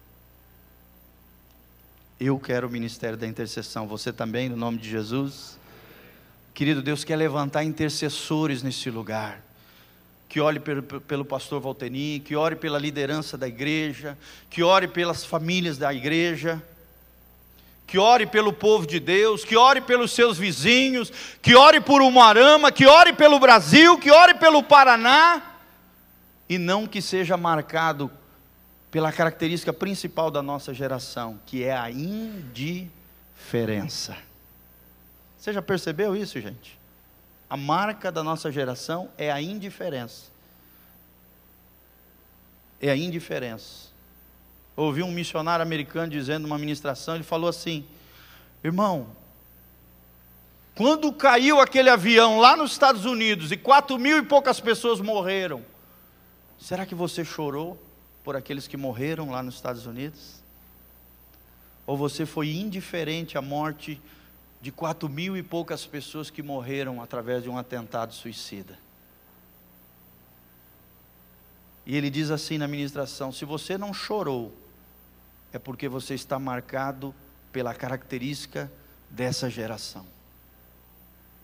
Eu 2.18 2.38
quero 2.38 2.66
o 2.66 2.70
ministério 2.70 3.18
da 3.18 3.26
intercessão. 3.26 3.86
Você 3.86 4.10
também, 4.10 4.48
no 4.48 4.56
nome 4.56 4.78
de 4.78 4.88
Jesus? 4.88 5.58
Querido, 6.54 6.80
Deus 6.80 7.04
quer 7.04 7.16
levantar 7.16 7.62
intercessores 7.62 8.62
nesse 8.62 8.90
lugar. 8.90 9.42
Que 10.26 10.40
ore 10.40 10.58
pelo, 10.58 11.26
pastor 11.26 11.60
Valteni, 11.60 12.20
que 12.20 12.34
ore 12.34 12.56
pela 12.56 12.78
liderança 12.78 13.36
da 13.36 13.46
igreja, 13.46 14.16
que 14.48 14.62
ore 14.62 14.88
pelas 14.88 15.26
famílias 15.26 15.76
da 15.76 15.92
igreja, 15.92 16.62
que 17.86 17.98
ore 17.98 18.26
pelo 18.26 18.50
povo 18.50 18.86
de 18.86 18.98
Deus, 18.98 19.44
que 19.44 19.54
ore 19.54 19.82
pelos 19.82 20.10
seus 20.12 20.38
vizinhos, 20.38 21.12
que 21.42 21.54
ore 21.54 21.82
por 21.82 22.00
Umarama, 22.00 22.72
que 22.72 22.86
ore 22.86 23.12
pelo 23.12 23.38
Brasil, 23.38 23.98
que 23.98 24.10
ore 24.10 24.32
pelo 24.34 24.62
Paraná, 24.62 25.42
e 26.48 26.56
não 26.56 26.86
que 26.86 27.02
seja 27.02 27.36
marcado 27.36 28.10
pela 28.90 29.12
característica 29.12 29.72
principal 29.72 30.30
da 30.30 30.42
nossa 30.42 30.72
geração, 30.72 31.40
que 31.46 31.64
é 31.64 31.76
a 31.76 31.90
indiferença. 31.90 32.96
Você 35.38 35.52
já 35.52 35.60
percebeu 35.62 36.16
isso, 36.16 36.40
gente? 36.40 36.78
A 37.48 37.56
marca 37.56 38.10
da 38.10 38.22
nossa 38.22 38.50
geração 38.50 39.08
é 39.16 39.30
a 39.30 39.40
indiferença. 39.40 40.24
É 42.80 42.90
a 42.90 42.96
indiferença. 42.96 43.86
Ouvi 44.76 45.02
um 45.02 45.10
missionário 45.10 45.62
americano 45.62 46.10
dizendo 46.10 46.42
numa 46.42 46.58
ministração, 46.58 47.14
ele 47.14 47.24
falou 47.24 47.48
assim: 47.48 47.86
Irmão, 48.62 49.08
quando 50.74 51.12
caiu 51.12 51.60
aquele 51.60 51.88
avião 51.88 52.38
lá 52.38 52.56
nos 52.56 52.72
Estados 52.72 53.04
Unidos 53.04 53.50
e 53.52 53.56
quatro 53.56 53.98
mil 53.98 54.18
e 54.18 54.22
poucas 54.22 54.60
pessoas 54.60 55.00
morreram, 55.00 55.64
será 56.58 56.84
que 56.84 56.94
você 56.94 57.24
chorou 57.24 57.80
por 58.26 58.34
aqueles 58.34 58.66
que 58.66 58.76
morreram 58.76 59.30
lá 59.30 59.40
nos 59.40 59.54
Estados 59.54 59.86
Unidos? 59.86 60.42
Ou 61.86 61.96
você 61.96 62.26
foi 62.26 62.50
indiferente 62.50 63.38
à 63.38 63.40
morte 63.40 64.02
de 64.60 64.72
quatro 64.72 65.08
mil 65.08 65.36
e 65.36 65.44
poucas 65.44 65.86
pessoas 65.86 66.28
que 66.28 66.42
morreram 66.42 67.00
através 67.00 67.44
de 67.44 67.48
um 67.48 67.56
atentado 67.56 68.12
suicida? 68.12 68.76
E 71.86 71.96
ele 71.96 72.10
diz 72.10 72.32
assim 72.32 72.58
na 72.58 72.66
ministração: 72.66 73.30
se 73.30 73.44
você 73.44 73.78
não 73.78 73.94
chorou, 73.94 74.52
é 75.52 75.58
porque 75.60 75.88
você 75.88 76.14
está 76.14 76.36
marcado 76.36 77.14
pela 77.52 77.72
característica 77.72 78.68
dessa 79.08 79.48
geração, 79.48 80.04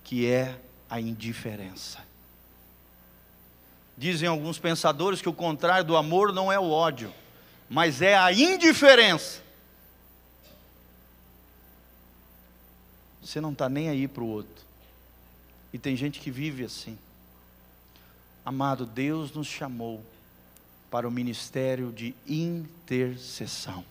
que 0.03 0.27
é 0.27 0.61
a 0.91 1.01
indiferença. 1.01 2.01
Dizem 4.03 4.29
alguns 4.29 4.59
pensadores 4.59 5.23
que 5.23 5.29
o 5.29 5.33
contrário 5.33 5.85
do 5.85 5.97
amor 5.97 6.33
não 6.33 6.51
é 6.51 6.59
o 6.59 6.69
ódio, 6.69 7.15
mas 7.71 8.03
é 8.03 8.17
a 8.17 8.33
indiferença. 8.33 9.41
Você 13.23 13.41
não 13.41 13.53
está 13.53 13.69
nem 13.69 13.89
aí 13.89 14.09
para 14.09 14.25
o 14.25 14.27
outro. 14.27 14.65
E 15.73 15.79
tem 15.79 15.95
gente 15.95 16.19
que 16.19 16.33
vive 16.33 16.65
assim. 16.65 16.99
Amado, 18.45 18.85
Deus 18.85 19.31
nos 19.31 19.47
chamou 19.47 20.05
para 20.91 21.07
o 21.07 21.11
ministério 21.11 21.93
de 21.93 22.13
intercessão. 22.27 23.85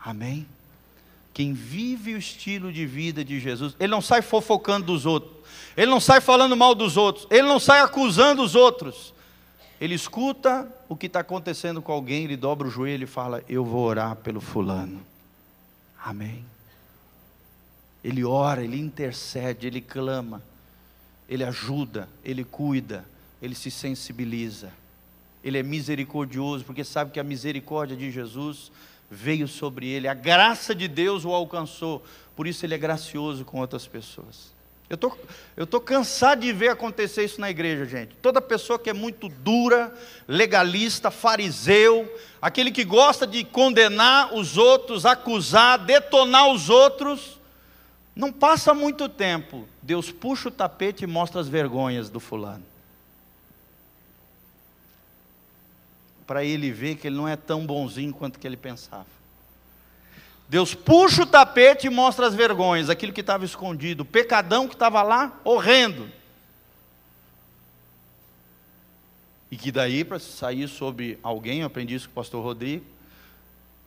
Amém? 0.00 0.46
Quem 1.38 1.52
vive 1.52 2.14
o 2.14 2.18
estilo 2.18 2.72
de 2.72 2.84
vida 2.84 3.24
de 3.24 3.38
Jesus, 3.38 3.76
ele 3.78 3.92
não 3.92 4.02
sai 4.02 4.22
fofocando 4.22 4.86
dos 4.86 5.06
outros, 5.06 5.36
ele 5.76 5.88
não 5.88 6.00
sai 6.00 6.20
falando 6.20 6.56
mal 6.56 6.74
dos 6.74 6.96
outros, 6.96 7.28
ele 7.30 7.46
não 7.46 7.60
sai 7.60 7.78
acusando 7.78 8.42
os 8.42 8.56
outros. 8.56 9.14
Ele 9.80 9.94
escuta 9.94 10.68
o 10.88 10.96
que 10.96 11.06
está 11.06 11.20
acontecendo 11.20 11.80
com 11.80 11.92
alguém, 11.92 12.24
ele 12.24 12.36
dobra 12.36 12.66
o 12.66 12.70
joelho 12.72 13.04
e 13.04 13.06
fala: 13.06 13.40
Eu 13.48 13.64
vou 13.64 13.84
orar 13.84 14.16
pelo 14.16 14.40
fulano. 14.40 15.00
Amém. 16.04 16.44
Ele 18.02 18.24
ora, 18.24 18.64
ele 18.64 18.76
intercede, 18.76 19.68
ele 19.68 19.80
clama, 19.80 20.42
ele 21.28 21.44
ajuda, 21.44 22.08
ele 22.24 22.42
cuida, 22.42 23.04
ele 23.40 23.54
se 23.54 23.70
sensibiliza. 23.70 24.72
Ele 25.44 25.56
é 25.56 25.62
misericordioso, 25.62 26.64
porque 26.64 26.82
sabe 26.82 27.12
que 27.12 27.20
a 27.20 27.22
misericórdia 27.22 27.96
de 27.96 28.10
Jesus 28.10 28.72
veio 29.10 29.48
sobre 29.48 29.88
ele, 29.88 30.06
a 30.06 30.14
graça 30.14 30.74
de 30.74 30.86
Deus 30.86 31.24
o 31.24 31.32
alcançou, 31.32 32.04
por 32.36 32.46
isso 32.46 32.64
ele 32.64 32.74
é 32.74 32.78
gracioso 32.78 33.44
com 33.44 33.60
outras 33.60 33.86
pessoas. 33.86 34.56
Eu 34.88 34.96
tô, 34.96 35.08
estou 35.50 35.66
tô 35.66 35.80
cansado 35.80 36.40
de 36.40 36.52
ver 36.52 36.68
acontecer 36.68 37.22
isso 37.22 37.40
na 37.40 37.50
igreja, 37.50 37.84
gente. 37.84 38.14
Toda 38.22 38.40
pessoa 38.40 38.78
que 38.78 38.88
é 38.88 38.94
muito 38.94 39.28
dura, 39.28 39.94
legalista, 40.26 41.10
fariseu, 41.10 42.10
aquele 42.40 42.70
que 42.70 42.84
gosta 42.84 43.26
de 43.26 43.44
condenar 43.44 44.34
os 44.34 44.56
outros, 44.56 45.04
acusar, 45.04 45.78
detonar 45.78 46.48
os 46.48 46.70
outros, 46.70 47.38
não 48.16 48.32
passa 48.32 48.72
muito 48.72 49.08
tempo, 49.08 49.68
Deus 49.82 50.10
puxa 50.10 50.48
o 50.48 50.52
tapete 50.52 51.04
e 51.04 51.06
mostra 51.06 51.40
as 51.40 51.48
vergonhas 51.48 52.08
do 52.08 52.18
fulano. 52.18 52.64
Para 56.28 56.44
ele 56.44 56.70
ver 56.70 56.96
que 56.96 57.06
ele 57.06 57.16
não 57.16 57.26
é 57.26 57.36
tão 57.36 57.64
bonzinho 57.64 58.12
quanto 58.12 58.38
que 58.38 58.46
ele 58.46 58.58
pensava. 58.58 59.06
Deus 60.46 60.74
puxa 60.74 61.22
o 61.22 61.26
tapete 61.26 61.86
e 61.86 61.90
mostra 61.90 62.26
as 62.26 62.34
vergonhas, 62.34 62.90
aquilo 62.90 63.14
que 63.14 63.22
estava 63.22 63.46
escondido, 63.46 64.02
o 64.02 64.06
pecadão 64.06 64.68
que 64.68 64.74
estava 64.74 65.00
lá, 65.00 65.40
horrendo. 65.42 66.06
E 69.50 69.56
que 69.56 69.72
daí, 69.72 70.04
para 70.04 70.18
sair 70.18 70.68
sobre 70.68 71.18
alguém, 71.22 71.60
eu 71.60 71.66
aprendi 71.66 71.94
isso 71.94 72.08
com 72.08 72.12
o 72.12 72.16
pastor 72.16 72.44
Rodrigo, 72.44 72.84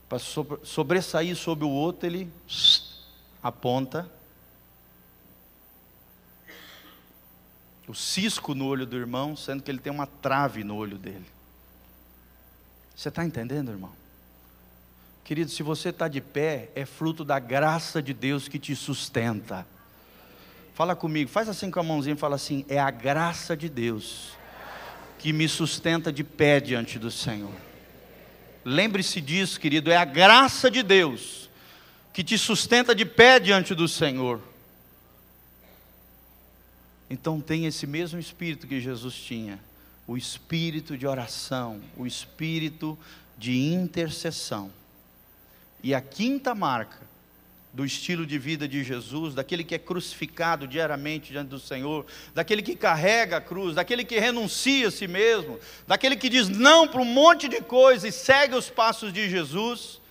para 0.09 0.17
sobressair 0.17 1.35
sobre 1.35 1.63
o 1.63 1.69
outro, 1.69 2.07
ele 2.07 2.27
aponta 3.41 4.09
o 7.87 7.93
cisco 7.93 8.55
no 8.55 8.65
olho 8.65 8.87
do 8.87 8.97
irmão, 8.97 9.35
sendo 9.35 9.61
que 9.61 9.69
ele 9.69 9.79
tem 9.79 9.93
uma 9.93 10.07
trave 10.07 10.63
no 10.63 10.75
olho 10.75 10.97
dele. 10.97 11.25
Você 13.01 13.09
está 13.09 13.25
entendendo, 13.25 13.71
irmão? 13.71 13.91
Querido, 15.23 15.49
se 15.49 15.63
você 15.63 15.89
está 15.89 16.07
de 16.07 16.21
pé, 16.21 16.69
é 16.75 16.85
fruto 16.85 17.25
da 17.25 17.39
graça 17.39 17.99
de 17.99 18.13
Deus 18.13 18.47
que 18.47 18.59
te 18.59 18.75
sustenta. 18.75 19.65
Fala 20.75 20.95
comigo, 20.95 21.27
faz 21.27 21.49
assim 21.49 21.71
com 21.71 21.79
a 21.79 21.83
mãozinha 21.83 22.15
fala 22.15 22.35
assim: 22.35 22.63
é 22.69 22.77
a 22.77 22.91
graça 22.91 23.57
de 23.57 23.67
Deus 23.67 24.33
que 25.17 25.33
me 25.33 25.49
sustenta 25.49 26.13
de 26.13 26.23
pé 26.23 26.59
diante 26.59 26.99
do 26.99 27.09
Senhor. 27.09 27.55
Lembre-se 28.63 29.19
disso, 29.19 29.59
querido, 29.59 29.89
é 29.89 29.97
a 29.97 30.05
graça 30.05 30.69
de 30.69 30.83
Deus 30.83 31.49
que 32.13 32.23
te 32.23 32.37
sustenta 32.37 32.93
de 32.93 33.03
pé 33.03 33.39
diante 33.39 33.73
do 33.73 33.87
Senhor. 33.87 34.39
Então 37.09 37.41
tenha 37.41 37.67
esse 37.67 37.87
mesmo 37.87 38.19
espírito 38.19 38.67
que 38.67 38.79
Jesus 38.79 39.15
tinha 39.15 39.59
o 40.07 40.17
espírito 40.17 40.97
de 40.97 41.07
oração, 41.07 41.81
o 41.95 42.05
espírito 42.05 42.97
de 43.37 43.57
intercessão. 43.57 44.71
E 45.83 45.95
a 45.95 46.01
quinta 46.01 46.53
marca 46.53 46.99
do 47.73 47.85
estilo 47.85 48.25
de 48.25 48.37
vida 48.37 48.67
de 48.67 48.83
Jesus, 48.83 49.33
daquele 49.33 49.63
que 49.63 49.73
é 49.73 49.79
crucificado 49.79 50.67
diariamente 50.67 51.31
diante 51.31 51.47
do 51.47 51.59
Senhor, 51.59 52.05
daquele 52.33 52.61
que 52.61 52.75
carrega 52.75 53.37
a 53.37 53.41
cruz, 53.41 53.75
daquele 53.75 54.03
que 54.03 54.19
renuncia 54.19 54.89
a 54.89 54.91
si 54.91 55.07
mesmo, 55.07 55.57
daquele 55.87 56.17
que 56.17 56.27
diz 56.27 56.49
não 56.49 56.87
para 56.87 57.01
um 57.01 57.05
monte 57.05 57.47
de 57.47 57.61
coisa 57.61 58.07
e 58.07 58.11
segue 58.11 58.55
os 58.55 58.69
passos 58.69 59.13
de 59.13 59.29
Jesus, 59.29 60.01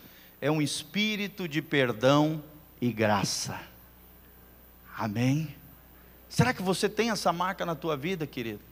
é 0.41 0.51
um 0.51 0.63
espírito 0.63 1.47
de 1.47 1.61
perdão 1.61 2.43
e 2.81 2.91
graça. 2.91 3.61
Amém? 4.97 5.55
Será 6.31 6.55
que 6.55 6.63
você 6.63 6.89
tem 6.89 7.11
essa 7.11 7.33
marca 7.33 7.67
na 7.67 7.75
tua 7.75 7.97
vida, 7.97 8.27
querido? 8.27 8.70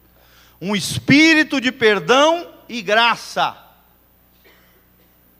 Um 0.61 0.75
espírito 0.75 1.61
de 1.61 1.71
perdão 1.71 2.47
e 2.67 2.81
graça. 2.81 3.57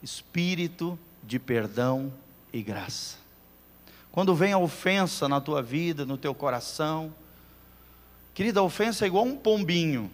Espírito 0.02 0.98
de 1.24 1.38
perdão 1.38 2.14
e 2.54 2.62
graça. 2.62 3.18
Quando 4.12 4.34
vem 4.34 4.54
a 4.54 4.58
ofensa 4.58 5.28
na 5.28 5.42
tua 5.42 5.62
vida, 5.62 6.06
no 6.06 6.18
teu 6.18 6.34
coração, 6.34 7.14
querida, 8.34 8.60
a 8.60 8.64
ofensa 8.64 9.06
é 9.06 9.08
igual 9.08 9.26
um 9.26 9.36
pombinho. 9.36 10.12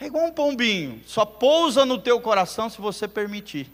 É 0.00 0.06
igual 0.06 0.26
um 0.26 0.32
pombinho, 0.32 1.00
só 1.06 1.24
pousa 1.24 1.86
no 1.86 1.98
teu 1.98 2.20
coração 2.20 2.68
se 2.68 2.80
você 2.80 3.06
permitir. 3.06 3.70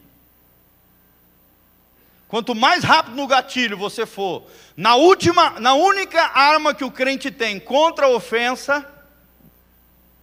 Quanto 2.28 2.54
mais 2.54 2.84
rápido 2.84 3.16
no 3.16 3.26
gatilho 3.26 3.76
você 3.76 4.06
for, 4.06 4.44
na 4.76 4.94
última, 4.94 5.58
na 5.58 5.74
única 5.74 6.22
arma 6.22 6.72
que 6.72 6.84
o 6.84 6.90
crente 6.90 7.30
tem 7.30 7.58
contra 7.58 8.06
a 8.06 8.10
ofensa, 8.10 8.86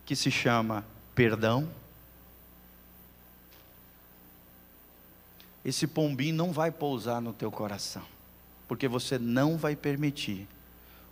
que 0.08 0.16
se 0.16 0.32
chama 0.32 0.86
perdão. 1.14 1.68
Esse 5.66 5.86
pombinho 5.86 6.34
não 6.34 6.54
vai 6.54 6.72
pousar 6.72 7.22
no 7.22 7.34
teu 7.34 7.52
coração, 7.52 8.04
porque 8.70 8.88
você 8.88 9.20
não 9.20 9.58
vai 9.58 9.76
permitir. 9.76 10.48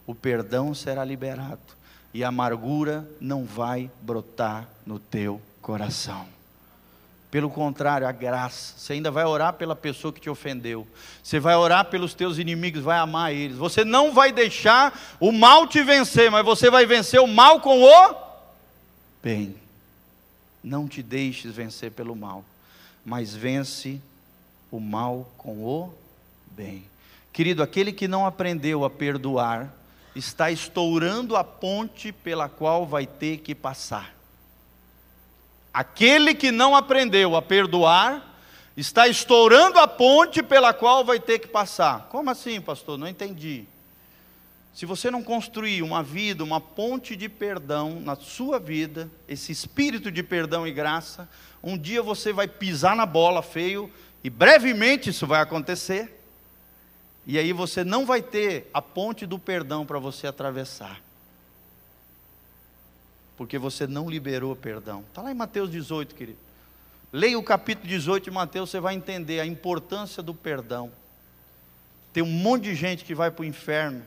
O 0.08 0.16
perdão 0.16 0.74
será 0.74 1.04
liberado 1.04 1.60
e 2.14 2.24
a 2.24 2.30
amargura 2.30 3.06
não 3.20 3.44
vai 3.44 3.92
brotar 4.02 4.66
no 4.86 4.98
teu 4.98 5.42
coração. 5.62 6.26
Pelo 7.30 7.50
contrário, 7.50 8.08
a 8.08 8.14
graça. 8.14 8.76
Você 8.78 8.94
ainda 8.94 9.12
vai 9.12 9.26
orar 9.26 9.54
pela 9.54 9.76
pessoa 9.76 10.14
que 10.14 10.22
te 10.22 10.30
ofendeu. 10.30 10.88
Você 11.22 11.38
vai 11.38 11.56
orar 11.56 11.84
pelos 11.86 12.14
teus 12.14 12.38
inimigos, 12.38 12.82
vai 12.82 12.98
amar 12.98 13.34
eles. 13.34 13.58
Você 13.58 13.84
não 13.84 14.14
vai 14.14 14.32
deixar 14.32 14.98
o 15.20 15.34
mal 15.34 15.68
te 15.68 15.84
vencer, 15.84 16.32
mas 16.32 16.46
você 16.46 16.70
vai 16.70 16.86
vencer 16.86 17.20
o 17.20 17.28
mal 17.28 17.60
com 17.60 17.82
o 17.82 18.25
bem. 19.26 19.56
Não 20.64 20.88
te 20.88 21.02
deixes 21.02 21.52
vencer 21.52 21.90
pelo 21.90 22.16
mal, 22.16 22.46
mas 23.04 23.34
vence 23.34 24.00
o 24.70 24.80
mal 24.80 25.28
com 25.36 25.66
o 25.66 25.92
bem. 26.52 26.86
Querido, 27.34 27.64
aquele 27.64 27.92
que 27.92 28.08
não 28.08 28.28
aprendeu 28.28 28.86
a 28.86 28.90
perdoar, 28.90 29.74
está 30.16 30.52
estourando 30.52 31.36
a 31.36 31.44
ponte 31.44 32.12
pela 32.12 32.48
qual 32.48 32.86
vai 32.86 33.08
ter 33.08 33.40
que 33.40 33.56
passar. 33.56 34.16
Aquele 35.74 36.36
que 36.36 36.52
não 36.52 36.76
aprendeu 36.76 37.36
a 37.36 37.42
perdoar, 37.42 38.24
está 38.78 39.08
estourando 39.08 39.80
a 39.80 39.88
ponte 39.88 40.44
pela 40.44 40.72
qual 40.72 41.04
vai 41.04 41.20
ter 41.20 41.40
que 41.40 41.48
passar. 41.48 42.10
Como 42.12 42.30
assim, 42.30 42.62
pastor? 42.62 42.96
Não 42.96 43.08
entendi. 43.08 43.66
Se 44.76 44.86
você 44.86 45.10
não 45.10 45.24
construir 45.24 45.82
uma 45.82 46.04
vida, 46.04 46.44
uma 46.44 46.60
ponte 46.60 47.16
de 47.16 47.30
perdão 47.30 48.02
na 48.02 48.14
sua 48.18 48.60
vida, 48.60 49.10
esse 49.26 49.50
espírito 49.50 50.12
de 50.12 50.22
perdão 50.22 50.68
e 50.68 50.74
graça, 50.74 51.30
um 51.64 51.78
dia 51.78 52.04
você 52.04 52.34
vai 52.34 52.46
pisar 52.46 52.94
na 52.94 53.06
bola 53.06 53.42
feio, 53.42 53.90
e 54.22 54.30
brevemente 54.30 55.12
isso 55.12 55.26
vai 55.26 55.42
acontecer, 55.42 56.22
e 57.26 57.40
aí 57.40 57.54
você 57.54 57.86
não 57.86 58.06
vai 58.06 58.22
ter 58.22 58.70
a 58.74 58.82
ponte 58.82 59.26
do 59.26 59.40
perdão 59.40 59.86
para 59.86 59.98
você 59.98 60.28
atravessar. 60.28 61.02
Porque 63.38 63.58
você 63.58 63.88
não 63.88 64.10
liberou 64.10 64.54
perdão. 64.58 65.06
Está 65.08 65.22
lá 65.22 65.32
em 65.32 65.36
Mateus 65.36 65.72
18, 65.72 66.14
querido. 66.14 66.38
Leia 67.14 67.40
o 67.40 67.44
capítulo 67.44 67.88
18 67.88 68.26
de 68.26 68.32
Mateus, 68.32 68.72
você 68.72 68.82
vai 68.82 68.94
entender 68.94 69.40
a 69.40 69.46
importância 69.46 70.22
do 70.22 70.34
perdão. 70.34 70.92
Tem 72.12 72.22
um 72.22 72.30
monte 72.30 72.64
de 72.64 72.76
gente 72.76 73.06
que 73.06 73.16
vai 73.16 73.32
para 73.32 73.44
o 73.44 73.46
inferno, 73.46 74.06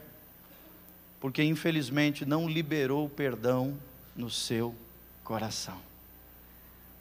porque 1.19 1.43
infelizmente 1.43 2.25
não 2.25 2.47
liberou 2.47 3.05
o 3.05 3.09
perdão 3.09 3.77
no 4.15 4.29
seu 4.29 4.75
coração. 5.23 5.77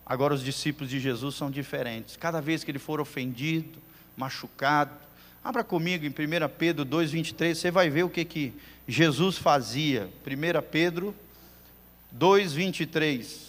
Agora 0.04 0.34
os 0.34 0.42
discípulos 0.42 0.90
de 0.90 0.98
Jesus 0.98 1.34
são 1.34 1.50
diferentes. 1.50 2.16
Cada 2.16 2.40
vez 2.40 2.64
que 2.64 2.70
ele 2.70 2.78
for 2.78 3.00
ofendido, 3.00 3.78
machucado, 4.16 4.92
abra 5.44 5.62
comigo 5.62 6.04
em 6.04 6.08
1 6.08 6.12
Pedro 6.56 6.86
2,23, 6.86 7.54
você 7.54 7.70
vai 7.70 7.90
ver 7.90 8.04
o 8.04 8.10
que, 8.10 8.24
que 8.24 8.54
Jesus 8.86 9.36
fazia. 9.36 10.08
1 10.26 10.62
Pedro 10.70 11.14
2,23. 12.18 13.48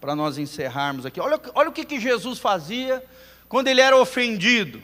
Para 0.00 0.14
nós 0.14 0.36
encerrarmos 0.36 1.06
aqui. 1.06 1.18
Olha, 1.18 1.40
olha 1.54 1.70
o 1.70 1.72
que, 1.72 1.84
que 1.84 1.98
Jesus 1.98 2.38
fazia 2.38 3.02
quando 3.48 3.68
ele 3.68 3.80
era 3.80 3.96
ofendido. 3.96 4.82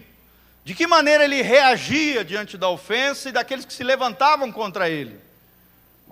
De 0.65 0.75
que 0.75 0.87
maneira 0.87 1.25
ele 1.25 1.43
reagia 1.43 2.25
diante 2.25 2.57
da 2.57 2.69
ofensa 2.69 3.29
e 3.29 3.33
daqueles 3.33 3.65
que 3.65 3.73
se 3.73 3.83
levantavam 3.83 4.53
contra 4.53 4.89
ele. 4.89 5.19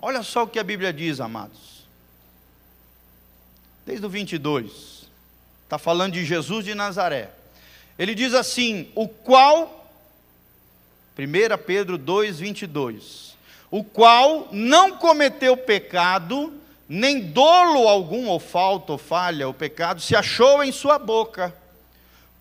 Olha 0.01 0.23
só 0.23 0.43
o 0.43 0.47
que 0.47 0.59
a 0.59 0.63
Bíblia 0.63 0.91
diz, 0.91 1.21
amados. 1.21 1.85
Desde 3.85 4.05
o 4.05 4.09
22. 4.09 5.05
Está 5.63 5.77
falando 5.77 6.13
de 6.13 6.25
Jesus 6.25 6.65
de 6.65 6.75
Nazaré. 6.75 7.29
Ele 7.97 8.13
diz 8.13 8.33
assim: 8.33 8.91
o 8.93 9.07
qual, 9.07 9.89
1 11.17 11.57
Pedro 11.65 11.97
2, 11.97 12.39
22, 12.39 13.37
o 13.69 13.83
qual 13.83 14.49
não 14.51 14.97
cometeu 14.97 15.55
pecado, 15.55 16.53
nem 16.89 17.21
dolo 17.21 17.87
algum, 17.87 18.27
ou 18.27 18.39
falta, 18.39 18.91
ou 18.91 18.97
falha, 18.97 19.47
o 19.47 19.53
pecado, 19.53 20.01
se 20.01 20.13
achou 20.13 20.61
em 20.61 20.73
sua 20.73 20.99
boca. 20.99 21.55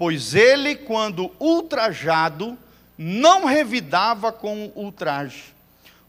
Pois 0.00 0.34
ele, 0.34 0.76
quando 0.76 1.30
ultrajado, 1.38 2.56
não 2.96 3.44
revidava 3.44 4.32
com 4.32 4.72
ultraje. 4.74 5.52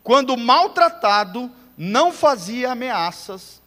Quando 0.02 0.38
maltratado, 0.38 1.52
não 1.78 2.14
fazia 2.14 2.72
ameaças, 2.72 3.62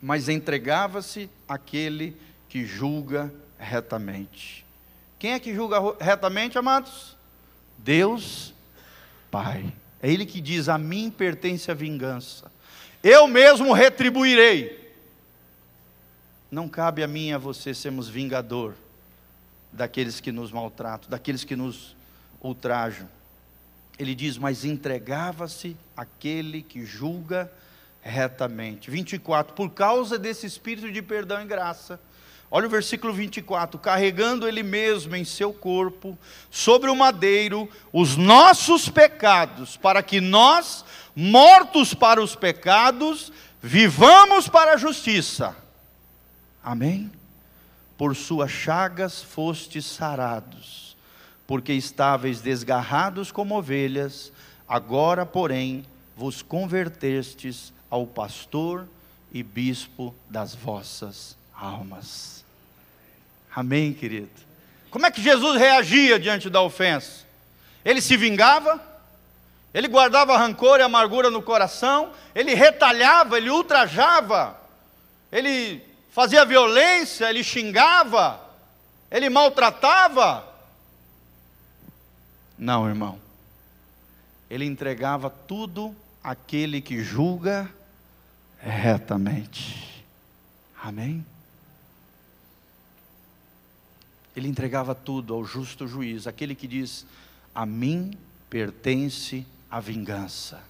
mas 0.00 0.28
entregava-se 0.28 1.28
àquele 1.48 2.16
que 2.48 2.64
julga 2.64 3.34
retamente. 3.58 4.64
Quem 5.18 5.32
é 5.32 5.40
que 5.40 5.52
julga 5.52 5.78
retamente, 5.98 6.56
amados? 6.56 7.16
Deus 7.76 8.54
Pai. 9.32 9.74
É 10.00 10.08
Ele 10.08 10.24
que 10.24 10.40
diz: 10.40 10.68
A 10.68 10.78
mim 10.78 11.10
pertence 11.10 11.72
a 11.72 11.74
vingança, 11.74 12.52
eu 13.02 13.26
mesmo 13.26 13.72
retribuirei. 13.72 14.94
Não 16.52 16.68
cabe 16.68 17.02
a 17.02 17.08
mim 17.08 17.30
e 17.30 17.32
a 17.32 17.38
você 17.38 17.74
sermos 17.74 18.08
vingador 18.08 18.76
daqueles 19.72 20.20
que 20.20 20.32
nos 20.32 20.52
maltratam, 20.52 21.10
daqueles 21.10 21.44
que 21.44 21.56
nos 21.56 21.96
ultrajam. 22.40 23.08
Ele 23.98 24.14
diz: 24.14 24.38
Mas 24.38 24.64
entregava-se 24.64 25.76
aquele 25.96 26.62
que 26.62 26.84
julga 26.84 27.50
retamente. 28.00 28.90
24. 28.90 29.54
Por 29.54 29.70
causa 29.70 30.18
desse 30.18 30.46
espírito 30.46 30.90
de 30.92 31.02
perdão 31.02 31.42
e 31.42 31.46
graça 31.46 32.00
Olha 32.50 32.66
o 32.66 32.70
versículo 32.70 33.12
24: 33.12 33.78
carregando 33.78 34.46
Ele 34.46 34.62
mesmo 34.62 35.16
em 35.16 35.24
seu 35.24 35.52
corpo, 35.52 36.18
sobre 36.50 36.90
o 36.90 36.96
madeiro, 36.96 37.68
os 37.92 38.16
nossos 38.16 38.88
pecados, 38.88 39.76
para 39.76 40.02
que 40.02 40.20
nós, 40.20 40.84
mortos 41.14 41.92
para 41.92 42.22
os 42.22 42.36
pecados, 42.36 43.32
vivamos 43.60 44.48
para 44.48 44.74
a 44.74 44.76
justiça. 44.76 45.56
Amém? 46.62 47.10
Por 47.96 48.14
suas 48.14 48.50
chagas 48.50 49.22
fostes 49.22 49.86
sarados, 49.86 50.96
porque 51.46 51.72
estáveis 51.72 52.40
desgarrados 52.40 53.32
como 53.32 53.56
ovelhas, 53.56 54.32
agora, 54.68 55.24
porém, 55.24 55.84
vos 56.16 56.42
convertestes 56.42 57.72
ao 57.90 58.06
pastor 58.06 58.86
e 59.32 59.42
bispo 59.42 60.14
das 60.28 60.54
vossas 60.54 61.36
almas. 61.54 62.44
Amém, 63.54 63.92
querido? 63.92 64.28
Como 64.90 65.06
é 65.06 65.10
que 65.10 65.22
Jesus 65.22 65.58
reagia 65.58 66.18
diante 66.18 66.50
da 66.50 66.60
ofensa? 66.60 67.24
Ele 67.84 68.00
se 68.00 68.16
vingava? 68.16 68.82
Ele 69.72 69.88
guardava 69.88 70.36
rancor 70.36 70.80
e 70.80 70.82
amargura 70.82 71.30
no 71.30 71.42
coração? 71.42 72.12
Ele 72.34 72.54
retalhava, 72.54 73.36
ele 73.36 73.50
ultrajava? 73.50 74.58
Ele 75.30 75.82
fazia 76.16 76.46
violência, 76.46 77.28
ele 77.28 77.44
xingava? 77.44 78.40
Ele 79.10 79.28
maltratava? 79.28 80.50
Não, 82.58 82.88
irmão. 82.88 83.20
Ele 84.48 84.64
entregava 84.64 85.28
tudo 85.28 85.94
àquele 86.24 86.80
que 86.80 87.04
julga 87.04 87.70
retamente. 88.58 90.02
Amém? 90.82 91.22
ele 94.34 94.48
entregava 94.48 94.94
tudo 94.94 95.32
ao 95.32 95.44
justo 95.44 95.88
juiz, 95.88 96.26
aquele 96.26 96.54
que 96.54 96.68
diz: 96.68 97.06
A 97.54 97.64
mim 97.64 98.12
pertence 98.50 99.46
a 99.70 99.80
vingança, 99.80 100.62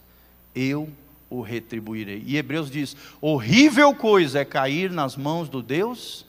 eu 0.55 0.88
o 1.29 1.41
retribuirei. 1.41 2.22
E 2.27 2.37
Hebreus 2.37 2.70
diz: 2.70 2.97
horrível 3.20 3.95
coisa 3.95 4.41
é 4.41 4.45
cair 4.45 4.91
nas 4.91 5.16
mãos 5.16 5.49
do 5.49 5.62
Deus 5.62 6.24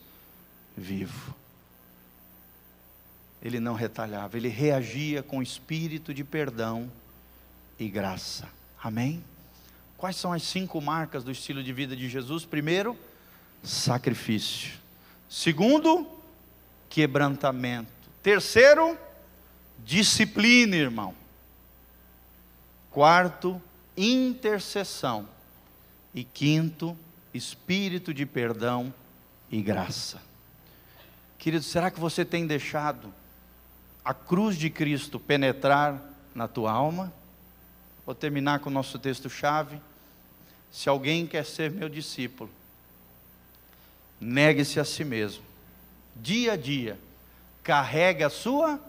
vivo. 0.76 1.36
Ele 3.42 3.60
não 3.60 3.74
retalhava, 3.74 4.38
ele 4.38 4.48
reagia 4.48 5.24
com 5.24 5.42
espírito 5.42 6.14
de 6.14 6.24
perdão 6.24 6.92
e 7.80 7.88
graça. 7.88 8.48
Amém? 8.82 9.24
Quais 9.98 10.16
são 10.16 10.32
as 10.32 10.44
cinco 10.44 10.80
marcas 10.80 11.24
do 11.24 11.32
estilo 11.32 11.64
de 11.64 11.74
vida 11.74 11.96
de 11.96 12.08
Jesus? 12.08 12.46
Primeiro, 12.46 12.98
sacrifício. 13.64 14.74
Segundo, 15.30 16.08
quebrantamento. 16.90 17.92
Terceiro, 18.22 18.98
disciplina, 19.84 20.76
irmão. 20.76 21.14
Quarto, 22.92 23.62
intercessão. 23.98 25.28
E 26.14 26.24
quinto, 26.24 26.98
espírito 27.34 28.14
de 28.14 28.26
perdão 28.26 28.94
e 29.52 29.62
graça. 29.62 30.22
Querido, 31.38 31.64
será 31.64 31.92
que 31.92 32.00
você 32.00 32.24
tem 32.24 32.48
deixado 32.48 33.14
a 34.04 34.14
cruz 34.14 34.56
de 34.56 34.70
Cristo 34.70 35.20
penetrar 35.20 36.02
na 36.34 36.48
tua 36.48 36.72
alma? 36.72 37.14
Vou 38.06 38.16
terminar 38.16 38.60
com 38.60 38.70
o 38.70 38.74
nosso 38.74 38.98
texto-chave. 38.98 39.82
Se 40.72 40.90
alguém 40.90 41.28
quer 41.28 41.46
ser 41.46 41.72
meu 41.72 41.90
discípulo, 41.90 42.50
negue-se 44.20 44.80
a 44.80 44.86
si 44.86 45.04
mesmo 45.04 45.48
dia 46.22 46.54
a 46.54 46.58
dia, 46.58 47.00
carregue 47.64 48.24
a 48.24 48.30
sua 48.30 48.80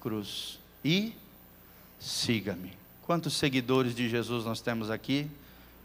cruz 0.00 0.58
e 0.84 1.12
siga-me. 1.98 2.72
Quantos 3.06 3.34
seguidores 3.34 3.94
de 3.94 4.08
Jesus 4.08 4.44
nós 4.44 4.60
temos 4.60 4.90
aqui? 4.90 5.30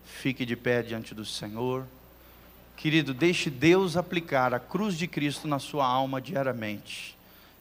Fique 0.03 0.43
de 0.43 0.55
pé 0.55 0.82
diante 0.82 1.13
do 1.13 1.24
Senhor. 1.24 1.86
Querido, 2.76 3.13
deixe 3.13 3.47
Deus 3.47 3.95
aplicar 3.95 4.55
a 4.55 4.59
cruz 4.59 4.97
de 4.97 5.05
Cristo 5.05 5.47
na 5.47 5.59
sua 5.59 5.86
alma 5.86 6.19
diariamente. 6.19 7.15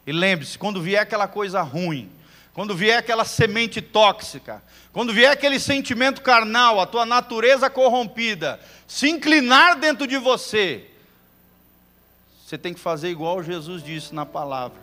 E 0.07 0.11
lembre-se, 0.11 0.57
quando 0.57 0.81
vier 0.81 1.03
aquela 1.03 1.27
coisa 1.27 1.61
ruim, 1.61 2.09
quando 2.55 2.73
vier 2.73 2.97
aquela 2.97 3.23
semente 3.23 3.83
tóxica, 3.83 4.63
quando 4.91 5.13
vier 5.13 5.31
aquele 5.31 5.59
sentimento 5.59 6.23
carnal, 6.23 6.81
a 6.81 6.87
tua 6.87 7.05
natureza 7.05 7.69
corrompida, 7.69 8.59
se 8.87 9.09
inclinar 9.09 9.77
dentro 9.77 10.07
de 10.07 10.17
você, 10.17 10.87
você 12.43 12.57
tem 12.57 12.73
que 12.73 12.79
fazer 12.79 13.11
igual 13.11 13.43
Jesus 13.43 13.83
disse 13.83 14.15
na 14.15 14.25
palavra. 14.25 14.79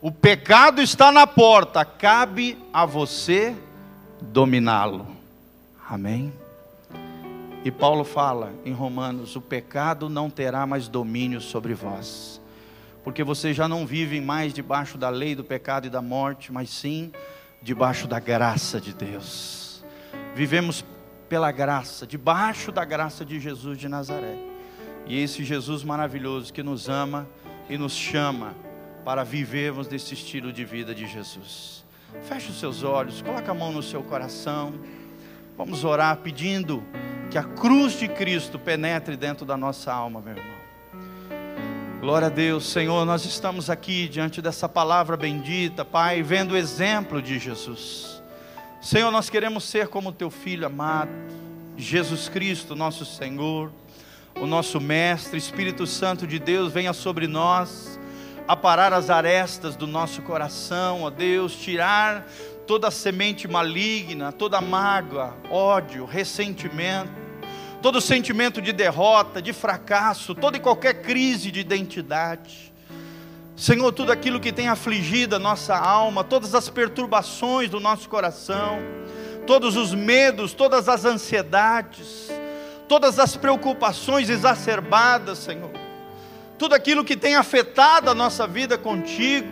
O 0.00 0.12
pecado 0.12 0.80
está 0.80 1.10
na 1.10 1.26
porta, 1.26 1.84
cabe 1.84 2.56
a 2.72 2.86
você 2.86 3.56
dominá-lo. 4.30 5.06
Amém? 5.88 6.32
E 7.64 7.70
Paulo 7.70 8.04
fala 8.04 8.52
em 8.64 8.72
Romanos: 8.72 9.36
o 9.36 9.40
pecado 9.40 10.08
não 10.08 10.30
terá 10.30 10.66
mais 10.66 10.88
domínio 10.88 11.40
sobre 11.40 11.74
vós, 11.74 12.40
porque 13.04 13.22
vocês 13.24 13.56
já 13.56 13.68
não 13.68 13.86
vivem 13.86 14.20
mais 14.20 14.52
debaixo 14.52 14.96
da 14.96 15.08
lei 15.08 15.34
do 15.34 15.44
pecado 15.44 15.86
e 15.86 15.90
da 15.90 16.02
morte, 16.02 16.52
mas 16.52 16.70
sim 16.70 17.12
debaixo 17.60 18.06
da 18.06 18.18
graça 18.18 18.80
de 18.80 18.92
Deus. 18.92 19.84
Vivemos 20.34 20.84
pela 21.28 21.52
graça, 21.52 22.06
debaixo 22.06 22.72
da 22.72 22.84
graça 22.84 23.24
de 23.24 23.38
Jesus 23.38 23.78
de 23.78 23.88
Nazaré. 23.88 24.36
E 25.06 25.18
esse 25.18 25.44
Jesus 25.44 25.82
maravilhoso 25.82 26.52
que 26.52 26.62
nos 26.62 26.88
ama 26.88 27.26
e 27.68 27.76
nos 27.76 27.92
chama 27.92 28.54
para 29.04 29.24
vivermos 29.24 29.86
desse 29.86 30.14
estilo 30.14 30.52
de 30.52 30.64
vida 30.64 30.94
de 30.94 31.06
Jesus. 31.06 31.81
Feche 32.20 32.50
os 32.50 32.60
seus 32.60 32.82
olhos, 32.82 33.22
coloque 33.22 33.50
a 33.50 33.54
mão 33.54 33.72
no 33.72 33.82
seu 33.82 34.02
coração. 34.02 34.74
Vamos 35.56 35.84
orar 35.84 36.18
pedindo 36.18 36.82
que 37.30 37.38
a 37.38 37.42
cruz 37.42 37.98
de 37.98 38.08
Cristo 38.08 38.58
penetre 38.58 39.16
dentro 39.16 39.46
da 39.46 39.56
nossa 39.56 39.92
alma, 39.92 40.20
meu 40.20 40.36
irmão. 40.36 40.62
Glória 42.00 42.26
a 42.26 42.30
Deus, 42.30 42.66
Senhor, 42.66 43.04
nós 43.04 43.24
estamos 43.24 43.70
aqui 43.70 44.08
diante 44.08 44.42
dessa 44.42 44.68
palavra 44.68 45.16
bendita, 45.16 45.84
Pai, 45.84 46.22
vendo 46.22 46.52
o 46.52 46.56
exemplo 46.56 47.22
de 47.22 47.38
Jesus. 47.38 48.20
Senhor, 48.80 49.10
nós 49.12 49.30
queremos 49.30 49.64
ser 49.64 49.86
como 49.86 50.10
teu 50.10 50.28
filho 50.28 50.66
amado, 50.66 51.12
Jesus 51.76 52.28
Cristo, 52.28 52.74
nosso 52.74 53.04
Senhor, 53.04 53.70
o 54.40 54.46
nosso 54.46 54.80
Mestre, 54.80 55.38
Espírito 55.38 55.86
Santo 55.86 56.26
de 56.26 56.38
Deus, 56.38 56.72
venha 56.72 56.92
sobre 56.92 57.26
nós, 57.26 58.00
aparar 58.46 58.92
as 58.92 59.10
arestas 59.10 59.76
do 59.76 59.86
nosso 59.86 60.22
coração, 60.22 61.02
ó 61.02 61.10
Deus, 61.10 61.54
tirar 61.56 62.26
toda 62.66 62.88
a 62.88 62.90
semente 62.90 63.46
maligna, 63.48 64.32
toda 64.32 64.60
mágoa, 64.60 65.34
ódio, 65.50 66.04
ressentimento 66.04 67.22
todo 67.82 68.00
sentimento 68.00 68.62
de 68.62 68.72
derrota, 68.72 69.42
de 69.42 69.52
fracasso, 69.52 70.36
toda 70.36 70.56
e 70.56 70.60
qualquer 70.60 71.02
crise 71.02 71.50
de 71.50 71.58
identidade. 71.58 72.72
Senhor, 73.56 73.92
tudo 73.92 74.12
aquilo 74.12 74.38
que 74.38 74.52
tem 74.52 74.68
afligido 74.68 75.34
a 75.34 75.38
nossa 75.38 75.76
alma, 75.76 76.22
todas 76.22 76.54
as 76.54 76.70
perturbações 76.70 77.68
do 77.68 77.80
nosso 77.80 78.08
coração, 78.08 78.78
todos 79.46 79.76
os 79.76 79.92
medos, 79.92 80.52
todas 80.52 80.88
as 80.88 81.04
ansiedades, 81.04 82.30
todas 82.88 83.18
as 83.18 83.36
preocupações 83.36 84.30
exacerbadas, 84.30 85.38
Senhor, 85.38 85.70
tudo 86.62 86.76
aquilo 86.76 87.04
que 87.04 87.16
tem 87.16 87.34
afetado 87.34 88.08
a 88.08 88.14
nossa 88.14 88.46
vida 88.46 88.78
contigo, 88.78 89.48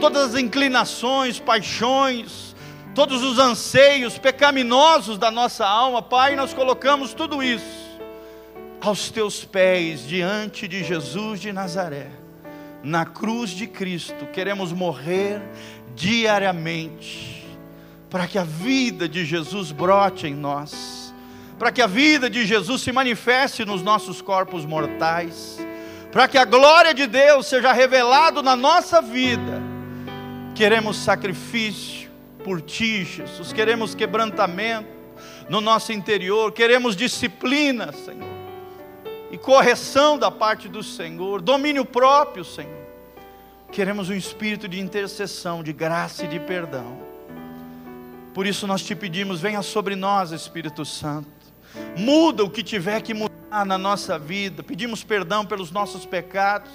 todas 0.00 0.32
as 0.32 0.40
inclinações, 0.40 1.40
paixões, 1.40 2.54
todos 2.94 3.24
os 3.24 3.40
anseios 3.40 4.16
pecaminosos 4.16 5.18
da 5.18 5.32
nossa 5.32 5.66
alma, 5.66 6.00
Pai, 6.00 6.36
nós 6.36 6.54
colocamos 6.54 7.12
tudo 7.12 7.42
isso 7.42 7.98
aos 8.80 9.10
teus 9.10 9.44
pés, 9.44 10.06
diante 10.06 10.68
de 10.68 10.84
Jesus 10.84 11.40
de 11.40 11.52
Nazaré, 11.52 12.06
na 12.80 13.04
cruz 13.04 13.50
de 13.50 13.66
Cristo, 13.66 14.26
queremos 14.26 14.70
morrer 14.70 15.42
diariamente, 15.96 17.48
para 18.08 18.28
que 18.28 18.38
a 18.38 18.44
vida 18.44 19.08
de 19.08 19.24
Jesus 19.24 19.72
brote 19.72 20.28
em 20.28 20.34
nós, 20.36 21.03
para 21.58 21.70
que 21.70 21.80
a 21.80 21.86
vida 21.86 22.28
de 22.28 22.44
Jesus 22.44 22.82
se 22.82 22.92
manifeste 22.92 23.64
nos 23.64 23.82
nossos 23.82 24.20
corpos 24.20 24.64
mortais, 24.64 25.58
para 26.10 26.28
que 26.28 26.38
a 26.38 26.44
glória 26.44 26.92
de 26.92 27.06
Deus 27.06 27.46
seja 27.46 27.72
revelada 27.72 28.42
na 28.42 28.56
nossa 28.56 29.00
vida. 29.00 29.62
Queremos 30.54 30.96
sacrifício, 30.96 32.10
por 32.44 32.60
ti, 32.60 33.04
Jesus. 33.04 33.52
Queremos 33.52 33.94
quebrantamento 33.94 34.88
no 35.48 35.60
nosso 35.60 35.92
interior, 35.92 36.52
queremos 36.52 36.94
disciplina, 36.94 37.92
Senhor, 37.92 38.28
e 39.30 39.38
correção 39.38 40.18
da 40.18 40.30
parte 40.30 40.68
do 40.68 40.82
Senhor, 40.82 41.40
domínio 41.40 41.84
próprio, 41.84 42.44
Senhor. 42.44 42.84
Queremos 43.72 44.08
um 44.08 44.14
espírito 44.14 44.68
de 44.68 44.78
intercessão, 44.78 45.62
de 45.62 45.72
graça 45.72 46.24
e 46.24 46.28
de 46.28 46.38
perdão. 46.38 46.96
Por 48.32 48.46
isso 48.46 48.66
nós 48.66 48.82
te 48.82 48.94
pedimos, 48.94 49.40
venha 49.40 49.62
sobre 49.62 49.96
nós, 49.96 50.30
Espírito 50.30 50.84
Santo. 50.84 51.33
Muda 51.96 52.44
o 52.44 52.50
que 52.50 52.62
tiver 52.62 53.00
que 53.02 53.14
mudar 53.14 53.64
na 53.64 53.78
nossa 53.78 54.18
vida. 54.18 54.62
Pedimos 54.62 55.02
perdão 55.04 55.44
pelos 55.44 55.70
nossos 55.70 56.06
pecados, 56.06 56.70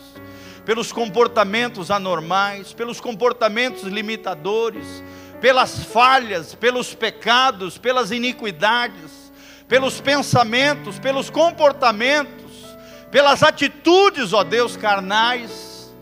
pelos 0.65 0.91
comportamentos 0.91 1.89
anormais, 1.89 2.73
pelos 2.73 2.99
comportamentos 3.01 3.83
limitadores, 3.83 5.03
pelas 5.41 5.83
falhas, 5.83 6.53
pelos 6.53 6.93
pecados, 6.93 7.77
pelas 7.77 8.11
iniquidades, 8.11 9.31
pelos 9.67 10.01
pensamentos, 10.01 10.99
pelos 10.99 11.29
comportamentos, 11.29 12.75
pelas 13.11 13.41
atitudes, 13.43 14.33
ó 14.33 14.43
Deus, 14.43 14.75
carnais, 14.75 15.93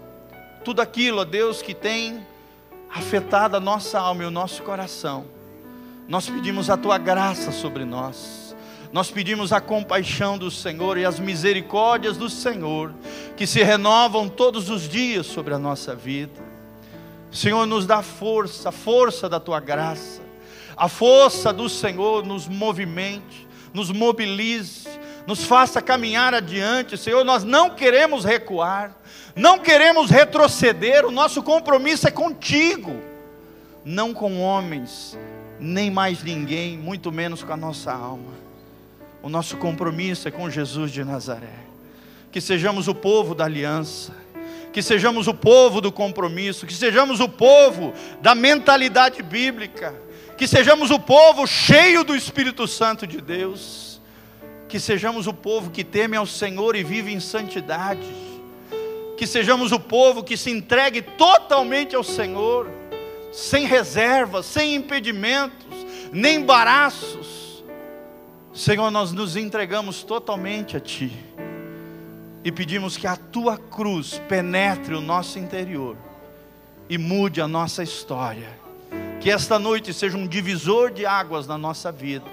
tudo 0.64 0.82
aquilo, 0.82 1.22
ó 1.22 1.26
Deus, 1.26 1.62
que 1.62 1.74
tem 1.74 2.26
afetado 2.90 3.58
a 3.58 3.60
nossa 3.60 4.00
alma 4.00 4.24
e 4.24 4.26
o 4.26 4.32
nosso 4.32 4.64
coração. 4.64 5.26
Nós 6.08 6.30
pedimos 6.30 6.70
a 6.70 6.78
tua 6.78 6.98
graça 6.98 7.52
sobre 7.52 7.86
nós. 7.86 8.47
Nós 8.92 9.12
pedimos 9.12 9.52
a 9.52 9.60
compaixão 9.60 10.38
do 10.38 10.50
Senhor 10.50 10.98
e 10.98 11.06
as 11.06 11.20
misericórdias 11.20 12.18
do 12.18 12.30
Senhor, 12.30 12.94
que 13.36 13.46
se 13.46 13.62
renovam 13.62 14.30
todos 14.30 14.70
os 14.70 14.88
dias 14.88 15.26
sobre 15.26 15.54
a 15.54 15.60
nossa 15.60 15.94
vida. 15.94 16.42
Senhor, 17.32 17.66
nos 17.66 17.86
dá 17.86 18.02
força, 18.02 18.70
a 18.70 18.72
força 18.72 19.28
da 19.28 19.40
tua 19.40 19.60
graça, 19.60 20.22
a 20.76 20.88
força 20.88 21.52
do 21.52 21.68
Senhor 21.68 22.26
nos 22.26 22.48
movimente, 22.48 23.48
nos 23.74 23.92
mobilize, 23.92 24.88
nos 25.26 25.44
faça 25.44 25.82
caminhar 25.82 26.34
adiante, 26.34 26.98
Senhor. 26.98 27.26
Nós 27.26 27.44
não 27.44 27.72
queremos 27.72 28.24
recuar, 28.24 28.96
não 29.36 29.60
queremos 29.60 30.10
retroceder, 30.10 31.06
o 31.06 31.12
nosso 31.12 31.44
compromisso 31.44 32.08
é 32.08 32.12
contigo, 32.12 32.96
não 33.84 34.14
com 34.14 34.42
homens, 34.42 35.18
nem 35.60 35.92
mais 35.92 36.24
ninguém, 36.24 36.78
muito 36.78 37.12
menos 37.12 37.44
com 37.44 37.52
a 37.52 37.58
nossa 37.58 37.92
alma. 37.92 38.47
O 39.22 39.30
nosso 39.30 39.58
compromisso 39.58 40.28
é 40.28 40.32
com 40.32 40.50
Jesus 40.50 40.92
de 40.92 41.04
Nazaré. 41.04 41.66
Que 42.32 42.40
sejamos 42.40 42.88
o 42.88 42.96
povo 42.96 43.34
da 43.34 43.46
aliança. 43.46 44.14
Que 44.72 44.82
sejamos 44.82 45.28
o 45.28 45.34
povo 45.34 45.82
do 45.82 45.92
compromisso, 45.92 46.68
que 46.68 46.74
sejamos 46.74 47.20
o 47.20 47.28
povo 47.28 47.94
da 48.22 48.36
mentalidade 48.36 49.24
bíblica, 49.24 49.96
que 50.38 50.48
sejamos 50.48 50.92
o 50.92 51.00
povo 51.00 51.48
cheio 51.48 52.04
do 52.04 52.16
Espírito 52.16 52.68
Santo 52.68 53.08
de 53.08 53.20
Deus, 53.20 54.00
que 54.70 54.80
sejamos 54.80 55.26
o 55.26 55.34
povo 55.34 55.72
que 55.72 55.84
teme 55.84 56.16
ao 56.16 56.28
Senhor 56.28 56.76
e 56.76 56.84
vive 56.84 57.12
em 57.12 57.20
santidade, 57.20 58.06
que 59.18 59.26
sejamos 59.26 59.72
o 59.72 59.80
povo 59.80 60.24
que 60.24 60.38
se 60.38 60.52
entregue 60.52 61.02
totalmente 61.02 61.96
ao 61.96 62.04
Senhor, 62.04 62.70
sem 63.32 63.66
reservas, 63.66 64.46
sem 64.46 64.76
impedimentos, 64.76 65.66
nem 66.12 66.36
embaraços. 66.36 67.47
Senhor, 68.58 68.90
nós 68.90 69.12
nos 69.12 69.36
entregamos 69.36 70.02
totalmente 70.02 70.76
a 70.76 70.80
Ti 70.80 71.12
e 72.44 72.52
pedimos 72.52 72.98
que 72.98 73.06
a 73.06 73.16
tua 73.16 73.56
cruz 73.56 74.20
penetre 74.28 74.96
o 74.96 75.00
nosso 75.00 75.38
interior 75.38 75.96
e 76.90 76.98
mude 76.98 77.40
a 77.40 77.48
nossa 77.48 77.84
história. 77.84 78.50
Que 79.22 79.30
esta 79.30 79.60
noite 79.60 79.94
seja 79.94 80.18
um 80.18 80.26
divisor 80.26 80.92
de 80.92 81.06
águas 81.06 81.46
na 81.46 81.56
nossa 81.56 81.92
vida. 81.92 82.26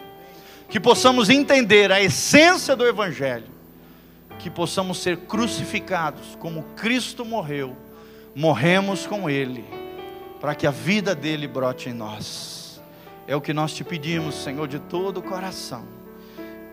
Que 0.66 0.80
possamos 0.80 1.28
entender 1.28 1.92
a 1.92 2.00
essência 2.00 2.74
do 2.74 2.86
Evangelho. 2.86 3.50
Que 4.38 4.48
possamos 4.48 5.02
ser 5.02 5.18
crucificados 5.18 6.38
como 6.40 6.62
Cristo 6.74 7.22
morreu. 7.22 7.76
Morremos 8.34 9.06
com 9.06 9.28
Ele, 9.28 9.62
para 10.40 10.54
que 10.54 10.66
a 10.66 10.70
vida 10.70 11.14
dele 11.14 11.46
brote 11.46 11.90
em 11.90 11.92
nós. 11.92 12.82
É 13.26 13.36
o 13.36 13.42
que 13.42 13.52
nós 13.52 13.74
te 13.74 13.84
pedimos, 13.84 14.36
Senhor, 14.36 14.66
de 14.66 14.78
todo 14.78 15.18
o 15.18 15.22
coração. 15.22 15.93